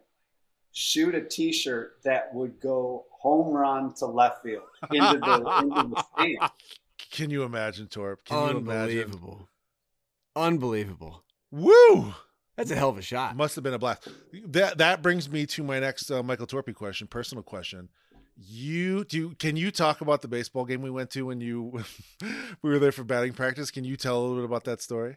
[0.73, 4.63] shoot a T-shirt that would go home run to left field
[4.93, 6.51] into the into the stand.
[7.11, 9.49] can you imagine torp can you imagine Unbelievable.
[10.37, 11.25] Unbelievable.
[11.51, 12.15] woo
[12.57, 13.37] That's a hell of a shot.
[13.37, 14.09] Must have been a blast.
[14.47, 17.89] That that brings me to my next uh, Michael Torpey question, personal question.
[18.41, 21.83] You do can you talk about the baseball game we went to when you
[22.63, 23.73] we were there for batting practice?
[23.73, 25.17] Can you tell a little bit about that story?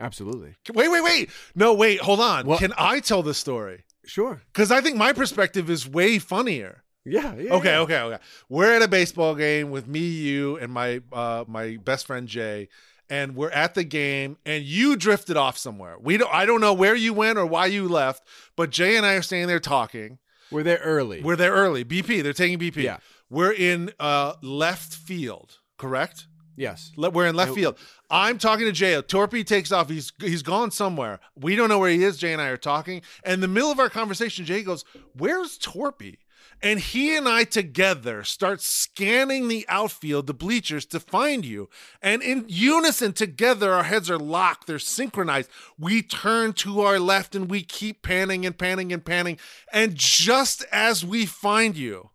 [0.00, 0.54] Absolutely.
[0.72, 1.30] Wait, wait, wait.
[1.54, 2.46] No, wait, hold on.
[2.46, 2.58] What?
[2.58, 3.84] Can I tell the story?
[4.06, 4.40] Sure.
[4.54, 6.84] Cuz I think my perspective is way funnier.
[7.04, 7.34] Yeah.
[7.34, 7.80] yeah Okay, yeah.
[7.80, 8.18] okay, okay.
[8.48, 12.68] We're at a baseball game with me, you, and my uh my best friend Jay,
[13.10, 15.98] and we're at the game, and you drifted off somewhere.
[16.00, 19.04] We don't I don't know where you went or why you left, but Jay and
[19.04, 20.18] I are standing there talking.
[20.54, 21.20] We're there early.
[21.22, 21.84] We're there early.
[21.84, 22.76] BP, they're taking BP.
[22.76, 22.98] Yeah.
[23.28, 26.26] We're in uh left field, correct?
[26.56, 26.92] yes.
[26.96, 27.76] Le- We're in left field.
[28.10, 28.94] I'm talking to Jay.
[29.02, 29.88] Torpey takes off.
[29.90, 31.18] He's he's gone somewhere.
[31.34, 32.16] We don't know where he is.
[32.16, 33.02] Jay and I are talking.
[33.24, 34.84] And in the middle of our conversation, Jay goes,
[35.18, 36.18] "Where's Torpey?"
[36.64, 41.68] And he and I together start scanning the outfield, the bleachers, to find you.
[42.00, 44.66] And in unison, together, our heads are locked.
[44.66, 45.50] They're synchronized.
[45.78, 49.38] We turn to our left and we keep panning and panning and panning.
[49.74, 52.08] And just as we find you,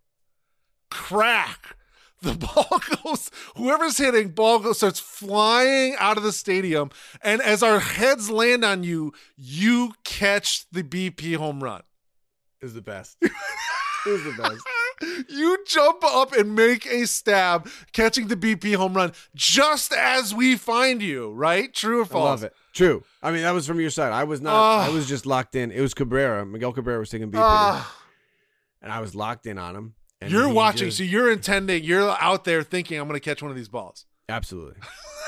[0.89, 1.75] crack.
[2.23, 6.89] The ball goes, whoever's hitting, ball goes, starts flying out of the stadium.
[7.21, 11.83] And as our heads land on you, you catch the BP home run.
[12.61, 13.15] Is the best.
[14.07, 14.61] is the best.
[15.29, 20.57] You jump up and make a stab, catching the BP home run just as we
[20.57, 21.73] find you, right?
[21.73, 22.25] True or false?
[22.27, 22.53] I love it.
[22.73, 23.03] True.
[23.23, 24.11] I mean, that was from your side.
[24.11, 24.53] I was not.
[24.53, 24.85] Ah.
[24.85, 25.71] I was just locked in.
[25.71, 26.45] It was Cabrera.
[26.45, 27.97] Miguel Cabrera was taking BP, Ah,
[28.81, 29.93] and I was locked in on him.
[30.19, 33.41] And you're watching, just- so you're intending, you're out there thinking, I'm going to catch
[33.41, 34.05] one of these balls.
[34.27, 34.75] absolutely.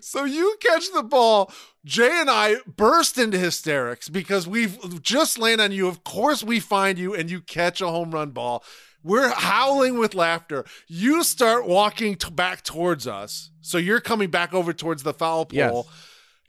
[0.00, 1.52] So you catch the ball.
[1.84, 5.88] Jay and I burst into hysterics because we've just landed on you.
[5.88, 8.62] Of course, we find you and you catch a home run ball.
[9.02, 10.64] We're howling with laughter.
[10.86, 13.50] You start walking t- back towards us.
[13.62, 15.56] So you're coming back over towards the foul pole.
[15.86, 15.86] Yes.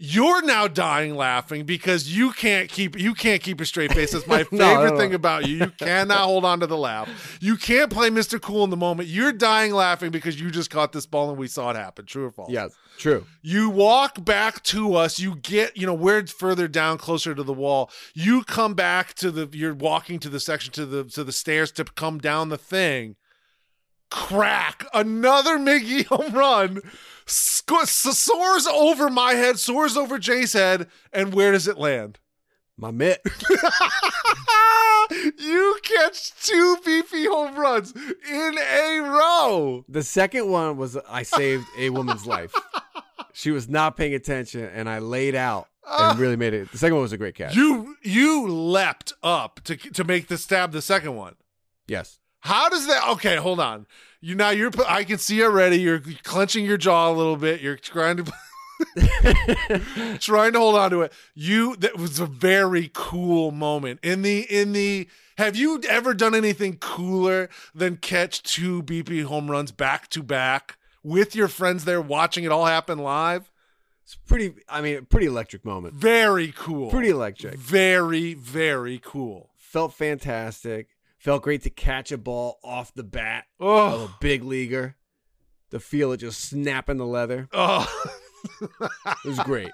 [0.04, 4.14] You're now dying laughing because you can't keep you can't keep a straight face.
[4.14, 4.98] That's my No, favorite no, no.
[4.98, 5.58] thing about you.
[5.58, 7.38] You cannot hold on to the laugh.
[7.40, 8.42] You can't play Mr.
[8.42, 9.10] Cool in the moment.
[9.10, 12.08] You're dying laughing because you just caught this ball and we saw it happen.
[12.08, 12.50] True or false?
[12.50, 13.28] Yes, true.
[13.44, 15.20] You walk back to us.
[15.20, 17.92] You get, you know, we're further down, closer to the wall.
[18.16, 19.48] You come back to the.
[19.56, 23.18] You're walking to the section to the to the stairs to come down the thing.
[24.10, 24.86] Crack!
[24.94, 26.82] Another Miggy home run.
[27.26, 32.20] Sc- soars over my head, soars over Jay's head, and where does it land?
[32.78, 33.22] My mitt.
[35.38, 39.86] you catch two beefy home runs in a row.
[39.88, 42.54] The second one was I saved a woman's life.
[43.34, 46.72] She was not paying attention, and I laid out and uh, really made it.
[46.72, 47.56] The second one was a great catch.
[47.56, 50.72] You you leapt up to to make the stab.
[50.72, 51.36] The second one.
[51.88, 52.20] yes.
[52.42, 53.08] How does that?
[53.10, 53.86] Okay, hold on.
[54.20, 54.72] You now you're.
[54.88, 55.78] I can see already.
[55.78, 57.62] You're clenching your jaw a little bit.
[57.62, 58.32] You're trying to
[60.20, 61.14] trying to hold on to it.
[61.34, 65.08] You that was a very cool moment in the in the.
[65.38, 70.78] Have you ever done anything cooler than catch two BP home runs back to back
[71.04, 73.52] with your friends there watching it all happen live?
[74.04, 74.54] It's pretty.
[74.68, 75.94] I mean, pretty electric moment.
[75.94, 76.90] Very cool.
[76.90, 77.56] Pretty electric.
[77.56, 79.50] Very very cool.
[79.58, 80.90] Felt fantastic.
[81.22, 84.96] Felt great to catch a ball off the bat of Oh a big leaguer.
[85.70, 87.48] To feel it just snapping the leather.
[87.54, 87.88] oh.
[88.62, 89.72] It was great.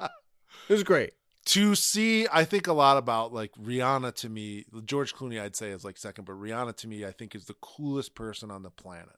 [0.00, 1.12] It was great.
[1.46, 5.70] to see i think a lot about like rihanna to me george clooney i'd say
[5.70, 8.70] is like second but rihanna to me i think is the coolest person on the
[8.70, 9.16] planet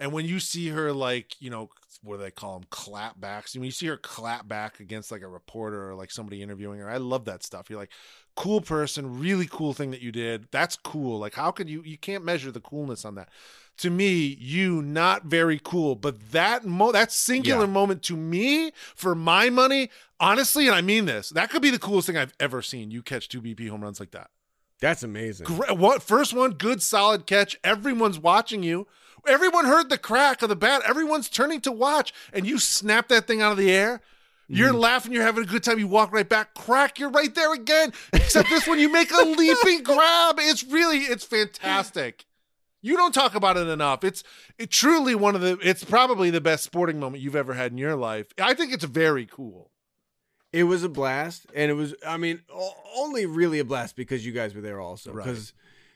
[0.00, 1.68] and when you see her like you know
[2.02, 5.28] what do they call them clapbacks when you see her clap back against like a
[5.28, 7.92] reporter or like somebody interviewing her i love that stuff you're like
[8.36, 10.46] cool person really cool thing that you did.
[10.52, 11.18] That's cool.
[11.18, 13.28] Like how could you you can't measure the coolness on that.
[13.78, 17.72] To me you not very cool but that mo that singular Yeah.
[17.72, 21.78] moment to me for my money honestly and i mean this that could be the
[21.78, 24.30] coolest thing i've ever seen you catch two bp home runs like that.
[24.80, 25.46] That's amazing.
[25.46, 28.86] Great, what first one good solid catch everyone's watching you.
[29.26, 33.26] Everyone heard the crack of the bat everyone's turning to watch and you snap that
[33.26, 34.00] thing out of the air
[34.48, 35.78] you're laughing, you're having a good time.
[35.78, 37.92] You walk right back, crack, you're right there again.
[38.12, 40.36] Except this one, you make a leaping grab.
[40.38, 42.24] It's really, it's fantastic.
[42.82, 44.04] You don't talk about it enough.
[44.04, 44.22] It's
[44.58, 45.58] it truly one of the.
[45.62, 48.28] It's probably the best sporting moment you've ever had in your life.
[48.40, 49.70] I think it's very cool.
[50.52, 51.94] It was a blast, and it was.
[52.06, 52.42] I mean,
[52.96, 55.12] only really a blast because you guys were there also.
[55.12, 55.24] Right.
[55.24, 55.52] Because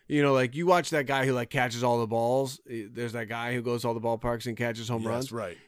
[0.09, 2.61] you know, like you watch that guy who like catches all the balls.
[2.68, 5.32] Eh, There's that guy who goes to all the ballparks and catches home Yes, runs.
[5.32, 5.59] right?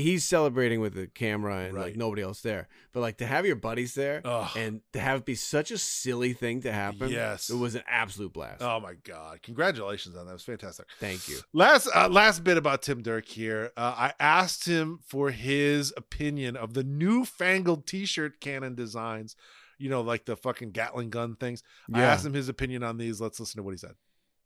[0.00, 1.86] He's celebrating with the camera and Right.
[1.88, 2.68] like nobody else there.
[2.92, 4.50] But like to have your buddies there Ugh.
[4.56, 7.10] and to have it be such a silly thing to happen.
[7.10, 7.50] Yes.
[7.50, 8.62] it was an absolute blast.
[8.62, 9.42] Oh my god!
[9.42, 10.30] Congratulations on that.
[10.30, 10.86] It was fantastic.
[10.98, 11.40] Thank you.
[11.52, 13.70] Last uh, last bit about Tim Derk here.
[13.76, 19.36] Uh, I asked him for his opinion of the newfangled T-shirt cannon designs.
[19.78, 21.62] You know, like the fucking Gatling gun things.
[21.92, 23.20] I asked him his opinion on these.
[23.20, 23.94] Let's listen to what he said.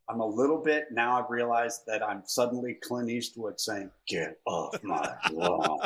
[0.08, 1.18] I'm a little bit now.
[1.22, 5.80] I've realized that I'm suddenly Clint Eastwood saying, "Get off my lawn."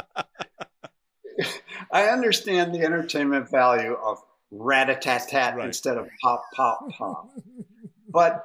[1.91, 4.19] I understand the entertainment value of
[4.51, 5.67] rat-a-tat-tat Right.
[5.67, 7.31] instead of pop, pop, pop.
[8.13, 8.45] But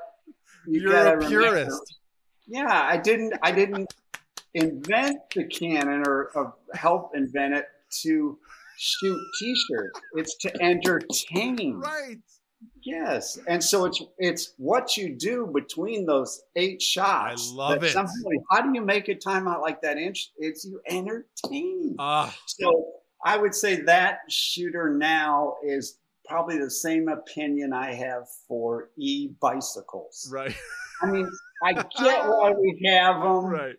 [0.67, 1.95] you You're a remember- purist.
[2.45, 3.33] yeah, I didn't.
[3.41, 3.91] I didn't
[4.53, 7.65] invent the cannon or, or help invent it
[8.03, 8.37] to
[8.77, 9.99] shoot T-shirts.
[10.13, 11.79] It's to entertain.
[11.79, 12.19] Right.
[12.83, 17.51] Yes, and so it's it's what you do between those eight shots.
[17.51, 17.95] I love it.
[18.51, 19.97] How do you make a timeout like that?
[19.97, 21.95] Inch, it's you entertain.
[21.97, 22.85] Ah, so
[23.23, 25.97] I would say that shooter now is
[26.27, 30.29] probably the same opinion I have for e bicycles.
[30.31, 30.55] right.
[31.01, 31.29] I mean,
[31.63, 31.89] I get
[32.27, 33.75] why we have them, right.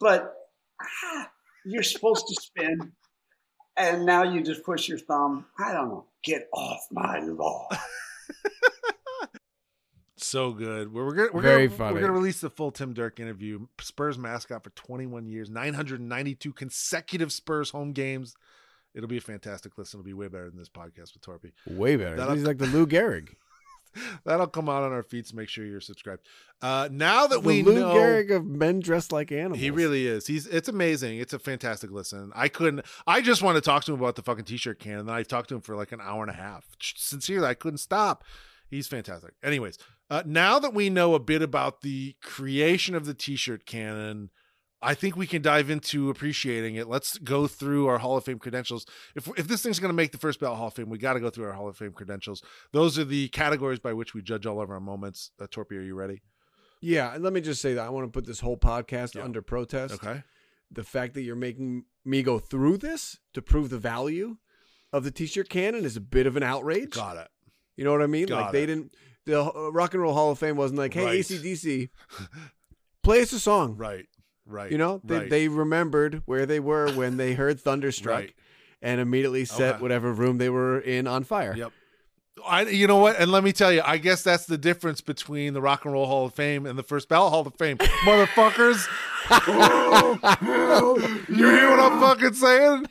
[0.00, 0.32] but
[0.80, 1.28] ah,
[1.64, 2.92] you're supposed to spin,
[3.76, 5.46] and now you just push your thumb.
[5.58, 6.04] I don't know.
[6.22, 7.66] Get off my lawn.
[10.20, 10.92] So good.
[10.92, 11.94] We're, we're gonna we're Very gonna, funny.
[11.94, 13.66] We're gonna release the full Tim Derk interview.
[13.80, 18.34] Spurs mascot for 21 years, 992 consecutive Spurs home games.
[18.94, 20.00] It'll be a fantastic listen.
[20.00, 21.52] It'll be way better than this podcast with Torpey.
[21.66, 22.16] Way better.
[22.16, 23.34] That'll- He's like the Lou Gehrig.
[24.24, 25.30] That'll come out on our feeds.
[25.30, 26.26] so make sure you're subscribed.
[26.60, 29.58] Uh, now that the we Lou know, Gehrig of men dressed like animals.
[29.60, 30.26] he really is.
[30.26, 31.18] He's it's amazing.
[31.18, 32.30] It's a fantastic listen.
[32.34, 32.84] I couldn't.
[33.06, 35.22] I just want to talk to him about the fucking t-shirt can, and then I
[35.22, 36.66] talked to him for like an hour and a half.
[36.80, 38.24] Sincerely, I couldn't stop.
[38.68, 39.32] He's fantastic.
[39.42, 39.78] Anyways,
[40.10, 44.30] uh, now that we know a bit about the creation of the t-shirt cannon,
[44.80, 46.88] I think we can dive into appreciating it.
[46.88, 48.86] Let's go through our Hall of Fame credentials.
[49.16, 51.14] If if this thing's going to make the first ballot Hall of Fame, we got
[51.14, 52.42] to go through our Hall of Fame credentials.
[52.72, 55.32] Those are the categories by which we judge all of our moments.
[55.40, 56.22] Uh, Torpey, are you ready?
[56.80, 59.24] Yeah, and let me just say that I want to put this whole podcast Yeah.
[59.24, 59.94] under protest.
[59.94, 60.22] Okay.
[60.70, 64.36] The fact that you're making me go through this to prove the value
[64.92, 66.90] of the t-shirt cannon is a bit of an outrage.
[66.92, 67.28] Got it.
[67.76, 68.26] You know what I mean?
[68.26, 68.94] Got like they didn't.
[69.28, 71.14] The uh, Rock and Roll Hall of Fame wasn't like, "Hey, Right.
[71.16, 71.90] AC/DC,
[73.02, 74.06] play us a song." Right.
[74.46, 74.72] Right.
[74.72, 75.28] You know, they, right.
[75.30, 78.34] they remembered where they were when they heard Thunderstruck, Right.
[78.80, 79.82] and immediately set Okay.
[79.82, 81.54] whatever room they were in on fire.
[81.54, 81.72] Yep.
[82.46, 83.16] I, you know what?
[83.16, 86.06] And let me tell you, I guess that's the difference between the Rock and Roll
[86.06, 87.76] Hall of Fame and the First Ballot Hall of Fame,
[88.06, 88.86] motherfuckers.
[91.28, 92.86] you hear what I'm fucking saying?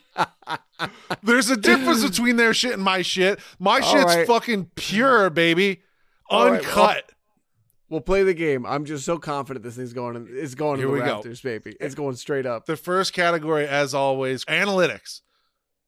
[1.23, 3.39] There's a difference between their shit and my shit.
[3.57, 4.27] My All shit's right.
[4.27, 5.81] fucking pure, baby,
[6.30, 6.75] All right, uncut.
[6.75, 7.01] well,
[7.89, 8.65] We'll play the game.
[8.65, 10.17] I'm just so confident this thing's going.
[10.17, 11.23] In, it's going Here in the we go.
[11.41, 11.78] baby.
[11.80, 12.65] It's going straight up.
[12.65, 15.21] the first category, as always, analytics.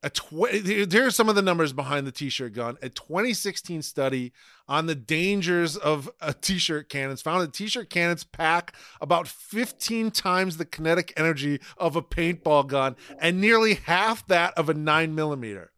[0.02, 0.48] A tw-
[0.94, 2.78] here's some of the numbers behind the t-shirt gun.
[2.82, 4.32] A 2016 study
[4.66, 10.56] on the dangers of uh, t-shirt cannons found that t-shirt cannons pack about 15 times
[10.56, 15.72] the kinetic energy of a paintball gun and nearly half that of a nine millimeter.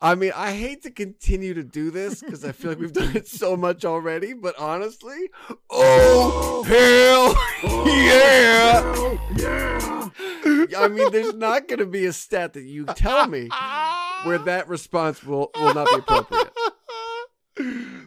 [0.00, 3.16] I mean, I hate to continue to do this because I feel like we've done
[3.16, 4.32] it so much already.
[4.32, 5.28] But honestly,
[5.70, 7.34] oh hell
[7.86, 9.18] yeah!
[9.36, 10.08] Yeah.
[10.78, 13.48] I mean, there's not going to be a stat that you tell me
[14.24, 16.52] where that response will will not be appropriate.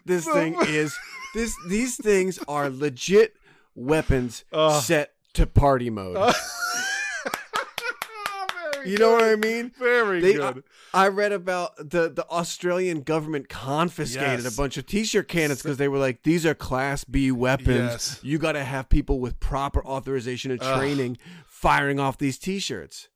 [0.06, 0.96] This thing is
[1.34, 1.54] this.
[1.68, 3.34] These things are legit
[3.74, 4.80] weapons Uh.
[4.80, 6.34] set to party mode.
[8.86, 9.70] You know what I mean?
[9.78, 10.64] Very They- good.
[10.94, 14.54] I read about the the Australian government confiscated Yes.
[14.54, 17.68] a bunch of t-shirt cannons because they were like, these are Class B weapons.
[17.68, 18.20] Yes.
[18.22, 20.78] You got to have people with proper authorization and Ugh.
[20.78, 23.08] training firing off these t-shirts,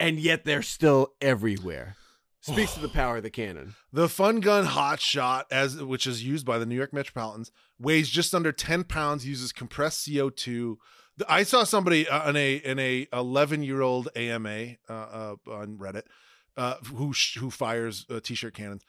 [0.00, 1.96] and yet they're still everywhere.
[2.40, 3.74] Speaks to the power of the cannon.
[3.92, 8.08] The Fun Gun Hot Shot, as which is used by the New York Metropolitans, weighs
[8.10, 10.44] just under 10 pounds, uses compressed CO2.
[10.44, 10.76] The-
[11.28, 15.78] I saw somebody uh, in a in a 11 year old AMA uh, uh, on
[15.78, 16.04] Reddit
[16.56, 18.84] uh, who sh- who fires uh, t-shirt cannons.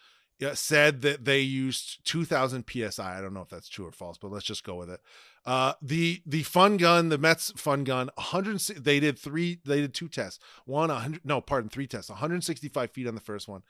[0.55, 3.17] Said that they used 2000 psi.
[3.17, 4.99] I don't know if that's true or false, but let's just go with it.
[5.46, 8.60] Uh, the the fun gun, the Mets fun gun, 100.
[8.84, 9.60] They did three.
[9.66, 10.39] They did two tests.
[10.66, 11.22] One 100.
[11.26, 12.10] No, pardon, three tests.
[12.10, 13.62] 165 feet on the first one.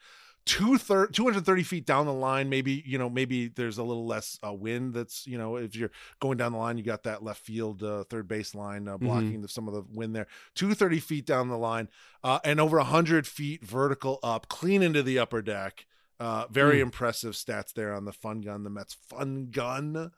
[0.46, 2.48] Two thir- 230 feet down the line.
[2.50, 3.08] Maybe you know.
[3.10, 4.92] Maybe there's a little less uh, wind.
[4.94, 5.56] That's you know.
[5.56, 8.86] If you're going down the line, you got that left field uh, third base line
[8.86, 10.26] uh, blocking the, some of the wind there.
[10.54, 11.88] 230 feet down the line,
[12.22, 15.86] uh, and over 100 feet vertical up, clean into the upper deck.
[16.20, 16.82] Uh, very Mm.
[16.82, 20.12] impressive stats there on the fun gun, the Mets fun gun.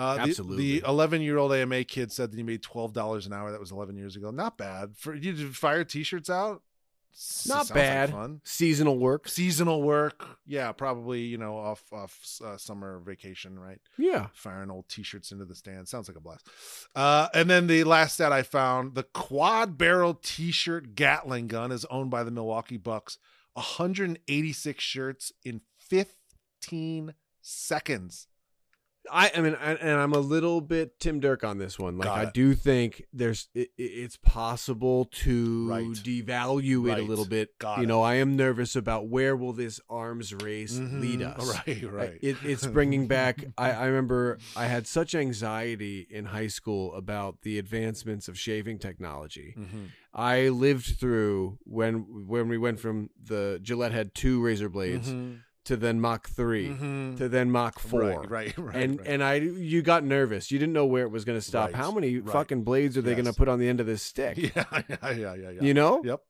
[0.00, 0.80] Uh, the- Absolutely.
[0.80, 3.50] The 11 year old AMA kid said that he made $12 an hour.
[3.50, 4.30] That was 11 years ago.
[4.30, 4.96] Not bad.
[4.96, 6.62] For you to fire t shirts out?
[7.46, 8.10] Not like bad.
[8.10, 8.40] fun.
[8.44, 9.28] Seasonal work.
[9.28, 10.38] Seasonal work.
[10.46, 13.80] Yeah, probably, you know, off, off uh, summer vacation, right?
[13.98, 14.28] Yeah.
[14.32, 15.86] Firing old t shirts into the stand.
[15.88, 16.48] Sounds like a blast.
[16.94, 21.72] Uh, and then the last stat I found the quad barrel t shirt Gatling gun
[21.72, 23.18] is owned by the Milwaukee Bucks.
[23.54, 28.28] 186 shirts in 15 seconds.
[29.10, 31.96] I, I mean, I, and I'm a little bit Tim Derk on this one.
[31.98, 32.34] Like, Got I it.
[32.34, 35.84] do think there's, it, it- it's possible to Right.
[35.86, 37.58] devalue it a little bit.
[37.58, 37.86] Got you it.
[37.86, 41.38] know, I am nervous about where will this arms race lead Mhm.
[41.38, 41.60] us.
[41.66, 42.18] Right, right.
[42.22, 43.44] It, it's bringing back.
[43.56, 48.78] I, I remember I had such anxiety in high school about the advancements of shaving
[48.78, 49.54] technology.
[49.58, 49.88] Mhm.
[50.12, 55.40] I lived through when when we went from the Gillette had two razor blades Mhm.
[55.64, 57.16] To then Mach 3 Mhm.
[57.18, 58.00] to then Mach four.
[58.00, 58.76] Right, right, right.
[58.76, 59.06] and right.
[59.08, 60.50] and I you got nervous.
[60.50, 61.68] You didn't know where it was going to stop.
[61.68, 63.22] Right, How many fucking blades are they Yes.
[63.22, 64.36] going to put on the end of this stick?
[64.56, 65.62] yeah, yeah, yeah, yeah, yeah.
[65.62, 66.00] You know.
[66.04, 66.20] Yep.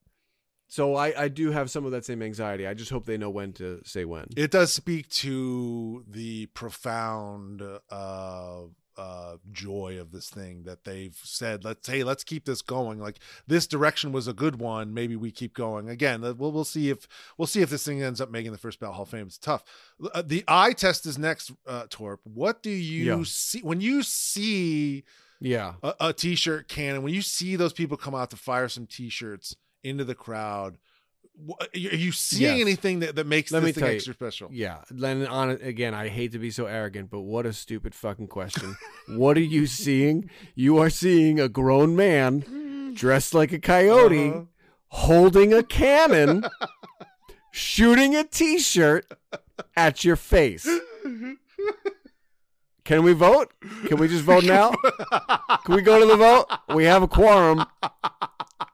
[0.69, 2.67] So I I do have some of that same anxiety.
[2.67, 4.27] I just hope they know when to say when.
[4.37, 8.61] It does speak to the profound uh
[8.97, 12.99] uh joy of this thing that they've said let's hey let's keep this going.
[12.99, 14.93] Like this direction was a good one.
[14.93, 15.89] Maybe we keep going.
[15.89, 17.07] Again we'll, we'll see if
[17.39, 19.27] we'll see if this thing ends up making the first ballot hall of fame.
[19.27, 19.65] It's tough.
[20.15, 22.21] Uh, the eye test is next uh torp.
[22.25, 23.23] What do you Yeah.
[23.25, 25.05] see when you see
[25.41, 25.75] yeah.
[25.83, 29.57] a, a t-shirt cannon when you see those people come out to fire some t-shirts
[29.83, 30.77] into the crowd
[31.49, 32.61] are you seeing Yes.
[32.61, 35.51] anything that, that makes Let this me thing tell you, extra special Yeah, then on
[35.51, 35.95] it again.
[35.95, 38.77] I hate to be so arrogant, but what a stupid fucking question.
[39.09, 40.29] what are you seeing?
[40.55, 44.43] You are seeing a grown man dressed like a coyote, Uh-huh.
[44.89, 46.45] holding a cannon,
[47.53, 49.07] shooting a T-shirt
[49.77, 50.69] at your face.
[52.85, 53.53] Can we vote?
[53.87, 54.73] Can we just vote now?
[55.65, 56.47] Can we go to the vote?
[56.75, 57.65] We have a quorum.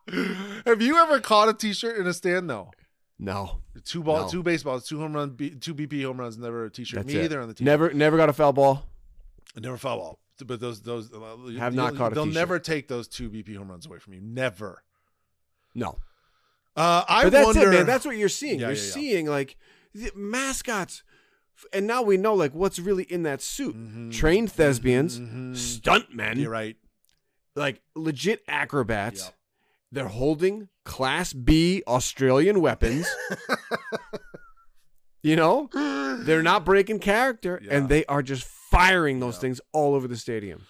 [0.67, 2.49] Have you ever caught a T-shirt in a stand?
[2.51, 2.71] though?
[3.19, 3.63] No.
[3.85, 4.29] Two ball, No.
[4.29, 6.37] two baseballs, two home run, B, two BP home runs.
[6.39, 6.99] Never a T-shirt.
[7.01, 7.25] That's Me it.
[7.25, 7.65] either on the T-shirt.
[7.65, 8.87] Never never got a foul ball.
[9.57, 10.19] never foul ball.
[10.45, 12.35] But those those uh, Have not caught a They'll T-shirt.
[12.35, 14.21] never take those two BP home runs away from you.
[14.21, 14.83] Never.
[15.75, 15.99] No.
[16.77, 17.73] Uh, I but that's wonder.
[17.73, 17.87] it, man.
[17.87, 18.61] That's what you're seeing.
[18.61, 18.91] Yeah, you're yeah, yeah.
[18.93, 19.57] seeing like
[19.95, 21.03] the mascots,
[21.73, 23.75] and now we know like what's really in that suit.
[23.75, 24.13] Mhm.
[24.13, 25.53] Trained thespians, Mhm.
[25.55, 26.77] stuntmen, You're right.
[27.55, 29.25] like legit acrobats.
[29.25, 29.35] Yep.
[29.93, 33.07] They're holding Class B Australian weapons.
[35.23, 35.69] you know,
[36.25, 37.77] they're not breaking character, Yeah.
[37.77, 39.41] and they are just firing those Yeah.
[39.41, 40.67] things all over the stadium.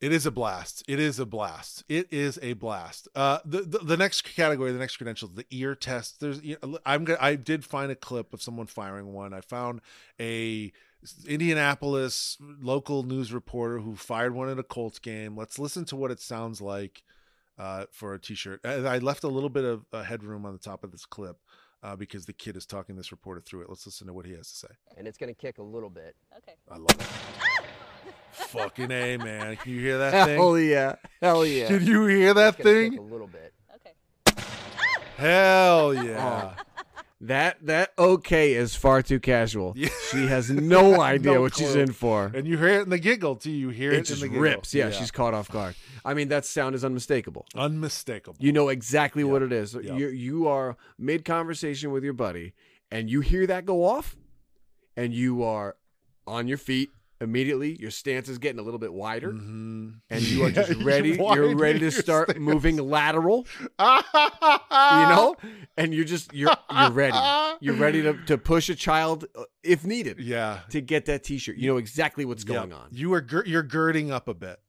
[0.00, 0.84] It is a blast.
[0.86, 1.82] It is a blast.
[1.88, 3.08] It is a blast.
[3.16, 6.20] Uh, the, the the next category, the next credential, the ear test.
[6.20, 7.18] There's, you know, I'm gonna.
[7.20, 9.34] I did find a clip of someone firing one.
[9.34, 9.80] I found
[10.20, 10.72] a
[11.26, 15.36] Indianapolis local news reporter who fired one at a Colts game.
[15.36, 17.02] Let's listen to what it sounds like
[17.58, 18.60] uh, for a T-shirt.
[18.64, 21.36] And I left a little bit of uh, headroom on the top of this clip
[21.82, 23.68] uh, because the kid is talking this reporter through it.
[23.68, 24.74] Let's listen to what he has to say.
[24.96, 26.14] and it's going to kick a little bit.
[26.36, 26.54] Okay.
[26.70, 27.06] I love it.
[28.32, 29.56] Fucking a man.
[29.56, 30.36] Can you hear that thing?
[30.36, 30.94] Hell yeah!
[31.20, 31.66] Hell yeah!
[31.66, 32.98] Can you hear that It's gonna kick thing?
[32.98, 33.52] a little bit.
[33.74, 34.42] Okay.
[35.16, 36.54] Hell yeah.
[37.20, 39.72] That that okay is far too casual.
[39.76, 39.88] Yeah.
[40.12, 42.30] She has no idea No what she's in for.
[42.32, 43.50] And you hear it in the giggle too.
[43.50, 44.72] You hear it, It in just the rips.
[44.72, 45.74] Yeah, she's caught off guard.
[46.04, 47.46] I mean, that sound is unmistakable.
[47.56, 48.36] unmistakable.
[48.38, 49.74] You know exactly what it is.
[49.74, 49.84] Yep.
[49.98, 52.52] You you are mid conversation with your buddy,
[52.90, 54.16] and you hear that go off,
[54.96, 55.76] and you are
[56.26, 56.90] on your feet
[57.20, 57.76] immediately.
[57.80, 60.00] Your stance is getting a little bit wider, Mhm.
[60.10, 61.16] and you are just Yeah, ready.
[61.16, 62.40] why You're ready to start stance?
[62.42, 63.46] moving lateral.
[63.78, 65.36] you know,
[65.76, 67.16] and you're just you're you're ready.
[67.60, 70.60] You're ready to to push a child uh, if needed Yeah.
[70.70, 71.56] to get that T-shirt.
[71.56, 72.88] You know exactly what's going on.
[72.92, 74.60] You are you're girding up a bit.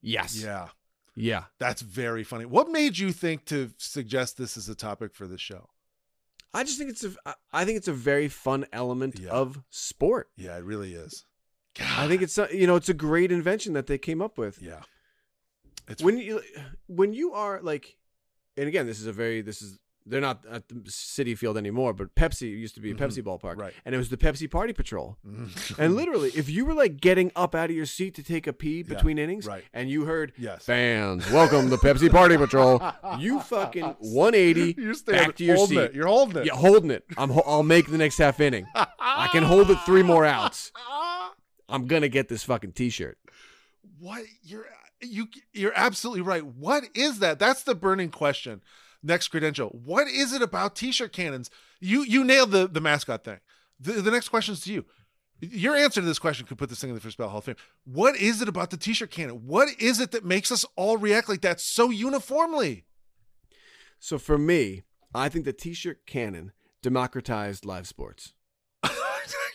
[0.00, 0.40] Yes.
[0.42, 0.68] Yeah.
[1.14, 1.44] Yeah.
[1.58, 2.44] That's very funny.
[2.44, 5.68] What made you think to suggest this as a topic for the show?
[6.54, 7.12] I just think it's a
[7.52, 9.30] I think it's a very fun element Yeah.
[9.30, 10.30] of sport.
[10.36, 11.25] Yeah, it really is.
[11.80, 14.60] I think it's a, you know it's a great invention that they came up with.
[14.62, 14.80] yeah.
[15.88, 16.42] It's When you
[16.86, 17.96] when you are like,
[18.56, 21.92] and again, this is a very this is they're not at the Citi Field anymore,
[21.92, 22.98] but Pepsi used to be a Mhm.
[22.98, 23.72] Pepsi ballpark, Right.
[23.84, 25.18] And it was the Pepsi Party Patrol.
[25.26, 25.78] Mhm.
[25.80, 28.52] And literally, if you were like getting up out of your seat to take a
[28.52, 29.64] pee Yeah, between innings, right.
[29.74, 30.64] and you heard Yes.
[30.64, 32.80] fans welcome the Pepsi Party Patrol,
[33.18, 35.76] you fucking 180 You're back to your seat.
[35.78, 35.94] It.
[35.94, 36.46] You're holding it.
[36.46, 37.04] Yeah, holding it.
[37.18, 37.30] I'm.
[37.30, 38.66] ho- I'll make the next half inning.
[38.76, 40.70] I can hold it three more outs.
[41.68, 43.18] I'm gonna get this fucking T-shirt.
[43.98, 44.66] What you're
[45.00, 46.44] you you're absolutely right.
[46.44, 47.38] What is that?
[47.38, 48.62] That's the burning question.
[49.02, 49.68] Next credential.
[49.68, 51.50] What is it about t-shirt cannons?
[51.80, 53.40] You you nailed the the mascot thing.
[53.78, 54.84] The, the next question is to you.
[55.40, 57.44] Your answer to this question could put this thing in the first ballot Hall of
[57.44, 57.56] Fame.
[57.84, 59.46] What is it about the t-shirt cannon?
[59.46, 62.86] What is it that makes us all react like that so uniformly?
[63.98, 64.82] So for me,
[65.14, 66.52] I think the T-shirt cannon
[66.82, 68.34] democratized live sports.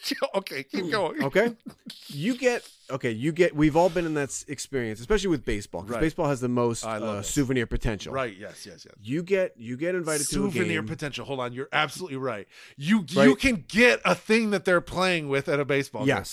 [0.35, 1.23] okay, keep going.
[1.23, 1.55] Okay,
[2.07, 3.11] you get okay.
[3.11, 3.55] You get.
[3.55, 5.81] We've all been in that experience, especially with baseball.
[5.81, 6.01] Because Right.
[6.01, 8.13] baseball has the most I love uh, souvenir potential.
[8.13, 8.35] Right.
[8.37, 8.65] Yes.
[8.65, 8.85] Yes.
[8.85, 8.95] Yes.
[9.01, 11.25] You get you get invited to a Souvenir potential.
[11.25, 11.53] Hold on.
[11.53, 12.47] You're absolutely right.
[12.77, 16.23] You you can get a thing that they're playing with at a baseball game.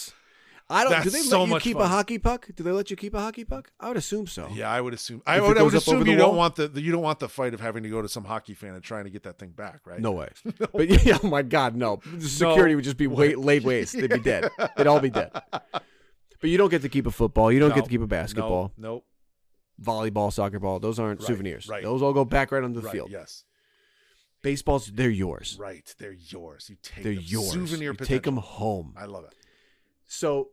[0.70, 0.92] I don't.
[0.92, 2.46] do That's they so let you much keep a hockey puck?
[2.54, 3.70] Do they let you keep a hockey puck?
[3.80, 4.48] I would assume so.
[4.52, 5.22] Yeah, I would assume.
[5.26, 6.36] I If it would, I would goes up over assume the you don't wall?
[6.38, 8.52] want the, the you don't want the fight of having to go to some hockey
[8.52, 9.98] fan and trying to get that thing back, right?
[10.00, 10.28] No way.
[10.72, 12.00] But yeah, oh my God, no.
[12.14, 13.94] The security would just be laid waste.
[13.94, 14.50] They'd be dead.
[14.76, 15.30] They'd all be dead.
[16.40, 17.50] But you don't get to keep a football.
[17.50, 17.74] You don't No.
[17.74, 19.04] get to keep a basketball, No,
[19.82, 20.78] volleyball, soccer ball.
[20.80, 21.66] Those aren't Right, souvenirs.
[21.66, 21.82] right.
[21.82, 23.10] Those all go back right onto the right, field.
[23.10, 23.44] Yes,
[24.42, 25.56] Baseballs, they're yours.
[25.58, 25.92] right.
[25.98, 26.68] They're yours.
[26.70, 27.24] You take They're them.
[27.26, 27.52] yours.
[27.52, 28.16] Souvenir you potential.
[28.16, 28.94] take them home.
[28.96, 29.34] I love it.
[30.06, 30.50] So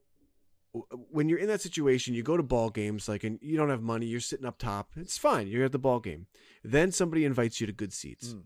[1.12, 3.82] when you're in that situation, you go to ball games, like, and you don't have
[3.82, 4.06] money.
[4.06, 4.92] You're sitting up top.
[4.96, 5.48] It's fine.
[5.48, 6.28] You're at the ball game.
[6.64, 8.34] Then somebody invites you to good seats.
[8.34, 8.44] Mm.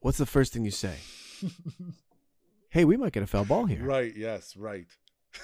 [0.00, 0.96] What's the first thing you say?
[2.70, 3.82] hey, we might get a foul ball here.
[3.84, 4.14] Right.
[4.16, 4.56] Yes.
[4.56, 4.86] Right.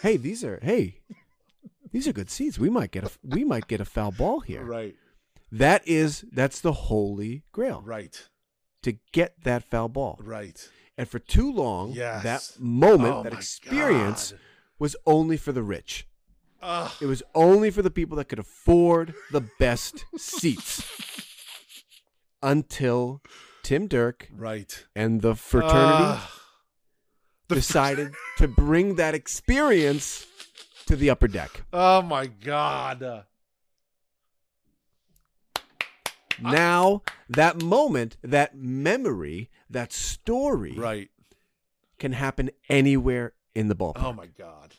[0.03, 1.01] Hey, these are hey,
[1.93, 2.59] these are good seats.
[2.59, 4.65] We might get a we might get a foul ball here.
[4.65, 4.95] Right.
[5.53, 8.29] That is that's the holy grail Right.
[8.83, 10.19] to get that foul ball.
[10.23, 10.69] Right.
[10.97, 12.23] And for too long, Yes.
[12.23, 14.41] that moment, Oh that experience God.
[14.79, 16.07] Was only for the rich.
[16.63, 16.91] Ugh.
[17.01, 20.83] It was only for the people that could afford the best seats.
[22.43, 23.23] Until
[23.63, 24.85] Tim Derk right.
[24.95, 26.29] and the fraternity Ugh.
[27.49, 30.27] the decided to bring that experience
[30.87, 31.63] to the upper deck.
[31.73, 33.03] oh my God.
[33.03, 33.23] Uh,
[36.41, 41.09] Now, that moment, that memory, that story right.
[41.99, 44.03] can happen anywhere in the ballpark.
[44.03, 44.75] Oh my God.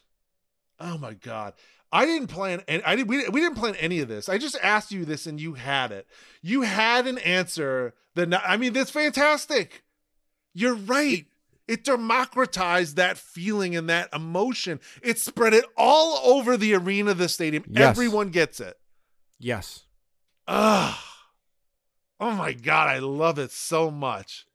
[0.79, 1.53] Oh my god.
[1.91, 4.27] I didn't plan and I did we, we didn't plan any of this.
[4.27, 6.07] I just asked you this and you had it.
[6.41, 9.83] You had an answer that not, I mean that's fantastic.
[10.53, 11.25] You're right.
[11.67, 14.79] It democratized that feeling and that emotion.
[15.01, 17.63] It spread it all over the arena, the stadium.
[17.67, 17.89] Yes.
[17.89, 18.77] Everyone gets it.
[19.39, 19.85] Yes.
[20.47, 21.01] Ah.
[22.19, 24.45] Oh my god, I love it so much.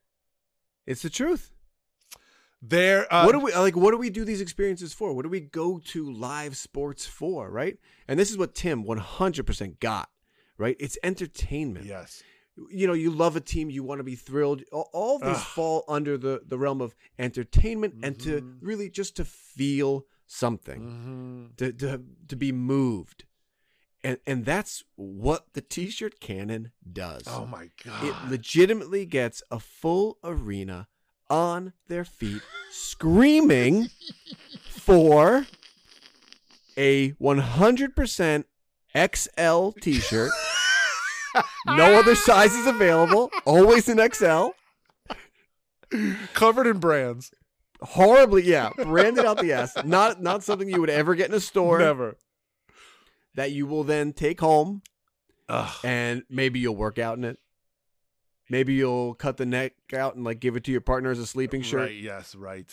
[0.86, 1.49] It's the truth.
[2.62, 5.12] There uh, what do we like what do we do these experiences for?
[5.14, 7.78] What do we go to live sports for, right?
[8.06, 10.11] And this is what Tim 100% got,
[10.58, 10.76] right?
[10.78, 11.86] It's entertainment.
[11.86, 12.22] Yes.
[12.70, 14.62] You know, you love a team, you want to be thrilled.
[14.72, 15.42] All, all of these Ugh.
[15.54, 18.58] fall under the the realm of entertainment and to Mhm.
[18.61, 20.80] really just to feel something.
[20.82, 21.56] Mhm.
[21.56, 23.24] to, to to be moved
[24.04, 28.04] and and that's what the t-shirt cannon does Oh my god.
[28.04, 30.88] it legitimately gets a full arena
[31.30, 33.88] on their feet screaming
[34.68, 35.46] for
[36.76, 38.44] a 100%
[39.14, 40.30] XL t-shirt
[41.66, 44.48] no other sizes available always an XL
[46.34, 47.32] covered in brands.
[47.82, 51.40] horribly yeah branded out the ass not not something you would ever get in a
[51.40, 52.16] store Never.
[53.34, 54.82] that you will then take home
[55.48, 55.76] Ugh.
[55.84, 57.38] and maybe you'll work out in it.
[58.51, 61.26] Maybe you'll cut the neck out and like give it to your partner as a
[61.26, 61.82] sleeping shirt.
[61.82, 62.66] Right, yes, right.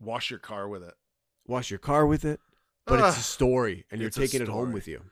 [0.00, 0.94] Wash your car with it.
[1.46, 2.40] Wash your car with it.
[2.84, 5.02] But it's a story and you're taking it home with you.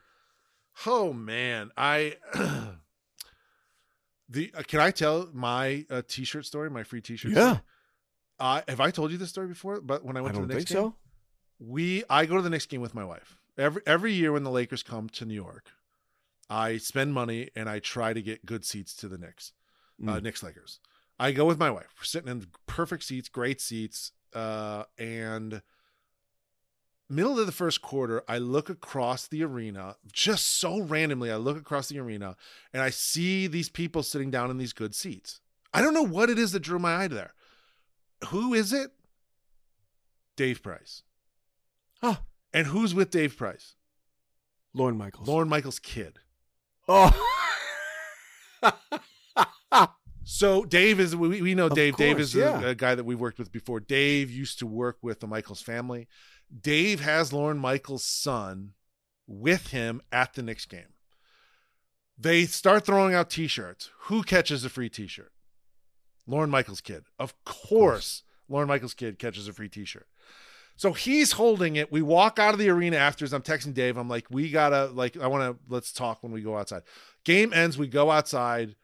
[0.86, 2.16] Oh man, I
[4.28, 7.30] the uh, can I tell my uh, t-shirt story, my free t-shirt?
[7.30, 7.52] Yeah.
[7.52, 7.60] story?
[8.40, 9.80] Uh, have I told you this story before?
[9.80, 10.94] But when I I went to don't the next game, so.
[11.60, 13.38] we I go to the next game with my wife.
[13.56, 15.70] Every every year when the Lakers come to New York,
[16.50, 19.52] I spend money and I try to get good seats to the Knicks.
[20.06, 20.22] Uh, Mm.
[20.24, 20.80] Knicks Lakers.
[21.18, 21.94] I go with my wife.
[21.98, 25.62] We're sitting in perfect seats, great seats, uh, and
[27.08, 31.30] middle of the first quarter, I look across the arena just so randomly.
[31.30, 32.36] I look across the arena
[32.72, 35.40] and I see these people sitting down in these good seats.
[35.74, 37.34] I don't know what it is that drew my eye there.
[38.28, 38.90] Who is it?
[40.36, 41.02] Dave Price.
[42.00, 42.16] Huh.
[42.52, 43.74] And who's with Dave Price?
[44.74, 45.28] Lorne Michaels.
[45.28, 46.18] Lorne Michaels' kid.
[46.88, 47.12] Oh.
[50.32, 51.96] So Dave is we, we know Of Dave.
[51.96, 52.58] Dave is yeah.
[52.62, 53.80] a, a guy that we've worked with before.
[53.80, 56.08] Dave used to work with the Michaels family.
[56.58, 58.72] Dave has Lorne Michaels' son
[59.26, 60.94] with him at the Knicks game.
[62.16, 63.90] They start throwing out T-shirts.
[64.04, 65.32] Who catches a free T-shirt?
[66.26, 67.04] Lorne Michaels' kid.
[67.18, 70.06] Of course, Lorne Michaels' kid catches a free T-shirt.
[70.76, 71.92] So he's holding it.
[71.92, 73.26] We walk out of the arena after.
[73.26, 73.98] I'm texting Dave.
[73.98, 76.84] I'm like, we gotta like, I want to let's talk when we go outside.
[77.24, 77.76] Game ends.
[77.76, 78.76] We go outside.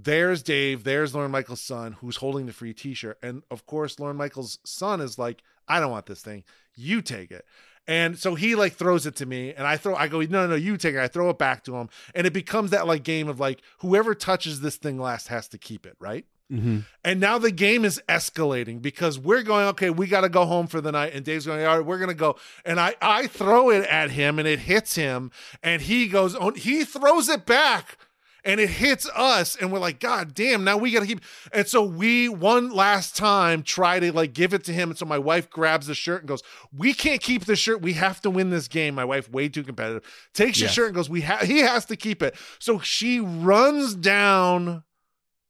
[0.00, 0.84] There's Dave.
[0.84, 5.00] There's Lorne Michaels' son who's holding the free T-shirt, and of course, Lorne Michaels' son
[5.00, 6.44] is like, I don't want this thing.
[6.74, 7.44] You take it.
[7.88, 9.96] And so he like throws it to me, and I throw.
[9.96, 11.00] I go, no, no, no, you take it.
[11.00, 14.14] I throw it back to him, and it becomes that like game of like whoever
[14.14, 16.26] touches this thing last has to keep it, right?
[16.52, 16.84] Mhm.
[17.04, 20.66] And now the game is escalating because we're going, okay, we got to go home
[20.66, 21.12] for the night.
[21.12, 22.36] And Dave's going, all right, we're going to go.
[22.64, 25.30] And I, I throw it at him and it hits him.
[25.62, 27.98] And he goes, on, he throws it back
[28.44, 29.56] and it hits us.
[29.56, 31.20] And we're like, God damn, now we got to keep.
[31.52, 34.90] And so we, one last time, try to like give it to him.
[34.90, 37.82] And so my wife grabs the shirt and goes, we can't keep the shirt.
[37.82, 38.94] We have to win this game.
[38.94, 40.72] My wife, way too competitive, takes Yes.
[40.72, 42.36] shirt and goes, we have, he has to keep it.
[42.58, 44.84] So she runs down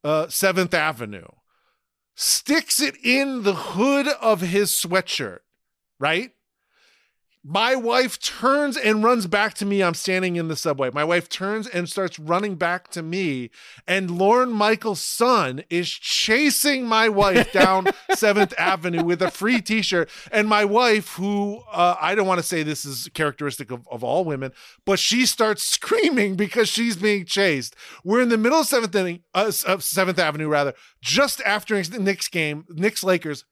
[0.05, 1.26] uh, Seventh Avenue,
[2.14, 5.41] sticks it in the hood of his sweatshirt,
[6.01, 6.30] right?
[7.45, 9.82] My wife turns and runs back to me.
[9.82, 10.91] I'm standing in the subway.
[10.93, 13.51] My wife turns and starts running back to me.
[13.86, 19.82] And Lorne Michaels' son is chasing my wife down 7th Avenue with a free t
[19.82, 20.11] shirt.
[20.32, 24.03] And my wife, who uh, I don't want to say this is characteristic of, of
[24.03, 24.53] all women,
[24.84, 27.76] but she starts screaming because she's being chased.
[28.05, 32.01] We're in the middle of 7th inning, uh, of 7th Avenue, rather, just after the
[32.01, 33.45] Knicks game, Knicks Lakers.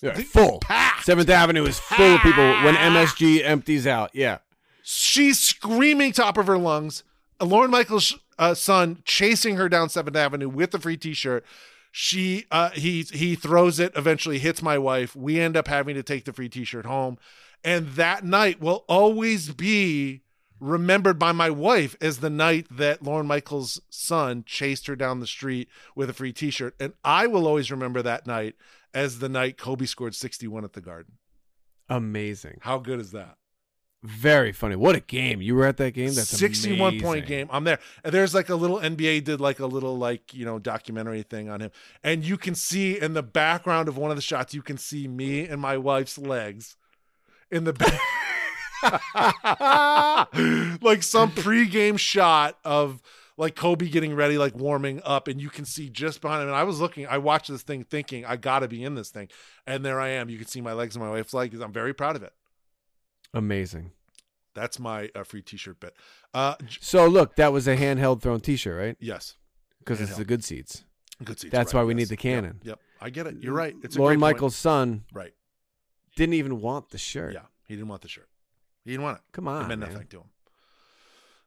[0.00, 0.60] Yeah, full.
[1.02, 4.14] Seventh Avenue is full of people when MSG empties out.
[4.14, 4.38] Yeah.
[4.82, 7.02] She's screaming top of her lungs.
[7.40, 11.44] Lorne Michaels' uh, son chasing her down Seventh Avenue with a free T-shirt.
[11.90, 13.92] She, uh, he, he throws it.
[13.96, 15.16] Eventually, hits my wife.
[15.16, 17.18] We end up having to take the free T-shirt home,
[17.64, 20.22] and that night will always be
[20.60, 25.26] remembered by my wife as the night that Lorne Michaels' son chased her down the
[25.26, 28.54] street with a free T-shirt, and I will always remember that night
[28.94, 31.14] as the night Kobe scored 61 at the Garden.
[31.88, 32.58] Amazing.
[32.60, 33.36] How good is that?
[34.04, 34.76] Very funny.
[34.76, 35.42] What a game.
[35.42, 36.14] You were at that game?
[36.14, 37.48] That's 61 point game.
[37.50, 37.80] I'm there.
[38.04, 41.48] And there's like a little NBA did like a little like, you know, documentary thing
[41.48, 41.72] on him.
[42.04, 45.08] And you can see in the background of one of the shots, you can see
[45.08, 46.76] me and my wife's legs
[47.50, 48.00] in the back.
[50.82, 53.02] like some pregame shot of
[53.38, 56.48] like Kobe getting ready, like warming up, and you can see just behind him.
[56.48, 59.08] And I was looking, I watched this thing thinking I got to be in this
[59.10, 59.28] thing,
[59.66, 60.28] and there I am.
[60.28, 61.58] You can see my legs and my wife's legs.
[61.60, 62.34] I'm very proud of it.
[63.32, 63.92] Amazing.
[64.54, 65.94] That's my uh, free T-shirt bit.
[66.34, 68.96] Uh, So look, that was a handheld thrown T-shirt, right?
[69.00, 69.36] yes,
[69.78, 70.84] Because it's the good seats.
[71.22, 71.52] good seats.
[71.52, 71.98] That's right, why we yes.
[71.98, 72.60] need the cannon.
[72.64, 73.36] Yep, I get it.
[73.40, 73.74] You're right.
[73.82, 74.34] It's a Lorne great point.
[74.36, 75.32] Michaels' son Right.
[76.16, 77.34] didn't even want the shirt.
[77.34, 78.28] Yeah, he didn't want the shirt.
[78.84, 79.22] He didn't want it.
[79.32, 79.92] Come it on, meant man.
[79.92, 80.26] nothing to him.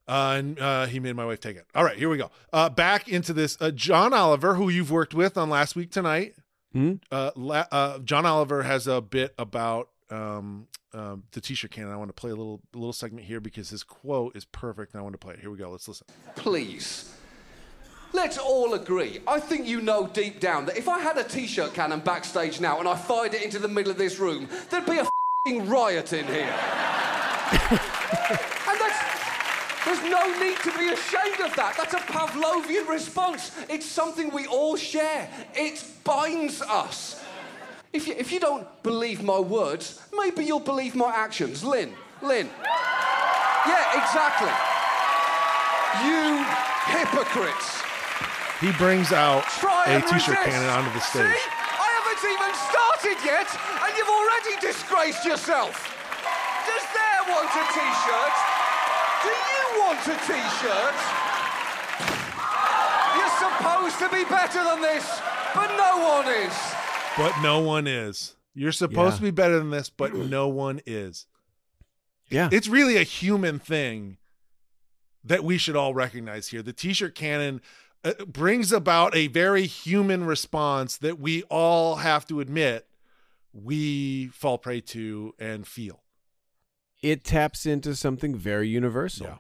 [0.07, 1.65] Uh, and uh, he made my wife take it.
[1.75, 2.31] All right, here we go.
[2.51, 3.57] Uh, back into this.
[3.61, 6.35] Uh, John Oliver, who you've worked with on last week tonight.
[6.73, 6.93] Hmm?
[7.11, 11.91] Uh, la- uh, John Oliver has a bit about um, um, the T-shirt cannon.
[11.91, 14.93] I want to play a little a little segment here because his quote is perfect,
[14.93, 15.39] and I want to play it.
[15.39, 15.69] Here we go.
[15.69, 16.07] Let's listen.
[16.35, 17.13] Please.
[18.13, 19.19] Let's all agree.
[19.25, 22.79] I think you know deep down that if I had a t-shirt cannon backstage now
[22.79, 25.07] and I fired it into the middle of this room, there'd be a
[25.45, 26.53] fing riot in here.
[29.85, 31.75] there's no need to be ashamed of that.
[31.77, 33.51] That's a Pavlovian response.
[33.69, 35.29] It's something we all share.
[35.55, 37.23] It binds us.
[37.93, 41.63] If you, if you don't believe my words, maybe you'll believe my actions.
[41.63, 42.49] Lynn, Lynn.
[43.67, 44.53] Yeah, exactly.
[46.05, 46.45] You
[46.87, 47.81] hypocrites.
[48.61, 51.25] He brings out a and T-shirt cannon onto the stage.
[51.25, 51.49] See?
[51.81, 53.49] I haven't even started yet,
[53.81, 55.73] and you've already disgraced yourself.
[56.69, 58.35] Does there want a T-shirt?
[58.37, 58.50] Do you
[59.91, 60.95] want a T-shirt?
[63.17, 65.21] You're supposed to be better than this,
[65.53, 66.53] but no one is.
[67.17, 68.35] But no one is.
[68.53, 69.17] You're supposed Yeah.
[69.17, 71.25] to be better than this, but no one is.
[72.29, 72.49] Yeah.
[72.51, 74.17] It's really a human thing
[75.23, 76.61] that we should all recognize here.
[76.61, 77.61] The t-shirt cannon
[78.03, 82.87] uh, brings about a very human response that we all have to admit
[83.53, 86.01] we fall prey to and feel.
[87.03, 89.39] it taps into something very universal.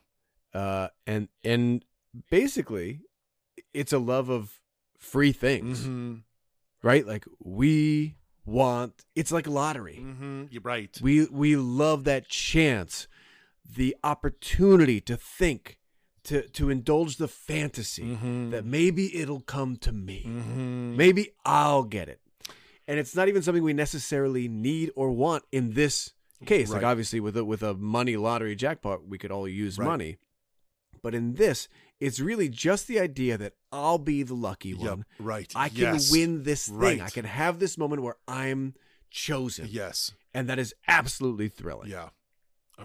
[0.53, 1.85] Uh, and and
[2.29, 3.01] basically,
[3.73, 4.59] it's a love of
[4.97, 6.23] free things, Mhm.
[6.83, 7.05] right?
[7.07, 8.15] Like we
[8.45, 9.05] want.
[9.15, 9.99] It's like a lottery.
[10.01, 10.47] Mhm.
[10.51, 10.97] You're right.
[11.01, 13.07] We we love that chance,
[13.65, 15.77] the opportunity to think,
[16.23, 18.51] to to indulge the fantasy Mhm.
[18.51, 20.23] that maybe it'll come to me.
[20.27, 20.95] Mhm.
[20.95, 22.19] Maybe I'll get it.
[22.87, 26.13] And it's not even something we necessarily need or want in this
[26.45, 26.69] case.
[26.71, 29.85] Like obviously with a with a money lottery jackpot, we could all use Right.
[29.85, 30.17] money.
[31.03, 31.67] But in this,
[31.99, 35.05] it's really just the idea that I'll be the lucky Yep, one.
[35.19, 35.51] right.
[35.55, 36.11] I can Yes.
[36.11, 36.77] win this thing.
[36.77, 37.01] Right.
[37.01, 38.75] I can have this moment where I'm
[39.09, 39.67] chosen.
[39.69, 40.13] Yes.
[40.33, 41.89] And that is absolutely thrilling.
[41.89, 42.09] Yeah.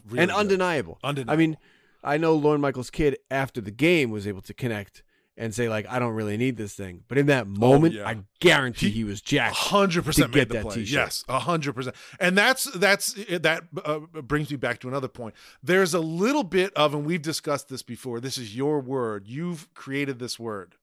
[0.07, 0.99] Really and undeniable.
[1.03, 1.33] Undeniable.
[1.33, 1.57] I mean,
[2.03, 5.03] I know Lorne Michaels' kid after the game was able to connect
[5.39, 8.09] and say like, "I don't really need this thing," but in that moment, Oh, yeah.
[8.09, 9.55] I guarantee He- he, was jacked.
[9.57, 10.75] Hundred percent made get the play.
[10.77, 10.93] t-shirt.
[10.95, 11.95] Yes, a hundred percent.
[12.21, 15.35] And that's that's that uh, brings me back to another point.
[15.63, 18.21] There's a little bit of, and we've discussed this before.
[18.21, 19.27] This is your word.
[19.27, 20.77] You've created this word,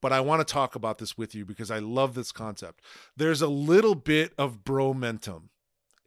[0.00, 2.82] but I want to talk about this with you because I love this concept.
[3.16, 5.44] There's a little bit of bromentum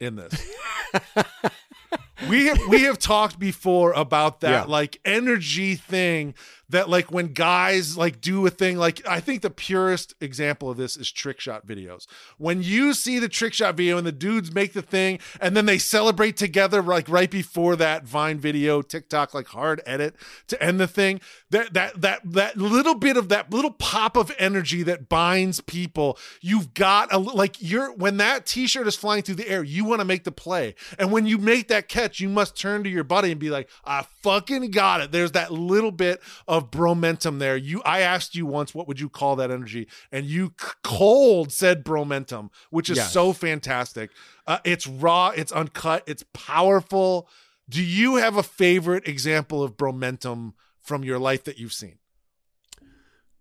[0.00, 0.46] in this.
[2.28, 4.64] we have we have talked before about that Yeah.
[4.64, 6.34] like energy thing
[6.70, 10.76] that like when guys like do a thing like I think the purest example of
[10.76, 12.06] this is trick shot videos.
[12.36, 15.66] When you see the trick shot video and the dudes make the thing and then
[15.66, 20.14] they celebrate together like right before that Vine video, TikTok like hard edit
[20.48, 21.20] to end the thing,
[21.50, 26.18] that that that that little bit of that little pop of energy that binds people,
[26.40, 30.00] you've got a like you're when that t-shirt is flying through the air, you want
[30.00, 30.74] to make the play.
[30.98, 33.70] And when you make that catch, you must turn to your buddy and be like,
[33.84, 37.56] "I fucking got it." There's that little bit of bromentum there.
[37.56, 40.52] You I asked you once what would you call that energy and you
[40.82, 43.12] cold said bromentum, which is Yes.
[43.12, 44.10] so fantastic.
[44.46, 47.28] Uh, it's raw, it's uncut, it's powerful.
[47.68, 51.98] Do you have a favorite example of bromentum from your life that you've seen?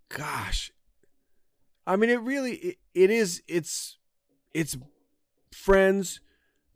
[0.09, 0.71] Gosh,
[1.85, 3.41] I mean, it really it, it is.
[3.47, 3.97] It's
[4.53, 4.77] it's
[5.51, 6.21] friends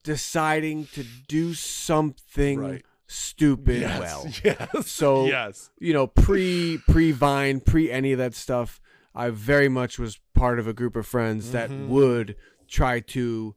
[0.03, 2.85] deciding to do something Right.
[3.11, 4.27] Stupid well.
[4.43, 4.87] Yes.
[4.91, 5.69] So yes.
[5.79, 8.79] you know, pre pre Vine, pre any of that stuff,
[9.13, 11.87] I very much was part of a group of friends that Mhm.
[11.87, 12.35] would
[12.67, 13.55] try to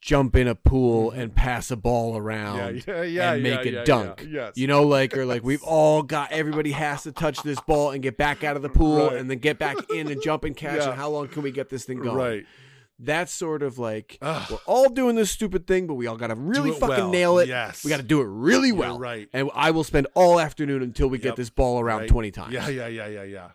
[0.00, 2.90] jump in a pool and pass a ball around Mm-hmm.
[2.90, 4.24] Yeah, yeah, yeah, and make a dunk.
[4.28, 4.52] yes.
[4.54, 8.02] You know, like or like we've all got everybody has to touch this ball and
[8.02, 9.16] get back out of the pool Right.
[9.16, 10.82] and then get back in and jump and catch.
[10.86, 12.14] And how long can we get this thing going?
[12.14, 12.46] Right.
[12.98, 14.50] That's sort of like Ugh.
[14.50, 17.10] we're all doing this stupid thing, but we all got to really fucking well.
[17.10, 17.48] nail it.
[17.48, 17.84] Yes.
[17.84, 18.98] We got to do it really You're well.
[18.98, 19.28] right.
[19.34, 21.22] And I will spend all afternoon until we Yep.
[21.22, 22.08] get this ball around Right.
[22.08, 22.52] 20 times.
[22.54, 23.48] Yeah, yeah, yeah, yeah, yeah.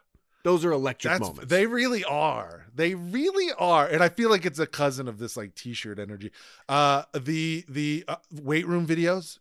[0.44, 1.50] Those are electric That's moments.
[1.50, 2.66] they really are.
[2.74, 6.32] They really are, and I feel like it's a cousin of this like t-shirt energy.
[6.68, 9.38] Uh, the the uh, weight room videos,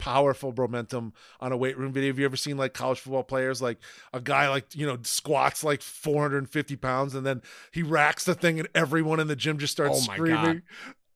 [0.00, 2.08] powerful momentum on a weight room video.
[2.10, 3.78] Have you ever seen like college football players like
[4.12, 8.58] a guy like you know squats like 450 pounds and then he racks the thing
[8.58, 10.62] and everyone in the gym just starts Oh my screaming.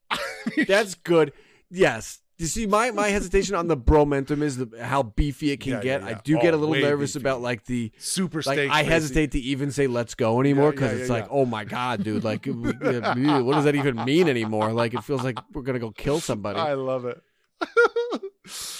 [0.67, 1.33] That's good.
[1.69, 2.19] Yes.
[2.37, 5.81] You see, my my hesitation on the bromentum is the, how beefy it can Yeah,
[5.81, 6.01] get.
[6.01, 6.19] yeah, I yeah.
[6.23, 7.23] do get a Oh, little nervous beefy.
[7.23, 8.59] about like the Super like.
[8.59, 12.25] I hesitate to even say "let's go" anymore because it's like, oh my god, dude!
[12.25, 14.73] Like, what does that even mean anymore?
[14.73, 16.59] Like, it feels like we're gonna go kill somebody.
[16.59, 17.21] I love it.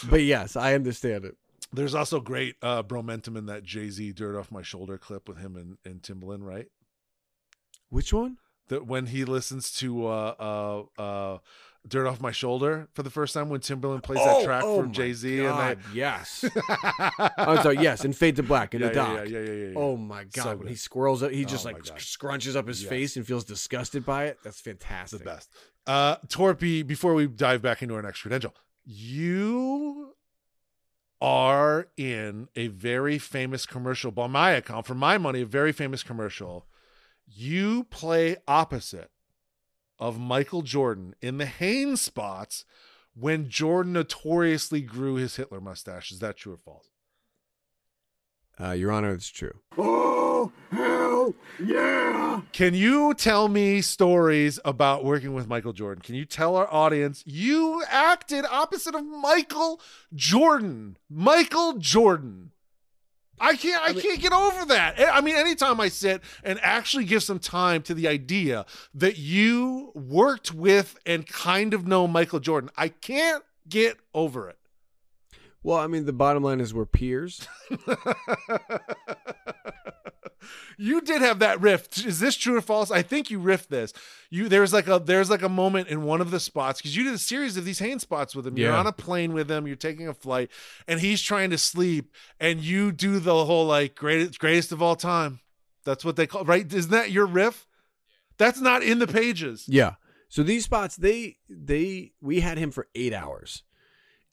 [0.09, 1.35] But yes, I understand it.
[1.73, 5.37] There's also great uh bromentum in that Jay Z "Dirt Off My Shoulder" clip with
[5.37, 6.67] him and, and Timbaland, right?
[7.89, 8.37] Which one?
[8.67, 11.37] that when he listens to uh uh uh
[11.87, 14.87] Dirt Off My Shoulder for the first time when Timbaland plays that track oh for
[14.87, 16.43] Jay Z and that yes.
[17.37, 17.77] I'm sorry.
[17.77, 19.29] Yes, and fade to black in yeah, the yeah, dock.
[19.29, 19.73] yeah, yeah, yeah, yeah.
[19.77, 20.43] Oh my god!
[20.43, 21.97] So when he squirrels up, he just Oh my like God.
[21.99, 22.89] scrunches up his Yes.
[22.89, 24.39] face and feels disgusted by it.
[24.43, 25.49] That's It's the best.
[25.85, 28.55] Uh Torpey, before we dive back into our next credential,
[28.85, 30.15] you
[31.21, 36.03] are in a very famous commercial by my account, for my money, a very famous
[36.03, 36.67] commercial.
[37.25, 39.09] You play opposite
[39.97, 42.65] of Michael Jordan in the Hanes spots
[43.15, 46.11] when Jordan notoriously grew his Hitler mustache.
[46.11, 46.89] Is that true or false?
[48.59, 49.59] Uh, Your Honor, it's true.
[50.37, 50.51] Oh,
[51.63, 52.41] yeah!
[52.51, 56.01] Can you tell me stories about working with Michael Jordan?
[56.01, 59.81] Can you tell our audience you acted opposite of Michael
[60.13, 60.97] Jordan?
[61.09, 62.51] Michael Jordan.
[63.39, 64.95] I can't I, can't get over that.
[64.99, 69.91] I mean anytime I sit and actually give some time to the idea that you
[69.93, 74.57] worked with and kind of know Michael Jordan, I can't get over it.
[75.65, 77.47] Well, I mean, the bottom line is we're peers.
[80.77, 81.87] you did have that riff.
[82.05, 82.91] Is this true or false?
[82.91, 83.93] I think you riffed this.
[84.29, 87.03] You there's like a there's like a moment in one of the spots because you
[87.03, 88.57] did a series of these Hanes spots with him.
[88.57, 88.79] You're Yeah.
[88.79, 89.67] on a plane with him.
[89.67, 90.49] You're taking a flight,
[90.87, 94.95] and he's trying to sleep, and you do the whole like greatest greatest of all
[94.95, 95.39] time.
[95.83, 96.71] That's what they call right.
[96.73, 97.67] Isn't that your riff?
[98.37, 99.65] That's not in the pages.
[99.67, 99.95] Yeah.
[100.27, 103.63] So these spots, they they we had him for eight hours,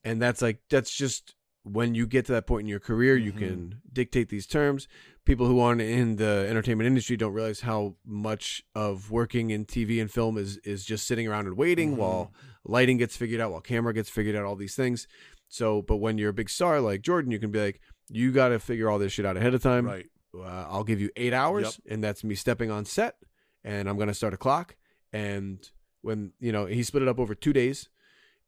[0.03, 1.35] and that's like that's just
[1.65, 3.39] when you get to that point in your career, you Mhm.
[3.39, 4.89] can dictate these terms.
[5.25, 10.01] People who aren't in the entertainment industry don't realize how much of working in TV
[10.01, 11.97] and film is is just sitting around and waiting Mhm.
[11.99, 12.35] while
[12.65, 15.07] lighting gets figured out, while camera gets figured out, all these things.
[15.49, 18.49] So, but when you're a big star like Jordan, you can be like, you got
[18.49, 20.07] to figure all this shit out ahead of time Right.
[20.35, 23.17] uh, I'll give you eight hours, and that's me stepping on set,
[23.63, 24.77] and I'm gonna start a clock.
[25.13, 25.71] And
[26.01, 27.89] when you know he split it up over two days,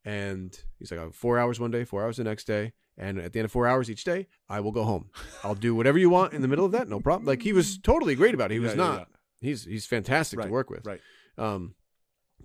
[0.05, 3.41] and he's like, four hours one day, four hours the next day, and at the
[3.41, 5.11] end of four hours each day, I will go home.
[5.43, 7.27] I'll do whatever you want in the middle of that, no problem.
[7.27, 8.55] Like he was totally great about it.
[8.55, 8.99] He was Yeah, yeah, not.
[8.99, 9.05] yeah.
[9.49, 10.87] He's he's fantastic Right, to work with.
[10.87, 11.01] Right.
[11.37, 11.75] Um,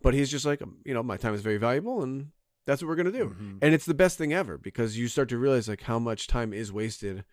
[0.01, 2.31] but he's just like, um, you know, my time is very valuable, and
[2.65, 3.29] that's what we're gonna do.
[3.39, 3.59] Mhm.
[3.61, 6.51] And it's the best thing ever because you start to realize like how much time
[6.53, 7.23] is wasted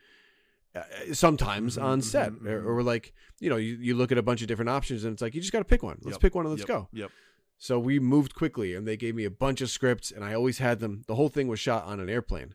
[0.75, 0.83] uh,
[1.13, 4.23] sometimes Mhm, on set mhm, or, or like you know you, you look at a
[4.23, 6.21] bunch of different options and it's like you just got to pick one let's Yep,
[6.21, 7.11] pick one and let's yep, go Yep.
[7.57, 10.59] so we moved quickly and they gave me a bunch of scripts and i always
[10.59, 12.55] had them the whole thing was shot on an airplane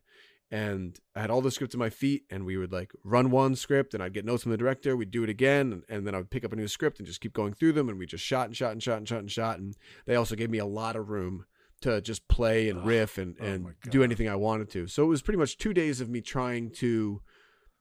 [0.52, 3.56] and i had all the scripts in my feet and we would like run one
[3.56, 6.14] script and i'd get notes from the director we'd do it again and, and then
[6.14, 8.06] i would pick up a new script and just keep going through them and we
[8.06, 9.76] just shot and shot and shot and shot and shot and
[10.06, 11.46] they also gave me a lot of room
[11.80, 14.88] to just play and ah, riff and, Oh and my do anything i wanted to
[14.88, 17.22] so it was pretty much two days of me trying to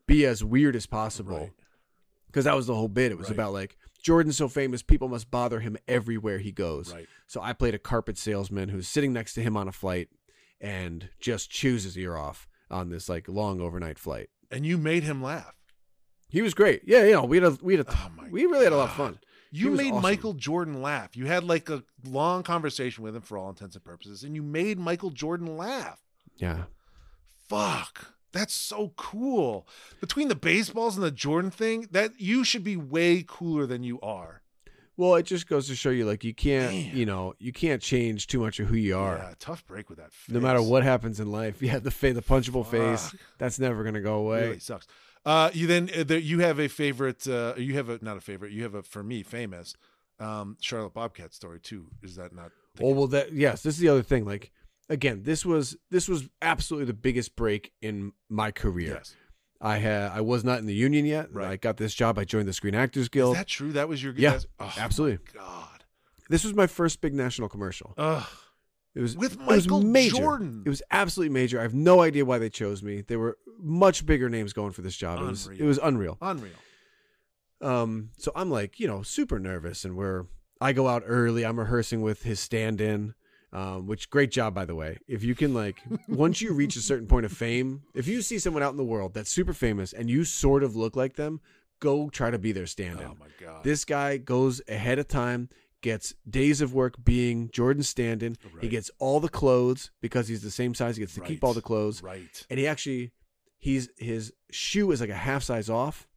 [0.06, 1.52] be as weird as possible Right.
[2.26, 3.12] because that was the whole bit.
[3.12, 3.34] It was Right.
[3.36, 6.92] about like Jordan's so famous, people must bother him everywhere he goes.
[6.92, 7.06] Right.
[7.26, 10.08] So I played a carpet salesman who's sitting next to him on a flight
[10.60, 14.30] and just chews his ear off on this like long overnight flight.
[14.50, 15.54] And you made him laugh.
[16.28, 16.82] He was great.
[16.84, 18.90] Yeah, you know, we had a we had a Oh we really had a lot
[18.90, 19.18] of fun.
[19.52, 20.02] You made awesome.
[20.02, 21.16] Michael Jordan laugh.
[21.16, 24.42] You had like a long conversation with him for all intents and purposes, and you
[24.42, 26.00] made Michael Jordan laugh.
[26.36, 26.64] Yeah.
[27.48, 28.14] Fuck.
[28.32, 29.66] That's so cool.
[30.00, 34.00] Between the baseballs and the Jordan thing, that you should be way cooler than you
[34.02, 34.39] are.
[35.00, 36.94] Well, it just goes to show you like you can't, Man.
[36.94, 39.16] you know, you can't change too much of who you are.
[39.16, 40.10] Yeah, tough break with that.
[40.28, 44.02] No matter what happens in life, yeah, the fa- the punchable face, that's never gonna
[44.02, 44.42] go away.
[44.42, 44.86] really sucks.
[45.24, 47.26] Uh, you then uh, there, you have a favorite.
[47.26, 48.52] Uh, you have a not a favorite.
[48.52, 49.74] You have a for me famous
[50.18, 51.86] um, Charlotte Bobcat story too.
[52.02, 52.52] Is that not?
[52.82, 53.62] Oh well, that yes.
[53.62, 54.26] This is the other thing.
[54.26, 54.50] Like
[54.90, 58.96] again, this was this was absolutely the biggest break in my career.
[58.98, 59.16] Yes.
[59.60, 61.32] I had I was not in the union yet.
[61.32, 61.48] Right.
[61.50, 62.18] I got this job.
[62.18, 63.34] I joined the Screen Actors Guild.
[63.34, 63.72] Is that true?
[63.72, 65.18] That was your Yeah, oh, absolutely.
[65.34, 65.84] God.
[66.28, 67.92] This was my first big national commercial.
[67.98, 68.24] Ugh.
[68.94, 70.16] It was With it was Michael major.
[70.16, 70.62] Jordan.
[70.64, 71.58] It was absolutely major.
[71.58, 73.02] I have no idea why they chose me.
[73.02, 75.20] There were much bigger names going for this job.
[75.20, 75.60] It was Unreal.
[75.62, 76.18] it was unreal.
[76.20, 76.52] Unreal.
[77.60, 80.24] Um, so I'm like, you know, super nervous, and we're
[80.60, 81.44] I go out early.
[81.44, 83.14] I'm rehearsing with his stand-in.
[83.52, 84.98] Um, which great job by the way.
[85.08, 88.38] If you can like once you reach a certain point of fame, if you see
[88.38, 91.40] someone out in the world that's super famous and you sort of look like them,
[91.80, 93.06] go try to be their stand-in.
[93.06, 93.64] Oh my god.
[93.64, 95.48] This guy goes ahead of time,
[95.80, 98.36] gets days of work being Jordan stand-in.
[98.60, 100.96] He gets all the clothes because he's the same size.
[100.96, 102.46] He gets to keep all the clothes right.
[102.48, 103.10] and he actually
[103.60, 106.08] he's his shoe is like a half size off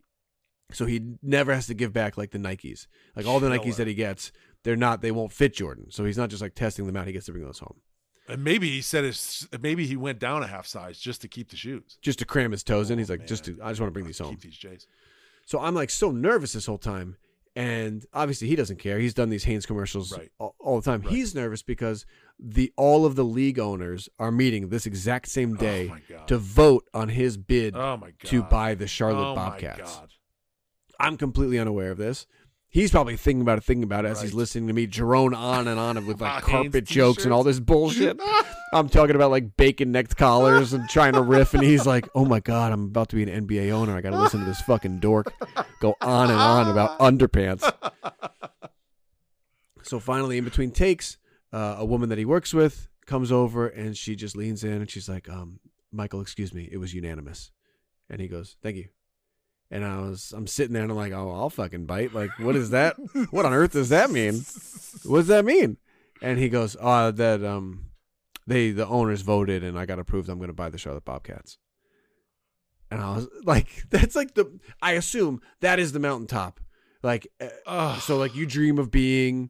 [0.71, 3.85] so he never has to give back like the nikes like all the nikes that
[3.85, 4.31] he gets
[4.63, 7.13] they're not they won't fit jordan so he's not just like testing them out he
[7.13, 7.79] gets to bring those home
[8.27, 11.49] And maybe he said his maybe he went down a half size just to keep
[11.49, 11.97] the shoes.
[12.01, 13.57] just to cram his toes in Oh, he's like just man.
[13.57, 14.87] to i just want to bring these Keep home these Jays.
[15.45, 17.17] so i'm like so nervous this whole time
[17.55, 20.31] and obviously he doesn't care he's done these Hanes commercials Right.
[20.39, 21.11] all, all the time Right.
[21.11, 22.05] he's nervous because
[22.39, 26.37] the all of the league owners are meeting this exact same oh day oh to
[26.39, 28.27] vote on his bid oh my god.
[28.29, 30.09] to buy the charlotte oh bobcats My god.
[30.99, 32.27] I'm completely unaware of this.
[32.73, 35.67] He's probably thinking about it, thinking about it as he's listening to me drone on
[35.67, 38.19] and on with like carpet jokes and all this bullshit.
[38.73, 42.25] I'm talking about like bacon necked collars and trying to riff, and he's like, "Oh
[42.25, 43.95] my god, I'm about to be an NBA owner.
[43.95, 45.31] I got to listen to this fucking dork
[45.81, 47.71] go on and on about underpants."
[49.83, 51.19] So finally, in between takes,
[51.51, 54.89] uh, a woman that he works with comes over and she just leans in and
[54.89, 55.59] she's like, um,
[55.91, 57.51] "Michael, excuse me, it was unanimous,"
[58.09, 58.87] and he goes, "Thank you."
[59.73, 62.13] And I was, I'm sitting there and I'm like, oh, I'll fucking bite.
[62.13, 62.95] Like, what is that?
[63.31, 64.45] what on earth does that mean?
[65.03, 65.77] What does that mean?
[66.21, 67.85] And he goes, oh, that um,
[68.45, 70.29] they the owners voted and I got approved.
[70.29, 71.57] I'm going to buy the Charlotte Bobcats.
[72.91, 74.59] And I was like, that's like the.
[74.79, 76.59] I assume that is the mountaintop.
[77.01, 77.27] Like,
[77.65, 79.49] uh, so like you dream of being.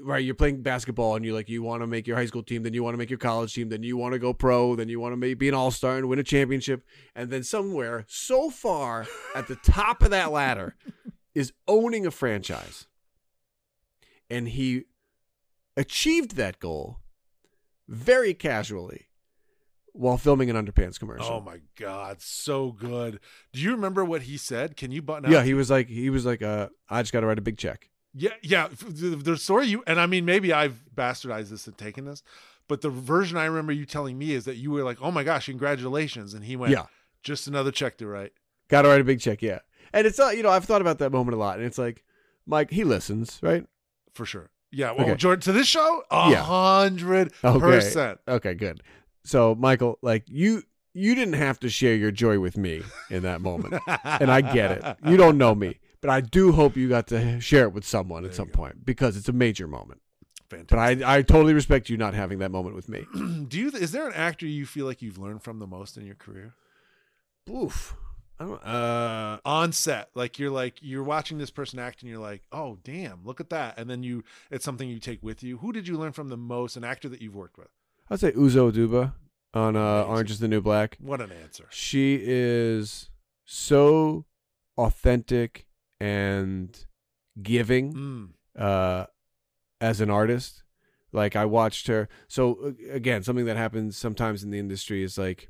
[0.00, 2.64] Right, you're playing basketball and you like you want to make your high school team,
[2.64, 4.88] then you want to make your college team, then you want to go pro, then
[4.88, 6.84] you want to be an all star and win a championship,
[7.14, 9.06] and then somewhere so far
[9.36, 10.74] at the top of that ladder
[11.32, 12.88] is owning a franchise.
[14.28, 14.84] And he
[15.76, 16.98] achieved that goal
[17.86, 19.06] very casually
[19.92, 21.26] while filming an underpants commercial.
[21.34, 23.20] Oh my god, so good.
[23.52, 24.76] Do you remember what he said?
[24.76, 25.30] Can you button up?
[25.30, 27.58] yeah, he was like he was like uh I just got to write a big
[27.58, 27.90] check.
[28.14, 28.68] Yeah, yeah.
[28.68, 32.22] The, the story you and I mean, maybe I've bastardized this and taken this,
[32.68, 35.24] but the version I remember you telling me is that you were like, "Oh my
[35.24, 36.84] gosh, congratulations!" and he went, Yeah.
[37.22, 38.32] just another check to write."
[38.68, 39.58] Got to write a big check, yeah.
[39.92, 42.02] And it's not, you know, I've thought about that moment a lot and it's like
[42.46, 43.66] Mike, he listens, right?
[44.14, 44.50] for sure.
[44.70, 44.92] Yeah.
[44.92, 45.14] Well, Okay.
[45.16, 48.20] Jordan, to this show, a hundred percent.
[48.28, 48.80] Okay, good.
[49.24, 50.62] So, Michael, like you
[50.92, 53.74] you didn't have to share your joy with me in that moment.
[54.04, 54.96] and I get it.
[55.08, 58.24] You don't know me, but I do hope you got to share it with someone
[58.24, 60.02] There at some point because it's a major moment.
[60.50, 61.02] But Fantastic.
[61.06, 63.06] I I totally respect you not having that moment with me.
[63.48, 63.68] Do you?
[63.70, 66.52] Is there an actor you feel like you've learned from the most in your career?
[67.50, 67.96] Oof.
[68.38, 72.20] I don't uh on set like you're like you're watching this person act and you're
[72.20, 75.58] like oh damn look at that and then you it's something you take with you
[75.58, 77.68] who did you learn from the most an actor that you've worked with
[78.10, 79.12] I'd say Uzo Aduba
[79.54, 80.98] on uh Orange is the New Black.
[81.00, 83.08] what an answer She is
[83.44, 84.24] so
[84.76, 85.66] authentic
[86.00, 86.86] and
[87.42, 87.92] giving.
[87.94, 88.28] mm.
[88.60, 89.06] uh,
[89.80, 90.62] as an artist.
[91.12, 92.08] Like I watched her.
[92.28, 95.48] So uh, again, something that happens sometimes in the industry is like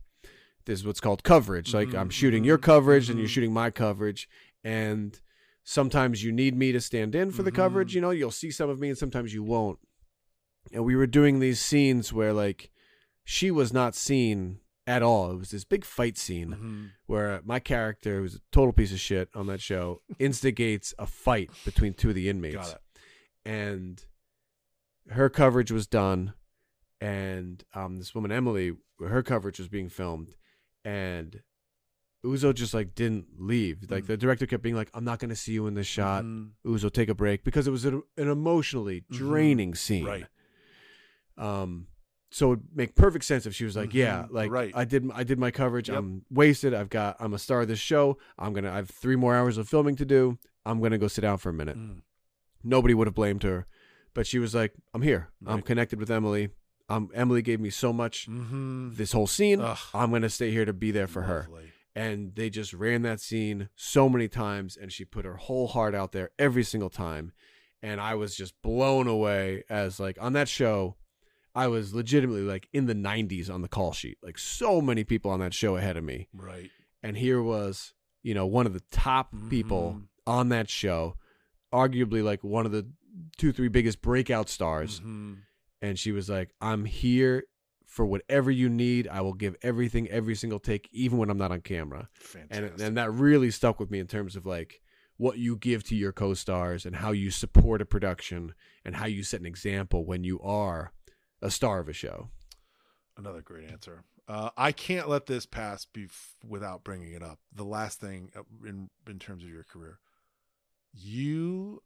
[0.67, 1.73] there's what's called coverage.
[1.73, 3.33] Like I'm Mhm, shooting your mhm, coverage and you're mhm.
[3.33, 4.29] shooting my coverage,
[4.63, 5.19] and
[5.63, 7.93] sometimes you need me to stand in for the coverage.
[7.93, 7.95] Mhm.
[7.95, 9.79] You know, you'll see some of me, and sometimes you won't.
[10.73, 12.71] And we were doing these scenes where like
[13.25, 15.31] she was not seen at all.
[15.33, 16.91] It was this big fight scene Mhm.
[17.07, 21.51] where my character, who's a total piece of shit on that show, instigates a fight
[21.65, 22.75] between two of the inmates.
[23.47, 24.05] And
[25.11, 26.35] her coverage was done,
[27.01, 30.37] and um, this woman Emily, her coverage was being filmed,
[30.85, 31.43] and
[32.25, 33.91] Uzo just like didn't leave.
[33.91, 34.07] Like Mm.
[34.07, 36.53] the director kept being like, "I'm not going to see you in this shot." Mhm.
[36.65, 39.17] Uzo, take a break because it was an, an emotionally Mhm.
[39.17, 40.07] draining scene.
[40.07, 40.27] right
[41.37, 41.89] Um,
[42.35, 44.33] so it would make perfect sense if she was like, "Yeah, Mhm.
[44.33, 44.73] like Right.
[44.75, 45.89] I did, I did my coverage.
[45.89, 45.99] Yep.
[45.99, 46.75] I'm wasted.
[46.75, 48.19] I've got, I'm a star of this show.
[48.37, 50.39] I'm gonna, I have three more hours of filming to do.
[50.67, 52.01] I'm gonna go sit down for a minute." Mm.
[52.65, 53.67] Nobody would have blamed her,
[54.15, 55.29] but she was like, "I'm here.
[55.47, 56.49] I'm connected with Emily.
[56.89, 58.97] Um, Emily gave me so much Mhm.
[58.97, 59.61] this whole scene.
[59.61, 59.79] Ugh.
[59.95, 61.49] I'm gonna stay here to be there for her."
[61.95, 65.95] And they just ran that scene so many times and she put her whole heart
[65.95, 67.31] out there every single time
[67.81, 70.97] and i was just blown away as like on that show
[71.55, 74.19] i was legitimately like in the 90s on the call sheet.
[74.23, 76.29] Like so many people on that show ahead of me.
[76.33, 76.71] Right.
[77.03, 80.07] And here was you know one of the top people Mhm.
[80.27, 81.17] on that show
[81.73, 82.87] arguably like one of the
[83.37, 85.01] two three biggest breakout stars.
[85.01, 85.39] Mhm.
[85.83, 87.45] and she was like i'm here
[87.87, 89.07] for whatever you need.
[89.07, 92.09] I will give everything every single take even when i'm not on camera.
[92.51, 94.81] And and that really stuck with me in terms of like
[95.17, 98.53] what you give to your co-stars and how you support a production
[98.85, 100.93] and how you set an example when you are
[101.45, 102.29] a star of a show.
[103.17, 104.03] Another great answer.
[104.27, 105.87] Uh, I can't let this pass
[106.47, 107.39] without bringing it up.
[107.55, 109.99] The last thing uh, in in terms of your career,
[110.93, 111.83] you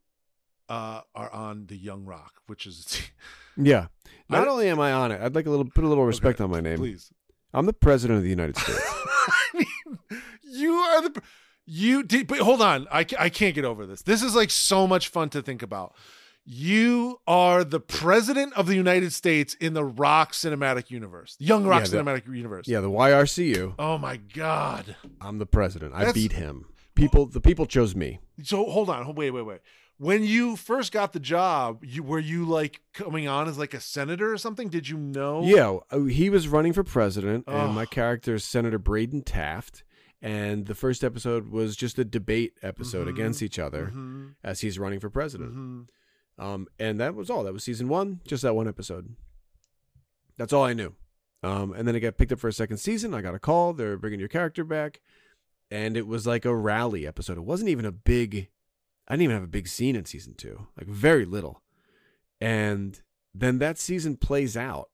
[0.69, 3.01] uh, are on the Young Rock, which is
[3.57, 3.87] Yeah.
[4.29, 6.39] Not I- only am I on it, I'd like a little put a little respect
[6.39, 6.77] Okay, on my name.
[6.77, 7.11] Please.
[7.53, 8.79] I'm the president of the United States.
[8.81, 9.99] I mean,
[10.43, 11.21] you are the
[11.65, 14.01] you did, but hold on, I I can't get over this.
[14.03, 15.93] This is like so much fun to think about.
[16.51, 21.83] You are the president of the United States in the Rock cinematic universe, Young Rock
[21.83, 22.67] Yeah, the- cinematic universe.
[22.67, 23.75] yeah, the YRCU.
[23.77, 24.95] Oh my god.
[25.21, 25.93] I'm the president.
[25.93, 26.65] I That's- beat him.
[26.95, 28.19] People the people chose me.
[28.41, 29.59] So hold on, wait, wait, wait.
[29.99, 33.79] When you first got the job, you were you like coming on as like a
[33.79, 34.69] senator or something?
[34.69, 35.43] Did you know?
[35.43, 39.83] Yeah, uh, he was running for president, and my character is Senator Braden Taft.
[40.21, 43.11] And the first episode was just a debate episode Mhm.
[43.11, 45.53] against each other Mhm, as he's running for president.
[45.55, 45.85] mhm.
[46.39, 47.43] Um, and that was all.
[47.43, 49.15] That was season one, just that one episode.
[50.37, 50.95] That's all I knew.
[51.43, 53.13] Um, and then it got picked up for a second season.
[53.13, 53.73] I got a call.
[53.73, 55.01] They're bringing your character back,
[55.69, 57.37] and it was like a rally episode.
[57.37, 58.49] It wasn't even a big.
[59.07, 61.61] I didn't even have a big scene in season two, like very little.
[62.39, 63.01] And
[63.33, 64.89] then that season plays out,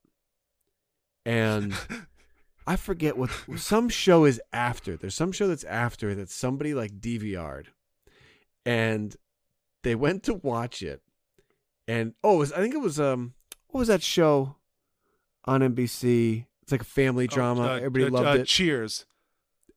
[1.26, 1.73] and
[2.67, 4.97] I forget what some show is after.
[4.97, 7.69] There's some show that's after that somebody like DVR'd,
[8.65, 9.15] and
[9.84, 11.01] they went to watch it,
[11.88, 13.34] and oh, it was, I think it was um,
[13.68, 14.56] what was that show
[15.45, 16.45] on NBC?
[16.62, 17.62] It's like a family drama.
[17.62, 18.48] Oh, uh, Everybody uh, loved uh, it.
[18.48, 19.06] Cheers.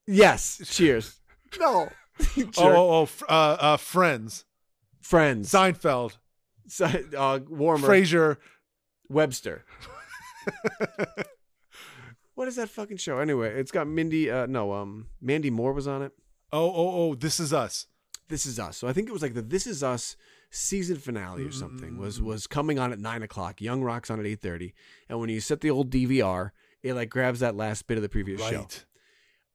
[0.07, 1.21] yes, Cheers.
[1.59, 1.89] no,
[2.37, 4.45] Oh, oh, oh, fr- uh, uh, Friends.
[5.01, 5.51] Friends.
[5.51, 6.17] Seinfeld.
[6.67, 6.85] Si-
[7.17, 7.87] uh, Warmer.
[7.87, 8.37] Frasier.
[9.09, 9.65] Webster.
[12.35, 13.19] what is that fucking show?
[13.19, 14.31] Anyway, it's got Mindy.
[14.31, 16.13] Uh, no, um, Mandy Moore was on it.
[16.53, 17.87] Oh, oh, oh, This Is Us.
[18.29, 18.77] This is Us.
[18.77, 20.17] So I think it was like the This Is Us
[20.51, 22.27] season finale or something was mm-hmm.
[22.27, 23.61] was coming on at nine o'clock.
[23.61, 24.75] Young Rock's on at eight thirty,
[25.09, 26.51] and when you set the old DVR,
[26.83, 28.67] it like grabs that last bit of the previous show.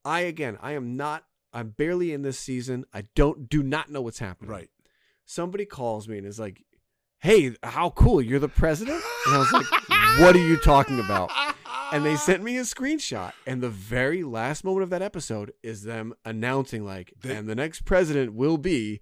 [0.05, 1.23] I again, I am not.
[1.53, 2.85] I'm barely in this season.
[2.93, 4.51] I don't do not know what's happening.
[4.51, 4.69] Right.
[5.25, 6.63] Somebody calls me and is like,
[7.19, 8.21] "Hey, how cool!
[8.21, 11.31] You're the president." And I was like, "What are you talking about?"
[11.91, 15.83] And they sent me a screenshot, and the very last moment of that episode is
[15.83, 18.99] them announcing like, They- "And the next president will be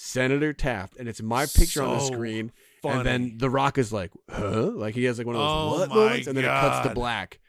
[0.00, 2.52] Senator Taft," and it's my picture on the screen.
[2.82, 2.98] funny.
[2.98, 5.78] And then The Rock is like, "Huh?" Like he has like one of those Oh
[5.80, 7.40] what moments, and then it cuts to black.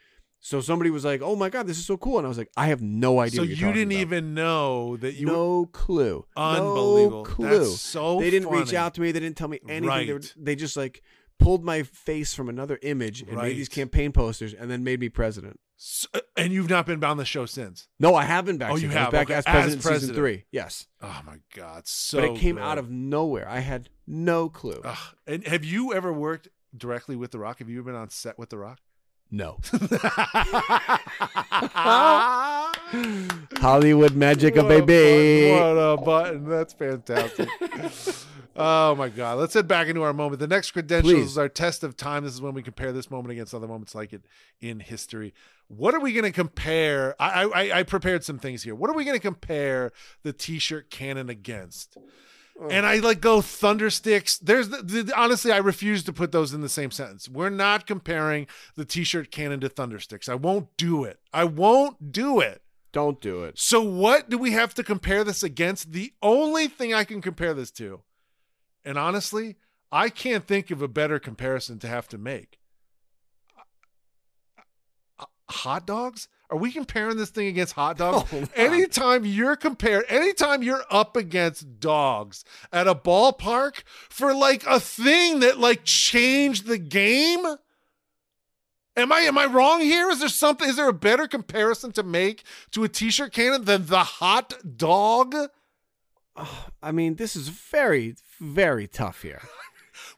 [0.42, 2.50] So somebody was like, "Oh my god, this is so cool," and I was like,
[2.56, 6.24] "I have no idea." So you didn't about." even know that you no clue.
[6.36, 7.24] Unbelievable.
[7.24, 7.58] No clue.
[7.68, 9.12] That's so they didn't reach out to me.
[9.12, 10.06] They didn't tell me anything.
[10.06, 11.02] They, were- they just like
[11.40, 15.08] pulled my face from another image and made these campaign posters and then made me
[15.08, 15.58] president.
[15.78, 17.88] S- uh, and you've not been on the show since.
[17.98, 18.70] No, I have been back.
[18.72, 19.10] Oh, you have?
[19.12, 19.34] back Okay.
[19.34, 20.16] as As president, season president.
[20.18, 20.44] three.
[20.52, 22.62] Yes, Oh my god, so but it came good.
[22.64, 23.48] out of nowhere.
[23.48, 24.80] I had no clue.
[24.84, 24.98] Ugh.
[25.26, 27.58] And have you ever worked directly with The Rock?
[27.60, 28.78] Have you ever been on set with The Rock?
[29.32, 29.58] no.
[33.60, 35.50] Hollywood magic, a What a baby.
[35.52, 36.48] button, What a button.
[36.48, 37.48] That's fantastic.
[38.56, 39.38] oh my God.
[39.38, 40.40] Let's head back into our moment.
[40.40, 41.30] The next credentials Please.
[41.30, 42.24] is our test of time.
[42.24, 44.22] This is when we compare this moment against other moments like it
[44.60, 45.34] in history.
[45.68, 47.14] What are we going to compare?
[47.20, 48.74] I, I I prepared some things here.
[48.74, 51.96] What are we going to compare the t-shirt cannon against?
[52.68, 54.38] And I like go thundersticks.
[54.38, 57.26] There's the, the, honestly, I refuse to put those in the same sentence.
[57.26, 60.28] We're not comparing the t-shirt cannon to thundersticks.
[60.28, 61.20] I won't do it.
[61.32, 62.60] I won't do it.
[62.92, 63.58] Don't do it.
[63.58, 65.92] So what do we have to compare this against?
[65.92, 68.02] The only thing I can compare this to,
[68.84, 69.56] and honestly,
[69.92, 72.58] I can't think of a better comparison to have to make.
[75.18, 76.28] Uh, Hot dogs?
[76.50, 78.28] Are we comparing this thing against hot dogs?
[78.32, 84.80] Oh, anytime you're compared, anytime you're up against dogs at a ballpark for like a
[84.80, 87.44] thing that like changed the game,
[88.96, 90.10] Am I am I wrong here?
[90.10, 90.68] Is there something?
[90.68, 92.42] Is there a better comparison to make
[92.72, 95.34] to a t-shirt cannon than the hot dog?
[96.82, 99.42] I mean, this is very, very tough here.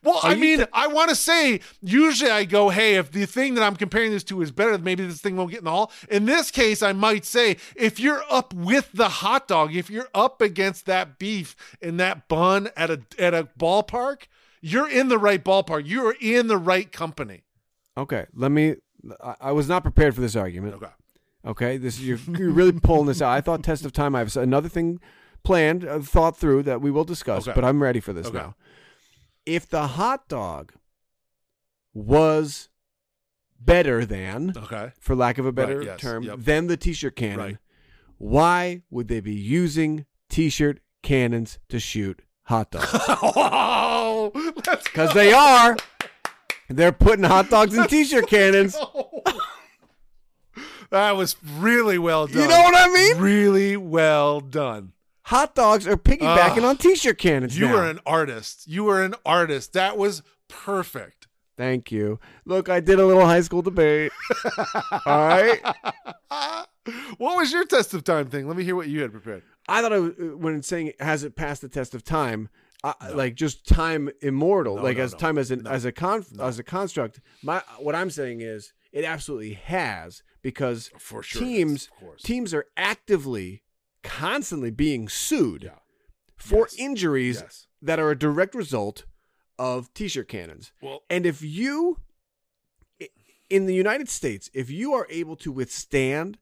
[0.05, 3.25] Well, Are I mean, th- I want to say usually I go, hey, if the
[3.25, 5.71] thing that I'm comparing this to is better, maybe this thing won't get in the
[5.71, 5.93] hall.
[6.11, 10.09] In this case, I might say if you're up with the hot dog, if you're
[10.13, 14.25] up against that beef in that bun at a at a ballpark,
[14.61, 15.87] you're in the right ballpark.
[15.87, 17.45] You are in the right company.
[17.97, 18.77] Okay, let me.
[19.23, 20.75] I, I was not prepared for this argument.
[20.75, 20.93] Okay.
[21.45, 23.31] Okay, this you're, you're really pulling this out.
[23.31, 24.15] I thought test of time.
[24.15, 25.01] I have another thing
[25.45, 27.55] planned, uh, thought through that we will discuss, Okay.
[27.55, 28.39] but I'm ready for this Okay.
[28.39, 28.55] now.
[29.47, 30.73] If the hot dog
[31.95, 32.69] was
[33.61, 34.93] better than, Okay.
[35.01, 36.39] for lack of a better Right, yes, term, yep.
[36.41, 37.57] than the t-shirt cannon, Right.
[38.19, 42.89] why would they be using t-shirt cannons to shoot hot dogs.
[42.93, 44.31] oh,
[44.85, 45.77] Because they are.
[46.69, 48.77] They're putting hot dogs in t-shirt cannons.
[50.91, 52.43] That was really well done.
[52.43, 53.19] You know what I mean?
[53.19, 54.93] Really well done.
[55.27, 56.65] Hot dogs are piggybacking Ugh.
[56.65, 57.75] on t-shirt cannons You now.
[57.75, 58.67] were an artist.
[58.67, 59.73] You were an artist.
[59.73, 61.29] That was perfect.
[61.57, 62.19] Thank you.
[62.45, 64.11] Look, I did a little high school debate.
[65.07, 65.61] All right.
[67.19, 68.49] what was your test of time thing?
[68.49, 69.43] Let me hear what you had prepared.
[69.69, 72.49] I thought I was, uh, when it's saying has it passed the test of time,
[72.83, 75.19] I, like just time immortal, No, like no, as no.
[75.19, 75.71] time as an No.
[75.71, 76.45] as a con No.
[76.45, 77.21] as a construct.
[77.43, 81.43] My what I'm saying is it absolutely has because For sure.
[81.43, 81.89] teams
[82.25, 83.63] teams are actively
[84.03, 85.79] constantly being sued Yeah.
[86.37, 86.75] for Yes.
[86.79, 87.67] injuries Yes.
[87.81, 89.05] that are a direct result
[89.59, 90.73] of t-shirt cannons.
[90.81, 91.99] Well, And if you,
[93.51, 96.39] in the United States, if you are able to withstand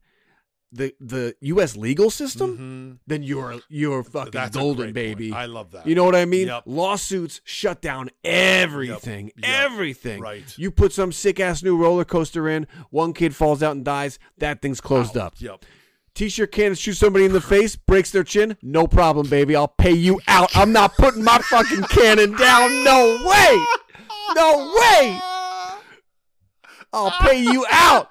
[0.73, 1.75] the the U.S.
[1.75, 2.99] legal system, mhm.
[3.05, 5.17] then you're you're fucking That's golden, great point.
[5.17, 5.33] baby.
[5.33, 5.85] I love that.
[5.85, 6.47] You know what I mean?
[6.47, 6.63] Yep.
[6.65, 9.33] Lawsuits shut down everything.
[9.35, 9.49] Yep.
[9.49, 10.21] Everything.
[10.21, 10.57] Right.
[10.57, 14.17] You put some sick ass new roller coaster in, one kid falls out and dies,
[14.37, 15.33] that thing's closed up.
[15.39, 15.65] Yep.
[16.13, 19.55] T-shirt cannon shoot somebody in the face, breaks their chin, no problem, baby.
[19.55, 20.55] I'll pay you out.
[20.55, 22.83] I'm not putting my fucking cannon down.
[22.83, 23.65] No way.
[24.35, 25.19] No way.
[26.93, 28.09] I'll pay you out.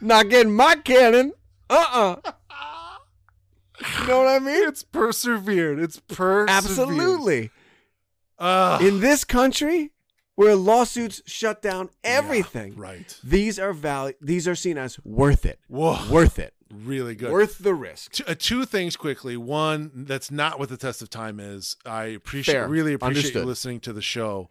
[0.00, 1.32] Not getting my cannon.
[1.70, 2.16] Uh-uh.
[4.00, 4.66] You know what I mean?
[4.68, 5.78] It's persevered.
[5.78, 6.50] It's persevered.
[6.50, 7.50] Absolutely.
[8.38, 8.82] Ugh.
[8.82, 9.91] In this country
[10.34, 13.18] where lawsuits shut down everything, right.
[13.22, 15.58] these are val- these are seen as worth it.
[15.68, 15.98] Whoa.
[16.10, 16.54] Worth it.
[16.72, 17.30] Really good.
[17.30, 18.12] Worth the risk.
[18.12, 19.36] Two, uh, two things quickly.
[19.36, 21.76] One that's not what the test of time is.
[21.84, 22.68] I appreciate, Fair.
[22.68, 23.42] really appreciate Understood.
[23.42, 24.48] you listening to the show.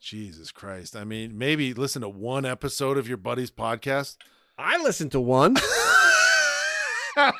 [0.00, 0.94] Jesus Christ!
[0.94, 4.18] I mean, maybe listen to one episode of your buddy's podcast.
[4.56, 5.56] I listened to one.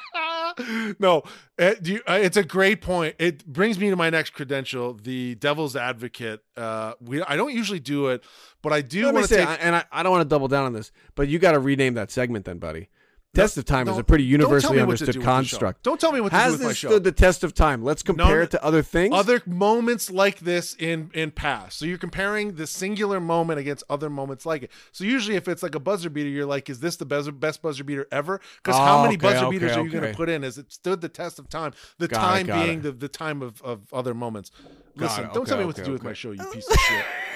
[0.99, 1.23] no,
[1.59, 3.17] uh, do you, uh, it's a great point.
[3.19, 6.43] It brings me to my next credential, the devil's advocate.
[6.57, 8.25] Uh, we I don't usually do it,
[8.63, 9.65] but I do want to say, take.
[9.65, 11.95] And I, I don't want to double down on this, but you got to rename
[11.95, 12.89] that segment then, buddy.
[13.35, 15.59] Test of time is a pretty universally me what to understood do with the show.
[15.59, 15.83] construct.
[15.83, 16.89] Don't tell me what to Has do with my this show.
[16.89, 17.83] stood the test of time?
[17.83, 19.15] Let's compare no, it to other things.
[19.15, 21.79] other moments like this in in past.
[21.79, 24.71] So you're comparing the singular moment against other moments like it.
[24.93, 27.61] So usually, if it's like a buzzer beater, you're like, "Is this the best best
[27.63, 30.17] buzzer beater ever?" Because how Oh, many okay, buzzer okay, beaters are you going to
[30.17, 30.45] put in?
[30.45, 31.73] As it stood the test of time.
[31.99, 32.83] The Got time got being it.
[32.83, 34.51] the the time of of other moments.
[34.97, 36.45] Got Listen, it, don't tell okay, me what to okay, do with my show, you
[36.53, 37.05] piece of shit.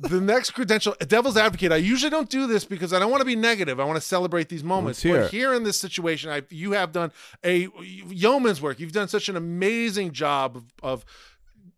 [0.00, 1.72] the next credential, devil's advocate.
[1.72, 3.78] I usually don't do this because I don't want to be negative.
[3.78, 5.04] I want to celebrate these moments.
[5.04, 7.12] Let's but here in this situation, I you have done
[7.44, 7.68] a
[8.08, 8.80] yeoman's work.
[8.80, 11.04] You've done such an amazing job of, of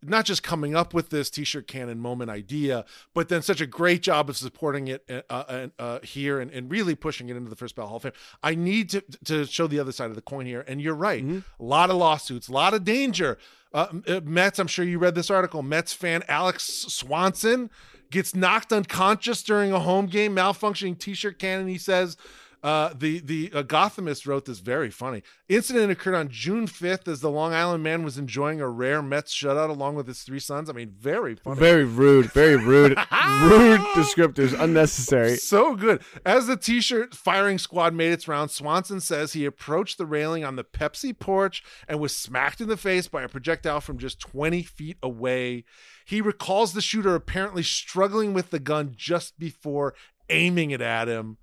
[0.03, 2.85] not just coming up with this t-shirt cannon moment idea,
[3.15, 6.71] but then such a great job of supporting it uh, uh, uh, here and, and
[6.71, 8.13] really pushing it into the first ballot Hall of Fame.
[8.43, 11.25] I need to to show the other side of the coin here, and you're right.
[11.25, 11.63] Mm-hmm.
[11.63, 13.39] A lot of lawsuits, a lot of danger.
[13.73, 15.63] Uh, uh, Mets, I'm sure you read this article.
[15.63, 17.71] Mets fan Alex Swanson
[18.11, 21.69] gets knocked unconscious during a home game, malfunctioning t-shirt cannon.
[21.69, 22.17] He says.
[22.63, 25.23] Uh, the the uh, Gothamist wrote this very funny.
[25.49, 29.35] Incident occurred on June 5th as the Long Island man was enjoying a rare Mets
[29.35, 30.71] shutout along with his three sons.
[30.71, 31.59] I mean, very funny.
[31.59, 32.91] very rude, very rude,
[33.43, 35.37] rude descriptors, unnecessary.
[35.37, 36.03] So good.
[36.25, 40.55] As the t-shirt firing squad made its round, Swanson says he approached the railing on
[40.55, 44.63] the Pepsi porch and was smacked in the face by a projectile from just 20
[44.63, 45.65] feet away.
[46.05, 49.95] He recalls the shooter apparently struggling with the gun just before
[50.31, 51.39] aiming it at him.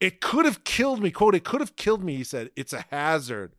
[0.00, 1.10] It could have killed me.
[1.10, 2.50] Quote, it could have killed me, he said.
[2.56, 3.54] It's a hazard.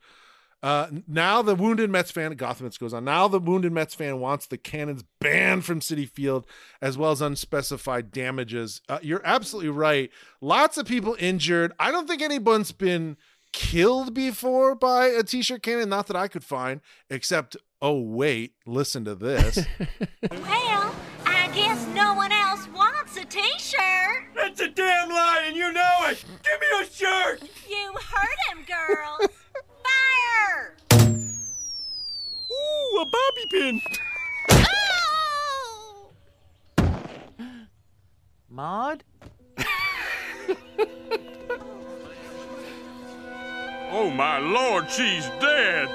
[0.61, 3.05] Uh, now the wounded Mets fan, Gothamist goes on.
[3.05, 6.45] Now the wounded Mets fan wants the cannons banned from Citi Field,
[6.81, 8.81] as well as unspecified damages.
[8.89, 10.11] Uh, you're absolutely right.
[10.41, 11.71] Lots of people injured.
[11.79, 13.15] I don't think anyone's been
[13.53, 15.89] killed before by a t-shirt cannon.
[15.89, 19.65] Not that I could find, except oh wait, listen to this.
[20.31, 20.93] Well,
[21.49, 24.23] I guess no one else wants a t-shirt.
[24.35, 26.23] That's a damn lie, and you know it.
[26.43, 27.41] Give me a shirt.
[27.67, 29.31] You heard him, girls.
[29.83, 30.77] Fire!
[32.51, 33.81] Ooh, a bobby pin.
[34.51, 36.11] Oh!
[38.49, 39.03] Maud?
[43.91, 45.89] Oh my lord, she's dead.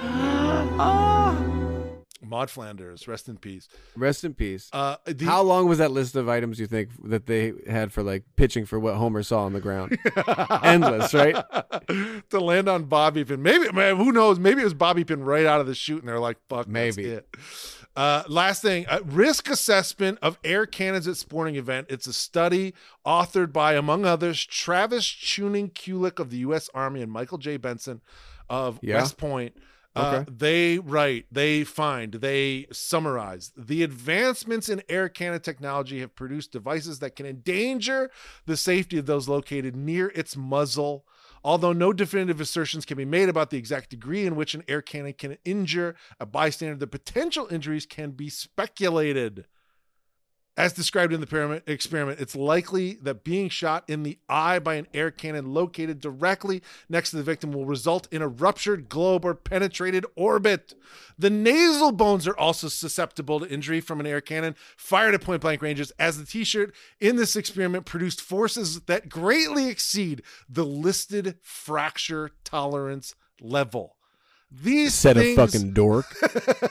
[0.80, 1.23] Oh!
[2.34, 3.68] Maud Flanders, rest in peace.
[3.94, 4.68] Rest in peace.
[4.72, 8.02] Uh, the, How long was that list of items you think that they had for
[8.02, 9.96] like pitching for what Homer saw on the ground?
[10.64, 11.36] Endless, right?
[12.30, 13.40] to land on Bobby Pin.
[13.40, 14.40] Maybe, man, who knows?
[14.40, 16.96] Maybe it was Bobby Pin right out of the shoot, and they're like, "Fuck, that's
[16.96, 17.08] Maybe.
[17.08, 17.28] it."
[17.94, 21.86] Uh, last thing, uh, risk assessment of air cannons at sporting event.
[21.88, 22.74] It's a study
[23.06, 26.68] authored by, among others, Travis Tuning Kulik of the U.S.
[26.74, 27.56] Army and Michael J.
[27.58, 28.00] Benson
[28.50, 28.96] of Yeah.
[28.96, 29.56] West Point.
[29.96, 36.52] Uh, They write, they find, they summarize the advancements in air cannon technology have produced
[36.52, 38.10] devices that can endanger
[38.46, 41.04] the safety of those located near its muzzle.
[41.44, 44.80] Although no definitive assertions can be made about the exact degree in which an air
[44.80, 49.46] cannon can injure a bystander, the potential injuries can be speculated.
[50.56, 54.86] As described in the experiment, it's likely that being shot in the eye by an
[54.94, 59.34] air cannon located directly next to the victim will result in a ruptured globe or
[59.34, 60.74] penetrated orbit.
[61.18, 65.40] The nasal bones are also susceptible to injury from an air cannon fired at point
[65.40, 70.64] blank ranges, as the t shirt in this experiment produced forces that greatly exceed the
[70.64, 73.96] listed fracture tolerance level.
[74.62, 76.06] These Set things, of fucking dork.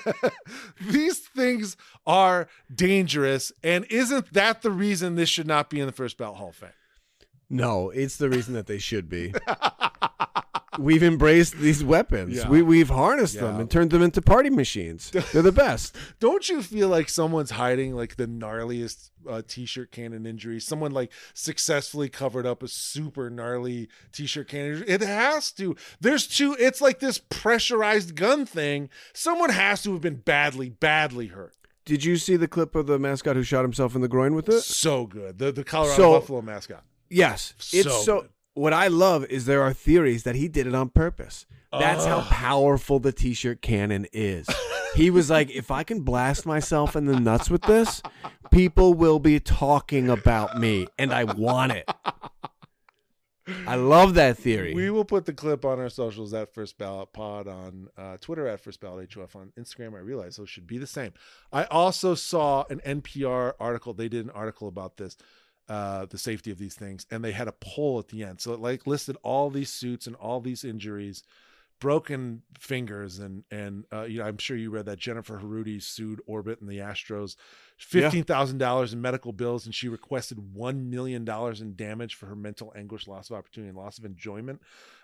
[0.81, 5.91] these things are dangerous, and isn't that the reason this should not be in the
[5.91, 6.69] first ballot Hall of Fame?
[7.49, 9.33] No, it's the reason that they should be.
[10.79, 12.35] We've embraced these weapons.
[12.37, 12.49] Yeah.
[12.49, 15.11] We we've harnessed them and turned them into party machines.
[15.31, 15.95] They're the best.
[16.19, 20.59] Don't you feel like someone's hiding like the gnarliest uh, t-shirt cannon injury?
[20.59, 24.71] Someone like successfully covered up a super gnarly t-shirt cannon.
[24.73, 24.87] injury?
[24.89, 25.75] It has to.
[26.01, 26.55] There's two.
[26.59, 28.89] It's like this pressurized gun thing.
[29.13, 31.53] Someone has to have been badly, badly hurt.
[31.85, 34.47] Did you see the clip of the mascot who shot himself in the groin with
[34.47, 34.61] it?
[34.61, 35.37] So good.
[35.37, 36.83] The the Colorado So- Buffalo mascot.
[37.09, 37.53] Yes.
[37.59, 38.29] It's So so, good.
[38.53, 41.45] What I love is there are theories that he did it on purpose.
[41.71, 44.47] That's how powerful the t-shirt cannon is.
[44.95, 48.01] he was like, if I can blast myself in the nuts with this,
[48.51, 51.89] people will be talking about me and I want it.
[53.67, 54.73] I love that theory.
[54.73, 58.47] We will put the clip on our socials at First Ballot Pod on uh, Twitter
[58.47, 59.95] at First Ballot HOF on Instagram.
[59.95, 61.11] I realize those should be the same.
[61.51, 63.93] I also saw an NPR article.
[63.93, 65.17] They did an article about this,
[65.69, 68.41] uh, the safety of these things, and they had a poll at the end.
[68.41, 71.23] So it like listed all these suits and all these injuries,
[71.79, 76.21] broken fingers, and and uh, you know I'm sure you read that Jennifer Harudi sued
[76.25, 77.35] Orbit and the Astros.
[77.77, 82.25] Fifteen thousand dollars in medical bills, and she requested one million dollars in damage for
[82.27, 84.61] her mental anguish, loss of opportunity, and loss of enjoyment.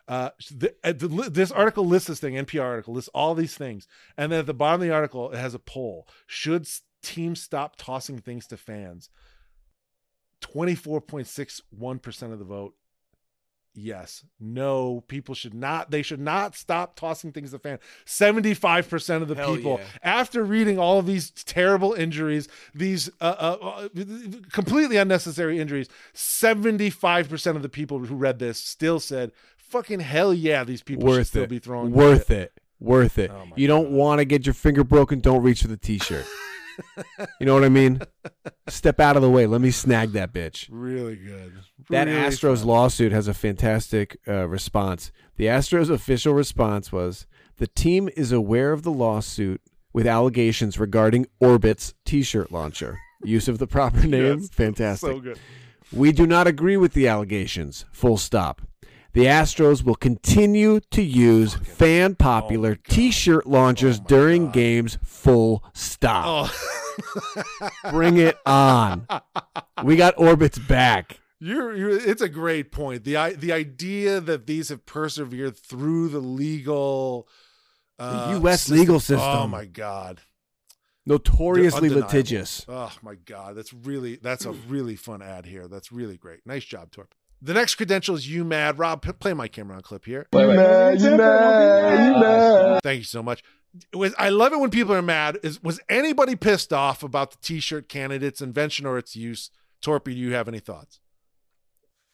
[0.08, 2.34] Uh, the, uh, the, this article lists this thing.
[2.34, 3.88] NPR article lists all these things,
[4.18, 6.68] and then at the bottom of the article, it has a poll: Should
[7.02, 9.10] teams stop tossing things to fans?
[10.42, 12.74] Twenty-four point six one percent of the vote.
[13.76, 14.26] Yes.
[14.40, 15.92] No, people should not.
[15.92, 17.80] They should not stop tossing things to fan.
[18.06, 19.88] Seventy-five percent of the Hell people, yeah.
[20.04, 23.88] after reading all of these terrible injuries, these uh, uh, uh,
[24.52, 30.34] completely unnecessary injuries, seventy-five percent of the people who read this still said, "Fucking hell
[30.34, 31.50] yeah, these people should Worth still it.
[31.50, 32.54] be throwing Worth it.
[32.80, 33.30] Worth it.
[33.30, 36.26] Oh you don't want to get your finger broken, don't reach for the t-shirt.
[37.40, 38.02] you know what I mean?
[38.68, 39.46] Step out of the way.
[39.48, 40.68] Let me snag that bitch.
[40.72, 41.54] Really good.
[41.90, 42.68] That Really Astros fun.
[42.68, 45.12] lawsuit has a fantastic uh, response.
[45.38, 47.26] The Astros official response was
[47.58, 49.62] the team is aware of the lawsuit
[49.94, 53.00] with allegations regarding Orbit's t-shirt launcher.
[53.24, 54.50] Use of the proper name, Yes.
[54.50, 55.10] fantastic.
[55.10, 55.40] So good.
[55.92, 57.86] We do not agree with the allegations.
[57.92, 58.62] Full stop.
[59.14, 64.54] The Astros will continue to use fan popular t-shirt launchers Oh during God.
[64.54, 64.98] games.
[65.04, 66.52] Full stop.
[66.52, 67.62] Oh,
[67.92, 69.08] Bring it on.
[69.84, 71.20] We got Orbit's back.
[71.40, 71.90] you're, you're.
[71.90, 73.04] It's a great point.
[73.04, 77.28] the The idea that these have persevered through the legal,
[77.98, 79.20] uh, US legal system.
[79.28, 80.22] Oh my god.
[81.06, 82.66] Notoriously litigious.
[82.68, 85.68] Oh my god, that's really that's a really fun ad here.
[85.68, 86.42] That's really great.
[86.46, 87.16] Nice job, Torp.
[87.42, 88.80] The next credential is you mad.
[88.80, 90.28] Rob, play my camera on clip here.
[90.34, 92.80] You mad, you mad, you mad.
[92.84, 93.44] Thank you so much.
[93.94, 95.38] It was I love it when people are mad.
[95.44, 99.52] Is was anybody pissed off about the t-shirt candidate's invention or its use?
[99.82, 101.00] Torpey, do you have any thoughts?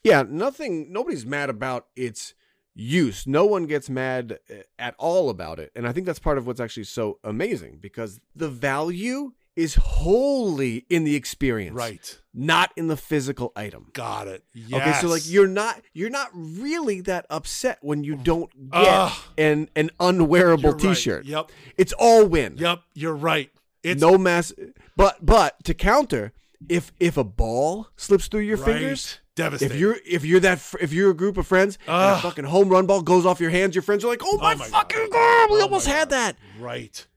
[0.03, 0.91] Yeah, nothing.
[0.91, 2.35] Nobody's mad about its
[2.75, 3.25] use.
[3.25, 6.45] No one gets mad uh, at all about it, and I think that's part of
[6.45, 12.19] what's actually so amazing because the value is wholly in the experience, Right.
[12.33, 13.87] Not in the physical item.
[13.93, 14.43] Got it.
[14.53, 14.81] Yes.
[14.81, 19.13] Okay, so like you're not you're not really that upset when you don't get Ugh.
[19.37, 20.93] an an unwearable You're.
[20.93, 21.25] T-shirt.
[21.25, 21.51] Yep.
[21.77, 22.57] It's all win.
[22.57, 22.81] Yep.
[22.93, 23.49] You're right.
[23.83, 24.51] It's no mass.
[24.97, 26.33] But but to counter,
[26.67, 28.65] if if a ball slips through your right.
[28.65, 29.75] fingers, Devastating.
[29.75, 32.67] if you're if you're that if you're a group of friends and a fucking home
[32.67, 35.09] run ball goes off your hands, your friends are like, "Oh, oh my, my fucking
[35.09, 35.11] God.
[35.11, 36.11] god, we Oh almost had God.
[36.11, 37.07] that." right.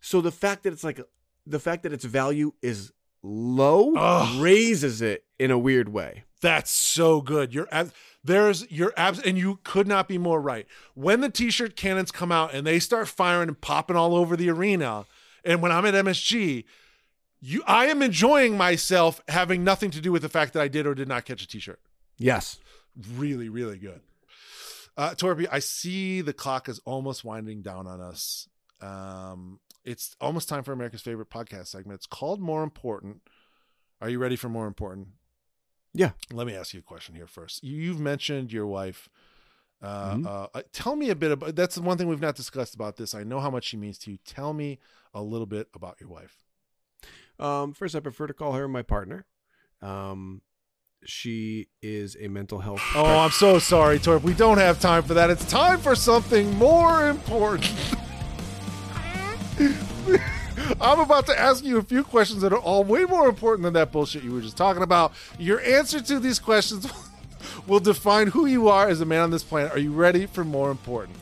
[0.00, 1.00] So the fact that it's like
[1.46, 2.92] the fact that its value is
[3.22, 4.40] low Ugh.
[4.40, 6.24] raises it in a weird way.
[6.40, 7.54] That's so good.
[7.54, 7.92] You're ab-
[8.22, 10.66] there's your abs, and you could not be more right.
[10.94, 14.50] When the t-shirt cannons come out and they start firing and popping all over the
[14.50, 15.06] arena,
[15.44, 16.64] and when I'm at MSG,
[17.40, 20.86] you I am enjoying myself having nothing to do with the fact that I did
[20.86, 21.80] or did not catch a t-shirt.
[22.18, 22.58] Yes.
[23.16, 24.00] Really, really good.
[24.96, 28.48] Uh, Torpey, I see the clock is almost winding down on us.
[28.80, 31.98] Um, it's almost time for America's favorite podcast segment.
[31.98, 33.22] It's called More Important.
[34.00, 35.08] Are you ready for More Important?
[35.92, 36.10] Yeah.
[36.32, 37.62] Let me ask you a question here first.
[37.62, 39.08] You- You've mentioned your wife.
[39.82, 40.48] Uh, Mhm.
[40.54, 41.54] uh, tell me a bit about.
[41.54, 43.14] That's the one thing we've not discussed about this.
[43.14, 44.18] I know how much she means to you.
[44.24, 44.78] Tell me
[45.12, 46.42] a little bit about your wife.
[47.38, 49.26] Um, first, I prefer to call her my partner.
[49.82, 50.40] Um,
[51.04, 52.80] she is a mental health.
[52.94, 54.22] Oh, I'm so sorry, Torp.
[54.22, 55.28] We don't have time for that.
[55.28, 57.93] It's time for something more important.
[60.80, 63.72] I'm about to ask you a few questions that are all way more important than
[63.74, 65.12] that bullshit you were just talking about.
[65.38, 66.86] Your answer to these questions
[67.66, 69.72] will define who you are as a man on this planet.
[69.72, 71.16] Are you ready for more important?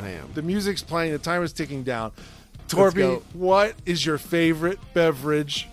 [0.00, 0.30] I am.
[0.34, 2.12] The music's playing, the timer's ticking down.
[2.68, 5.68] Torpey, what is your favorite beverage?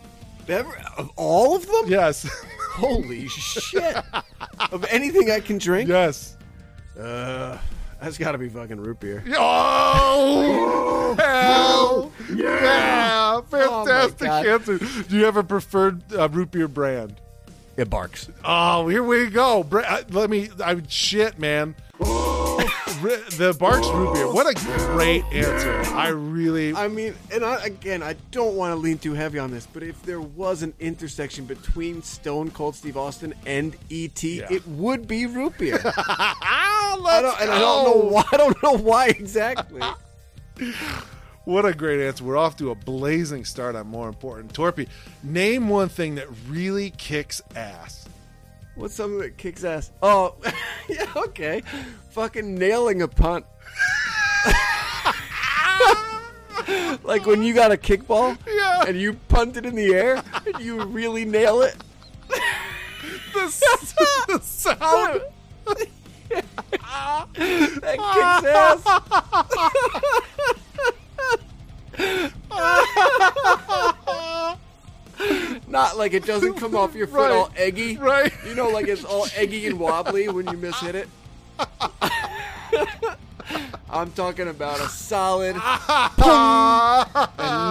[0.48, 1.84] Bever- of all of them?
[1.88, 2.27] Yes.
[2.72, 3.98] Holy shit!
[4.72, 5.90] of anything I can drink?
[5.90, 6.38] yes.
[6.99, 7.57] Uh,
[8.06, 9.23] that's got to be fucking root beer.
[9.38, 13.41] Oh, hell yeah!
[13.41, 14.77] Fantastic Oh answer.
[14.77, 17.19] Do you have a preferred uh, root beer brand?
[17.77, 18.30] It Barq's.
[18.44, 19.64] Oh, here we go.
[19.64, 20.49] Bra- uh, let me.
[20.64, 21.76] I shit, man.
[23.02, 24.32] Ri- the Barq's root beer.
[24.32, 24.54] What a
[24.94, 25.82] great answer.
[25.96, 26.74] I really.
[26.74, 29.84] I mean, and I, again, I don't want to lean too heavy on this, but
[29.84, 34.48] if there was an intersection between Stone Cold Steve Austin and E.T., Yeah.
[34.50, 35.80] it would be root beer.
[35.86, 38.24] I don't, and I don't know why.
[38.32, 39.82] I don't know why exactly.
[41.46, 42.24] What a great answer.
[42.24, 44.52] We're off to a blazing start on more important.
[44.54, 44.88] Torpey,
[45.22, 48.05] name one thing that really kicks ass.
[48.76, 49.91] What's something that kicks ass?
[50.02, 50.35] Oh,
[50.89, 51.61] yeah, okay.
[52.11, 53.45] Fucking nailing a punt.
[57.03, 58.84] like when you got a kickball Yeah.
[58.88, 60.22] and you punt it in the air
[60.53, 61.76] and you really nail it.
[62.27, 62.41] The,
[64.27, 65.22] the sound.
[66.30, 66.47] That
[68.14, 68.45] kicks
[74.38, 74.57] ass.
[75.68, 77.32] Not like it doesn't come off your foot Right.
[77.32, 77.98] all eggy.
[77.98, 78.32] Right.
[78.48, 81.08] You know, like it's all eggy and wobbly when you mishit it.
[83.90, 85.60] I'm talking about a solid, a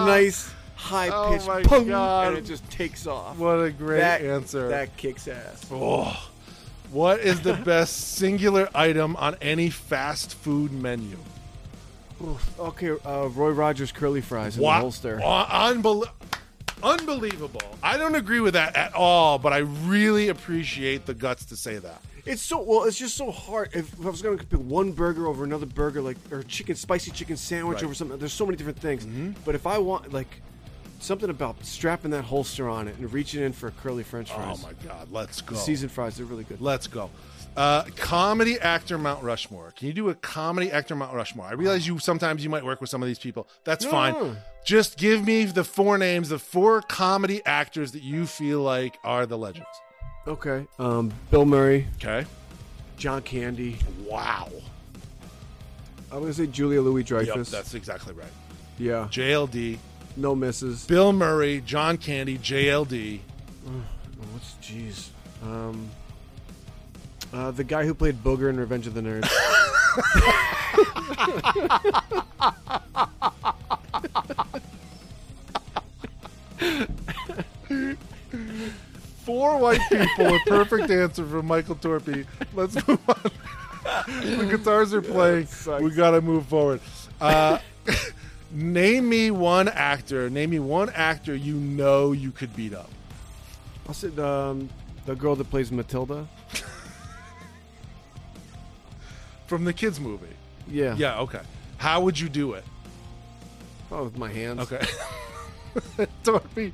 [0.07, 2.29] nice high Oh pitched my pung, God.
[2.29, 3.37] and it just takes off.
[3.37, 4.69] What a great that, answer.
[4.69, 5.67] That kicks ass.
[5.71, 6.31] Oh.
[6.91, 11.17] What is the best singular item on any fast food menu?
[12.23, 12.59] Oof.
[12.61, 15.19] Okay, uh, Roy Rogers curly fries in Wa- the holster.
[15.23, 16.09] Wa- unbel-
[16.83, 17.63] unbelievable.
[17.83, 21.79] I don't agree with that at all, but I really appreciate the guts to say
[21.79, 22.01] that.
[22.27, 22.85] It's so well.
[22.85, 23.71] It's just so hard.
[23.75, 26.75] If, if I was going to pick one burger over another burger, like or chicken,
[26.75, 27.79] spicy chicken sandwich Right.
[27.81, 27.85] Mm-hmm.
[27.87, 29.07] over something, there's so many different things.
[29.45, 30.41] But if I want like
[31.01, 34.59] something about strapping that holster on it and reaching in for a curly French fries,
[34.59, 35.55] Oh my god, let's go.
[35.55, 36.63] seasoned fries, they're really good.
[36.63, 37.11] Let's go.
[37.57, 39.73] Uh, comedy actor Mount Rushmore.
[39.77, 41.47] Can you do a comedy actor Mount Rushmore?
[41.47, 43.47] I realize you sometimes you might work with some of these people.
[43.63, 44.37] That's No, fine.
[44.65, 49.25] Just give me the four names of four comedy actors that you feel like are
[49.27, 49.69] the legends.
[50.27, 52.27] Okay, um, Bill Murray, Okay.
[52.97, 53.77] John Candy.
[54.09, 54.49] Wow.
[56.11, 57.37] I'm gonna say Julia Louis-Dreyfus.
[57.37, 58.33] Yep, that's exactly right.
[58.79, 59.79] yeah, JLD,
[60.17, 60.87] no misses.
[60.87, 63.21] Bill Murray, John Candy, JLD.
[64.33, 65.09] What's jeez?
[65.43, 65.91] Um,
[67.35, 69.29] uh, the guy who played Booger in Revenge of the Nerds.
[79.25, 82.27] Four white people, a perfect answer from Michael Torpey.
[82.53, 83.31] Let's move on.
[84.07, 85.47] the guitars are playing.
[85.47, 85.83] sucks.
[85.83, 86.81] We got to move forward.
[87.21, 87.59] Uh,
[88.53, 90.31] name me one actor.
[90.31, 92.91] Name me one actor you know you could beat up.
[93.89, 94.69] I'll say um,
[95.05, 96.29] the girl that plays Matilda.
[99.55, 100.27] From the kids movie.
[100.67, 100.97] Yeah.
[100.97, 101.39] Yeah, okay.
[101.77, 102.65] How would you do it?
[103.93, 104.59] Oh, with my hands.
[104.63, 104.85] Okay.
[106.25, 106.73] Torpey,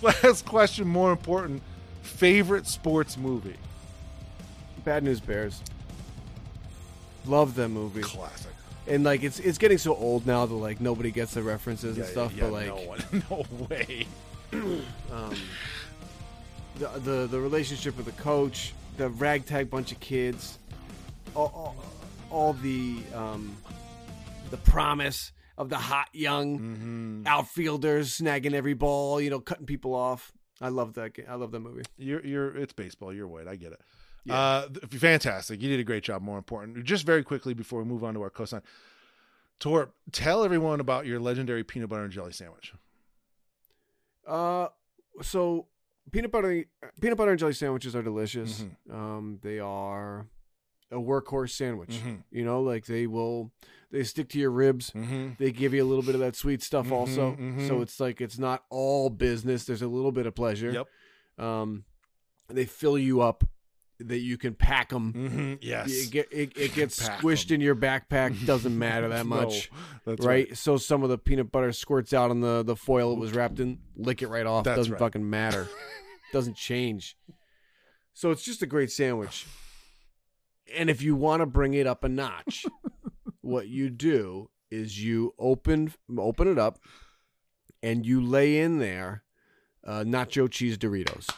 [0.00, 1.62] last question, more important.
[2.00, 3.58] Favorite sports movie?
[4.86, 5.62] Bad News Bears.
[7.26, 8.00] Love that movie.
[8.00, 8.52] Classic.
[8.86, 12.06] And like it's it's getting so old now that like nobody gets the references and
[12.06, 12.32] stuff.
[12.34, 14.06] yeah, but like no, one, no way.
[15.12, 15.36] um,
[16.78, 20.58] the, the the relationship with the coach, the ragtag bunch of kids,
[21.34, 21.76] all, all,
[22.30, 23.56] all the um,
[24.50, 25.32] the promise.
[25.56, 27.26] of the hot young Mhm.
[27.26, 30.30] outfielders snagging every ball, you know, cutting people off.
[30.60, 31.14] I love that.
[31.14, 31.82] ga- I love that movie.
[31.96, 33.12] You're you're it's baseball.
[33.12, 33.48] You're white.
[33.48, 33.80] I get it.
[34.24, 34.36] Yeah.
[34.36, 35.60] Uh, fantastic.
[35.60, 36.22] You did a great job.
[36.22, 38.62] More important, just very quickly before we move on to our cosign,
[39.58, 42.72] Tor, tell everyone about your legendary peanut butter and jelly sandwich.
[44.26, 44.68] Uh,
[45.22, 45.66] so
[46.12, 46.64] peanut butter
[47.00, 48.62] peanut butter and jelly sandwiches are delicious.
[48.88, 48.94] Mhm.
[48.94, 50.26] Um, they are
[50.90, 52.00] a workhorse sandwich.
[52.04, 52.22] Mhm.
[52.30, 53.52] You know, like they will
[53.90, 54.90] they stick to your ribs.
[54.90, 55.30] Mm-hmm.
[55.38, 57.36] They give you a little bit of that sweet stuff Mhm, also.
[57.36, 57.66] mhm.
[57.68, 59.64] So it's like it's not all business.
[59.64, 60.70] There's a little bit of pleasure.
[61.38, 61.46] Yep.
[61.46, 61.84] Um,
[62.48, 63.44] they fill you up
[64.00, 65.12] that you can pack them.
[65.12, 65.54] Mm-hmm.
[65.60, 65.90] Yes.
[65.90, 67.54] It, get, it, it gets squished squished 'em.
[67.56, 68.46] in your backpack.
[68.46, 69.70] Doesn't matter that No, much.
[70.04, 70.56] that's right?
[70.56, 73.58] So some of the peanut butter squirts out on the, the foil it was wrapped
[73.58, 73.78] in.
[73.96, 74.64] Lick it right off.
[74.64, 74.98] That's Doesn't right.
[75.00, 75.66] fucking matter.
[76.32, 77.16] Doesn't change.
[78.14, 79.46] So it's just a great sandwich.
[80.76, 82.66] And if you want to bring it up a notch,
[83.40, 86.78] what you do is you open open it up
[87.82, 89.22] and you lay in there
[89.86, 91.28] uh, nacho cheese Doritos.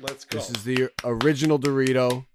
[0.00, 0.38] Let's go.
[0.38, 2.26] This is the original Dorito.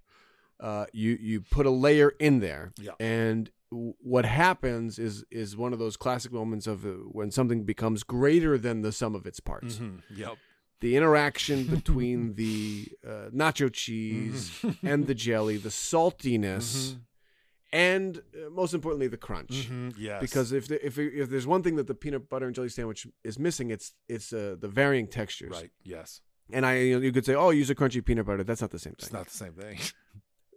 [0.60, 2.92] Uh, you you put a layer in there, Yeah.
[2.98, 7.64] and w- what happens is is one of those classic moments of uh, when something
[7.64, 9.76] becomes greater than the sum of its parts.
[9.76, 10.00] Mhm.
[10.16, 10.36] Yep.
[10.80, 14.52] The interaction between the uh, nacho cheese
[14.82, 17.00] and the jelly, the saltiness, Mhm.
[17.72, 19.68] and uh, most importantly, the crunch.
[19.68, 19.94] Mhm.
[19.98, 20.20] Yes.
[20.20, 23.06] Because if, the, if if there's one thing that the peanut butter and jelly sandwich
[23.24, 25.50] is missing, it's it's uh, the varying textures.
[25.50, 25.70] right.
[25.82, 26.20] Yes.
[26.50, 28.42] And I you, know, you could say, oh, use a crunchy peanut butter.
[28.44, 29.04] That's not the same thing.
[29.06, 29.78] It's not the same thing.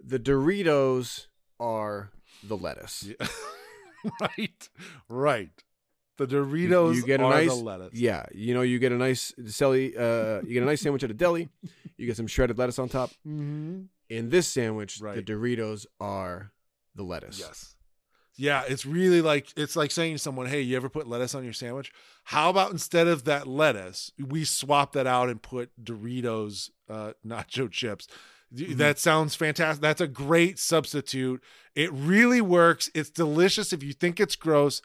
[0.03, 1.27] The Doritos
[1.60, 2.10] are
[2.43, 3.03] the lettuce.
[3.03, 3.27] Yeah.
[4.22, 4.69] right.
[5.10, 5.64] Right.
[6.27, 7.93] The Doritos you get a are nice, the lettuce.
[7.93, 8.26] yeah.
[8.34, 11.14] You know, you get a nice deli, uh, you get a nice sandwich at a
[11.14, 11.49] deli.
[11.98, 13.10] You get some shredded lettuce on top.
[13.27, 13.81] Mm-hmm.
[14.10, 15.15] In this sandwich, Right.
[15.15, 16.52] the Doritos are
[16.95, 17.39] the lettuce.
[17.39, 17.76] Yes.
[18.35, 21.43] Yeah, it's really like it's like saying to someone, "Hey, you ever put lettuce on
[21.43, 21.91] your sandwich?
[22.23, 27.69] How about instead of that lettuce, we swap that out and put Doritos uh, nacho
[27.69, 28.07] chips?"
[28.56, 28.77] Mm-hmm.
[28.77, 29.81] That sounds fantastic.
[29.81, 31.41] That's a great substitute.
[31.76, 32.89] It really works.
[32.95, 33.72] It's delicious.
[33.73, 34.81] If you think it's gross,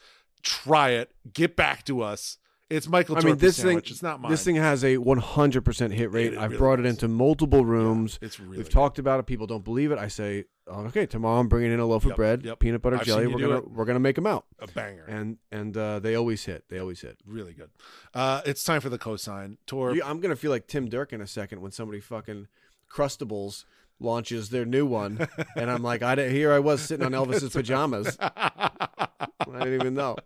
[0.46, 1.10] try it.
[1.32, 2.38] Get back to us.
[2.68, 3.16] It's Michael.
[3.16, 3.84] I mean, this sandwich.
[3.86, 4.30] thing, It's not mine.
[4.32, 6.32] this thing has a 100% hit rate.
[6.32, 8.18] It I've really brought it into multiple rooms.
[8.20, 8.56] it's really.
[8.56, 8.72] We've good.
[8.72, 9.26] talked about it.
[9.26, 9.98] People don't believe it.
[10.00, 12.58] I say, oh, okay, tomorrow I'm bringing in a loaf Yep, of bread, yep.
[12.58, 13.28] peanut butter I've jelly.
[13.28, 13.70] We're gonna it.
[13.70, 15.04] we're gonna make them out, a banger.
[15.06, 16.64] and and uh, they always hit.
[16.68, 17.18] They always hit.
[17.24, 17.70] really good.
[18.12, 19.58] Uh, it's time for the cosign.
[19.66, 19.94] tour.
[20.04, 22.48] I'm gonna feel like Tim Derk in a second when somebody fucking
[22.90, 23.64] Crustables
[23.98, 27.52] launches their new one, and I'm like, I didn't, here I was sitting on Elvis's
[27.52, 28.16] pajamas.
[28.20, 29.08] I
[29.46, 30.16] didn't even know.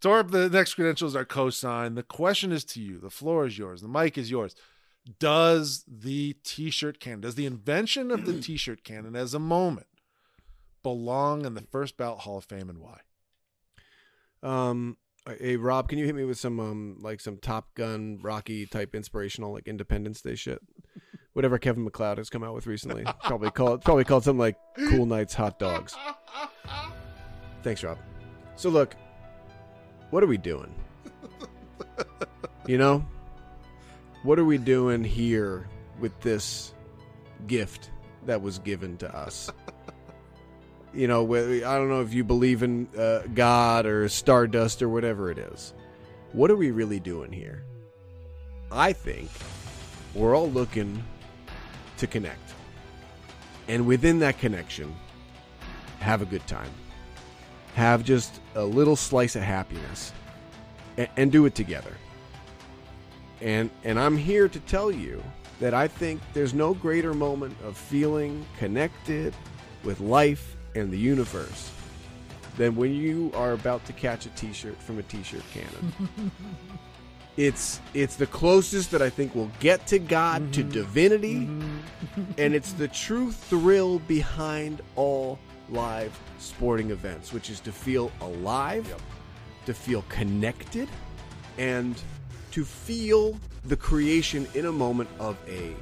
[0.00, 1.96] Torp, the next credentials are co-signed.
[1.96, 2.98] The question is to you.
[2.98, 3.80] The floor is yours.
[3.80, 4.54] The mic is yours.
[5.18, 9.86] Does the t-shirt cannon, does the invention of the t-shirt cannon as a moment
[10.82, 13.00] belong in the first ballot Hall of Fame and why?
[14.42, 18.66] Um, hey Rob, can you hit me with some um like some Top Gun Rocky
[18.66, 20.60] type inspirational like Independence Day shit?
[21.38, 24.56] Whatever Kevin MacLeod has come out with recently, probably called probably called something like
[24.90, 25.94] Cool Nights Hot Dogs.
[27.62, 27.96] Thanks, Rob.
[28.56, 28.96] So look,
[30.10, 30.74] what are we doing?
[32.66, 33.06] You know,
[34.24, 35.68] what are we doing here
[36.00, 36.74] with this
[37.46, 37.92] gift
[38.26, 39.48] that was given to us?
[40.92, 45.30] you know, I don't know if you believe in uh, God or stardust or whatever
[45.30, 45.72] it is.
[46.32, 47.62] What are we really doing here?
[48.72, 49.30] I think
[50.14, 51.04] we're all looking
[51.98, 52.54] to connect.
[53.68, 54.94] And within that connection,
[56.00, 56.70] have a good time.
[57.74, 60.12] Have just a little slice of happiness
[60.96, 61.92] and, and do it together.
[63.40, 65.22] And and I'm here to tell you
[65.60, 69.34] that I think there's no greater moment of feeling connected
[69.84, 71.70] with life and the universe
[72.56, 76.30] than when you are about to catch a t-shirt from a t-shirt cannon.
[77.38, 80.70] it's it's the closest that I think we'll get to God, to mm-hmm.
[80.72, 82.22] divinity, mm-hmm.
[82.36, 85.38] and it's the true thrill behind all
[85.70, 88.92] live sporting events, which is to feel alive,
[89.66, 90.88] to feel connected,
[91.58, 92.02] and
[92.50, 95.76] to feel the creation in a moment of a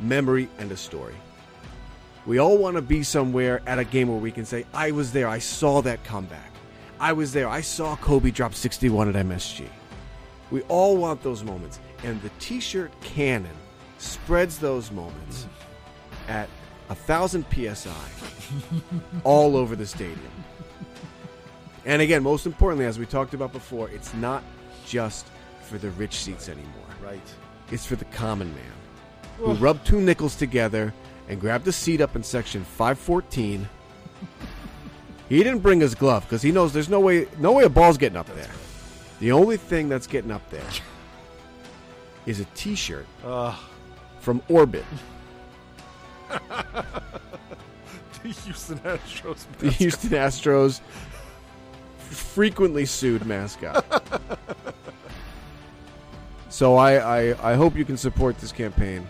[0.00, 1.16] memory and a story.
[2.26, 5.12] We all want to be somewhere at a game where we can say, I was
[5.12, 6.52] there, I saw that comeback.
[7.00, 9.68] I was there, I saw Kobe drop 61 at MSG.
[10.50, 11.80] We all want those moments.
[12.04, 13.56] And the t shirt cannon
[13.98, 15.46] spreads those moments
[16.28, 16.48] at
[16.88, 17.90] a thousand psi
[19.24, 20.20] all over the stadium.
[21.84, 24.42] And again, most importantly, as we talked about before, it's not
[24.84, 25.26] just
[25.62, 26.72] for the rich seats anymore.
[27.02, 27.20] Right.
[27.70, 28.72] It's for the common man
[29.38, 30.94] who rubbed two nickels together
[31.28, 33.68] and grabbed a seat up in section 514
[35.28, 37.98] He didn't bring his glove because he knows there's no way, no way a ball's
[37.98, 38.48] getting up there.
[39.20, 40.64] The only thing that's getting up there
[42.26, 43.54] is a T-shirt Uh,
[44.20, 44.84] from Orbit,
[46.28, 46.84] the
[48.22, 49.46] Houston Astros.
[49.58, 50.80] the Houston Astros
[51.98, 53.84] frequently sued mascot.
[56.48, 59.06] so I, I, I hope you can support this campaign.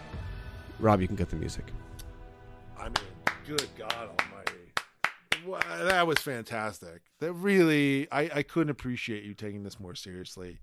[0.78, 1.64] Rob, you can get the music.
[2.78, 2.94] I mean,
[3.46, 4.10] good God
[5.54, 7.02] that was fantastic.
[7.20, 10.60] That really, I, I couldn't appreciate you taking this more seriously.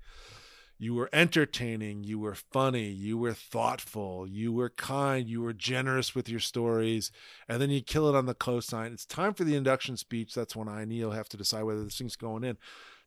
[0.79, 6.13] You were entertaining, you were funny, you were thoughtful, you were kind, you were generous
[6.13, 7.11] with your stories,
[7.47, 8.91] and then you kill it on the cosign.
[8.91, 10.33] It's time for the induction speech.
[10.33, 12.57] That's when I and Neil have to decide whether this thing's going in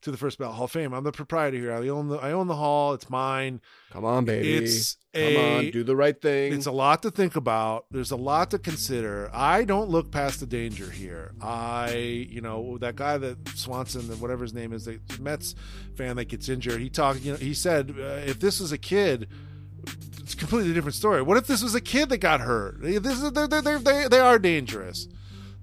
[0.02, 0.93] to the First Ballot Hall of Fame.
[0.93, 1.73] I'm the proprietor here.
[1.73, 2.93] I own the I own the hall.
[2.94, 3.60] It's mine.
[3.90, 4.55] Come on, baby.
[4.55, 6.52] It's Come a- on, do the right thing.
[6.52, 7.86] It's a lot to think about.
[7.90, 9.31] There's a lot to consider.
[9.32, 11.32] I don't look past the danger here.
[11.40, 11.94] I,
[12.31, 15.55] you know, that guy that Swanson, whatever his name is, the Mets
[15.97, 16.81] fan that gets injured.
[16.81, 17.23] He talked.
[17.23, 19.28] You know, he said uh, if this was a kid.
[20.20, 21.23] It's a completely different story.
[21.23, 22.82] What if this was a kid that got hurt?
[22.82, 25.06] This is they're, they're, they they are dangerous.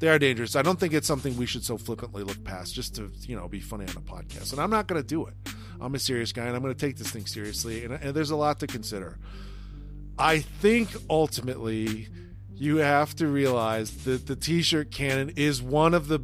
[0.04, 0.58] They are dangerous.
[0.58, 3.48] I don't think it's something we should so flippantly look past just to you know
[3.48, 4.52] be funny on a podcast.
[4.52, 5.34] And I'm not going to do it.
[5.80, 7.86] I'm a serious guy, and I'm going to take this thing seriously.
[7.86, 9.18] And, and there's a lot to consider.
[10.20, 12.10] I think ultimately
[12.54, 16.20] you have to realize that the t-shirt cannon is one of the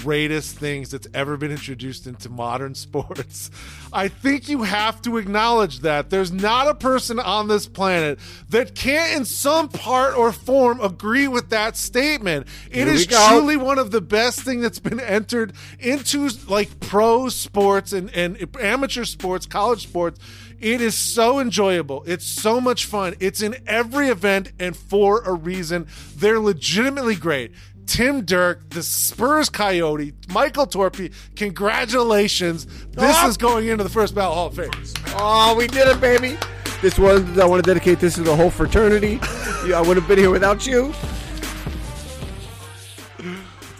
[0.00, 3.50] greatest things that's ever been introduced into modern sports.
[3.92, 8.74] I think you have to acknowledge that there's not a person on this planet that
[8.74, 12.46] can't in some part or form agree with that statement.
[12.70, 13.28] It is go.
[13.28, 18.38] truly one of the best thing that's been entered into like pro sports and, and
[18.58, 20.18] amateur sports, college sports.
[20.62, 22.04] It is so enjoyable.
[22.06, 23.16] It's so much fun.
[23.18, 25.88] It's in every event and for a reason.
[26.14, 27.50] They're legitimately great.
[27.86, 32.66] Tim Derk, the Spurs Coyote, Michael Torpey, congratulations.
[32.90, 33.28] This Oh.
[33.28, 34.70] is going into the first ballot Hall of Fame.
[35.18, 36.36] Oh, we did it, baby.
[36.80, 39.20] This one, I want to dedicate this to the whole fraternity.
[39.64, 40.92] Yeah, I would have been here without you.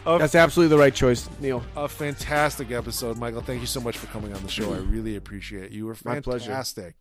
[0.05, 1.61] That's absolutely the right choice, Neil.
[1.77, 3.41] A fantastic episode, Michael.
[3.41, 4.73] Thank you so much for coming on the show.
[4.73, 4.93] I mm-hmm.
[4.93, 5.73] really appreciate it.
[5.73, 6.47] You were My pleasure.
[6.47, 6.95] fantastic.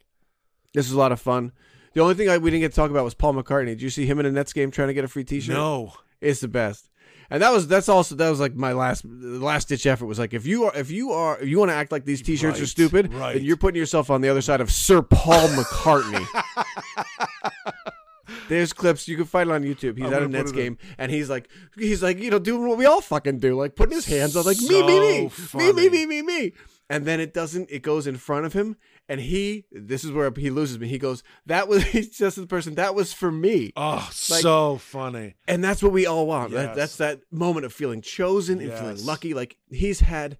[0.73, 1.51] This was a lot of fun.
[1.93, 3.67] The only thing I, we didn't get to talk about was Paul McCartney.
[3.67, 5.55] Did you see him in a Nets game trying to get a free T-shirt?
[5.55, 5.93] No.
[6.21, 6.89] It's the best.
[7.31, 10.33] And that was that's also that was like my last last ditch effort was like
[10.33, 12.65] if you are if you are if you want to act like these t-shirts are
[12.65, 13.35] stupid right.
[13.35, 16.27] then you're putting yourself on the other side of Sir Paul McCartney.
[18.49, 19.97] There's clips you can find it on YouTube.
[19.97, 21.47] He's I'm at a Nets game and he's like
[21.77, 24.43] he's like you know doing what we all fucking do like putting his hands on
[24.43, 26.53] like me me me So me me me me me
[26.89, 28.75] and then it doesn't it goes in front of him
[29.09, 30.87] and he this is where he loses me.
[30.87, 33.73] He goes that was he's just the person that was for me.
[33.75, 33.95] Oh,
[34.29, 35.35] Like- so funny.
[35.47, 36.51] And that's what we all want.
[36.51, 38.79] That, that's that moment of feeling chosen and Yes.
[38.79, 39.33] feeling lucky.
[39.33, 40.37] Like he's had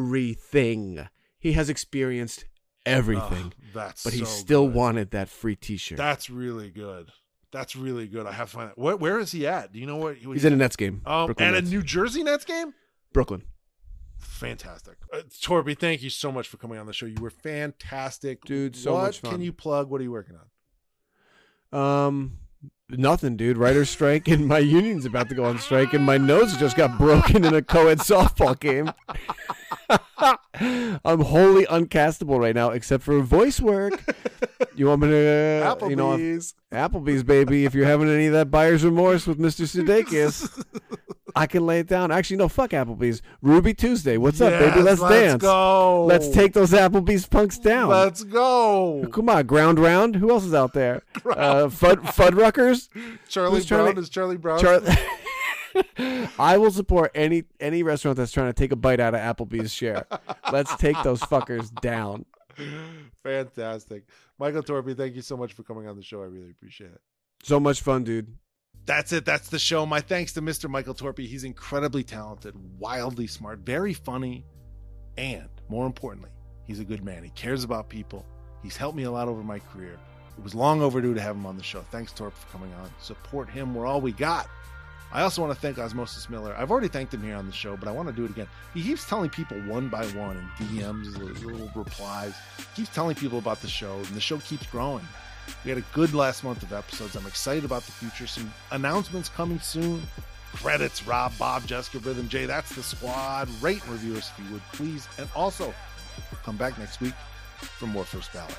[0.00, 1.08] everything.
[1.38, 2.44] He has experienced
[2.86, 4.74] everything, Oh, that's but he still good.
[4.74, 5.96] wanted that free T-shirt.
[5.98, 7.10] That's really good.
[7.52, 8.26] That's really good.
[8.26, 8.78] I have that.
[8.78, 9.72] Where, where is he at?
[9.72, 10.16] Do you know what?
[10.16, 11.02] he's in a Nets game.
[11.04, 12.74] Um, Brooklyn and a New Jersey Nets game.
[13.12, 13.42] Brooklyn.
[14.20, 15.78] Fantastic, uh, Torpey.
[15.78, 17.06] Thank you so much for coming on the show.
[17.06, 19.32] You were fantastic, Dude, so what much fun.
[19.32, 19.90] Can you plug?
[19.90, 20.36] What are you working
[21.72, 21.78] on?
[21.78, 22.38] Um,
[22.90, 23.56] nothing, dude.
[23.56, 26.98] Writer's strike, and my union's about to go on strike, and my nose just got
[26.98, 28.92] broken in a co-ed softball game.
[31.04, 34.02] I'm wholly uncastable right now, except for voice work.
[34.74, 36.54] You want me to, uh, you know, Applebee's.
[36.72, 37.64] Applebee's, baby.
[37.64, 39.66] If you're having any of that buyer's remorse with Mr.
[39.66, 40.64] Sudeikis,
[41.36, 42.10] I can lay it down.
[42.10, 43.22] Actually, no, fuck Applebee's.
[43.42, 44.16] Ruby Tuesday.
[44.16, 44.76] What's up, baby?
[44.82, 45.32] Yes, Let's, dance.
[45.32, 46.04] Let's go.
[46.04, 47.88] Let's take those Applebee's punks down.
[47.90, 49.06] Let's go.
[49.12, 50.16] Come on, Ground Round.
[50.16, 51.02] Who else is out there?
[51.30, 52.88] Uh, Fud Fuddruckers.
[53.28, 54.58] Charlie Who's Brown to- is Charlie Brown.
[54.60, 54.80] Char-
[56.38, 59.72] I will support any any restaurant that's trying to take a bite out of Applebee's
[59.72, 60.06] share.
[60.52, 62.24] Let's take those fuckers down.
[63.22, 64.04] Fantastic,
[64.38, 66.22] Michael Torpey, Thank you so much for coming on the show.
[66.22, 67.00] I really appreciate it.
[67.42, 68.34] So much fun, dude.
[68.86, 69.24] That's it.
[69.24, 69.86] That's the show.
[69.86, 70.68] My thanks to Mr.
[70.68, 71.26] Michael Torpey.
[71.26, 74.44] He's incredibly talented, wildly smart, very funny,
[75.16, 76.30] and more importantly,
[76.64, 77.22] he's a good man.
[77.22, 78.26] He cares about people.
[78.62, 79.98] He's helped me a lot over my career.
[80.36, 81.82] It was long overdue to have him on the show.
[81.90, 82.90] Thanks, Torp, for coming on.
[83.00, 83.74] Support him.
[83.74, 84.48] We're all we got.
[85.12, 86.54] I also want to thank Osmosis Miller.
[86.56, 88.46] I've already thanked him here on the show, but I want to do it again.
[88.74, 92.34] He keeps telling people one by one in DMs, little replies.
[92.56, 95.06] He keeps telling people about the show, and the show keeps growing.
[95.64, 97.16] We had a good last month of episodes.
[97.16, 98.26] I'm excited about the future.
[98.26, 100.02] Some announcements coming soon.
[100.54, 102.46] Credits, Rob, Bob, Jessica, Rhythm, Jay.
[102.46, 103.48] That's the squad.
[103.62, 105.08] Rate and review us if you would, please.
[105.18, 105.72] And also,
[106.42, 107.14] come back next week
[107.78, 108.56] for more First Ballot.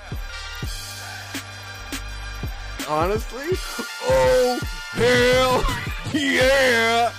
[2.87, 3.57] Honestly,
[4.03, 4.59] oh
[4.91, 5.63] hell
[6.13, 7.13] yeah!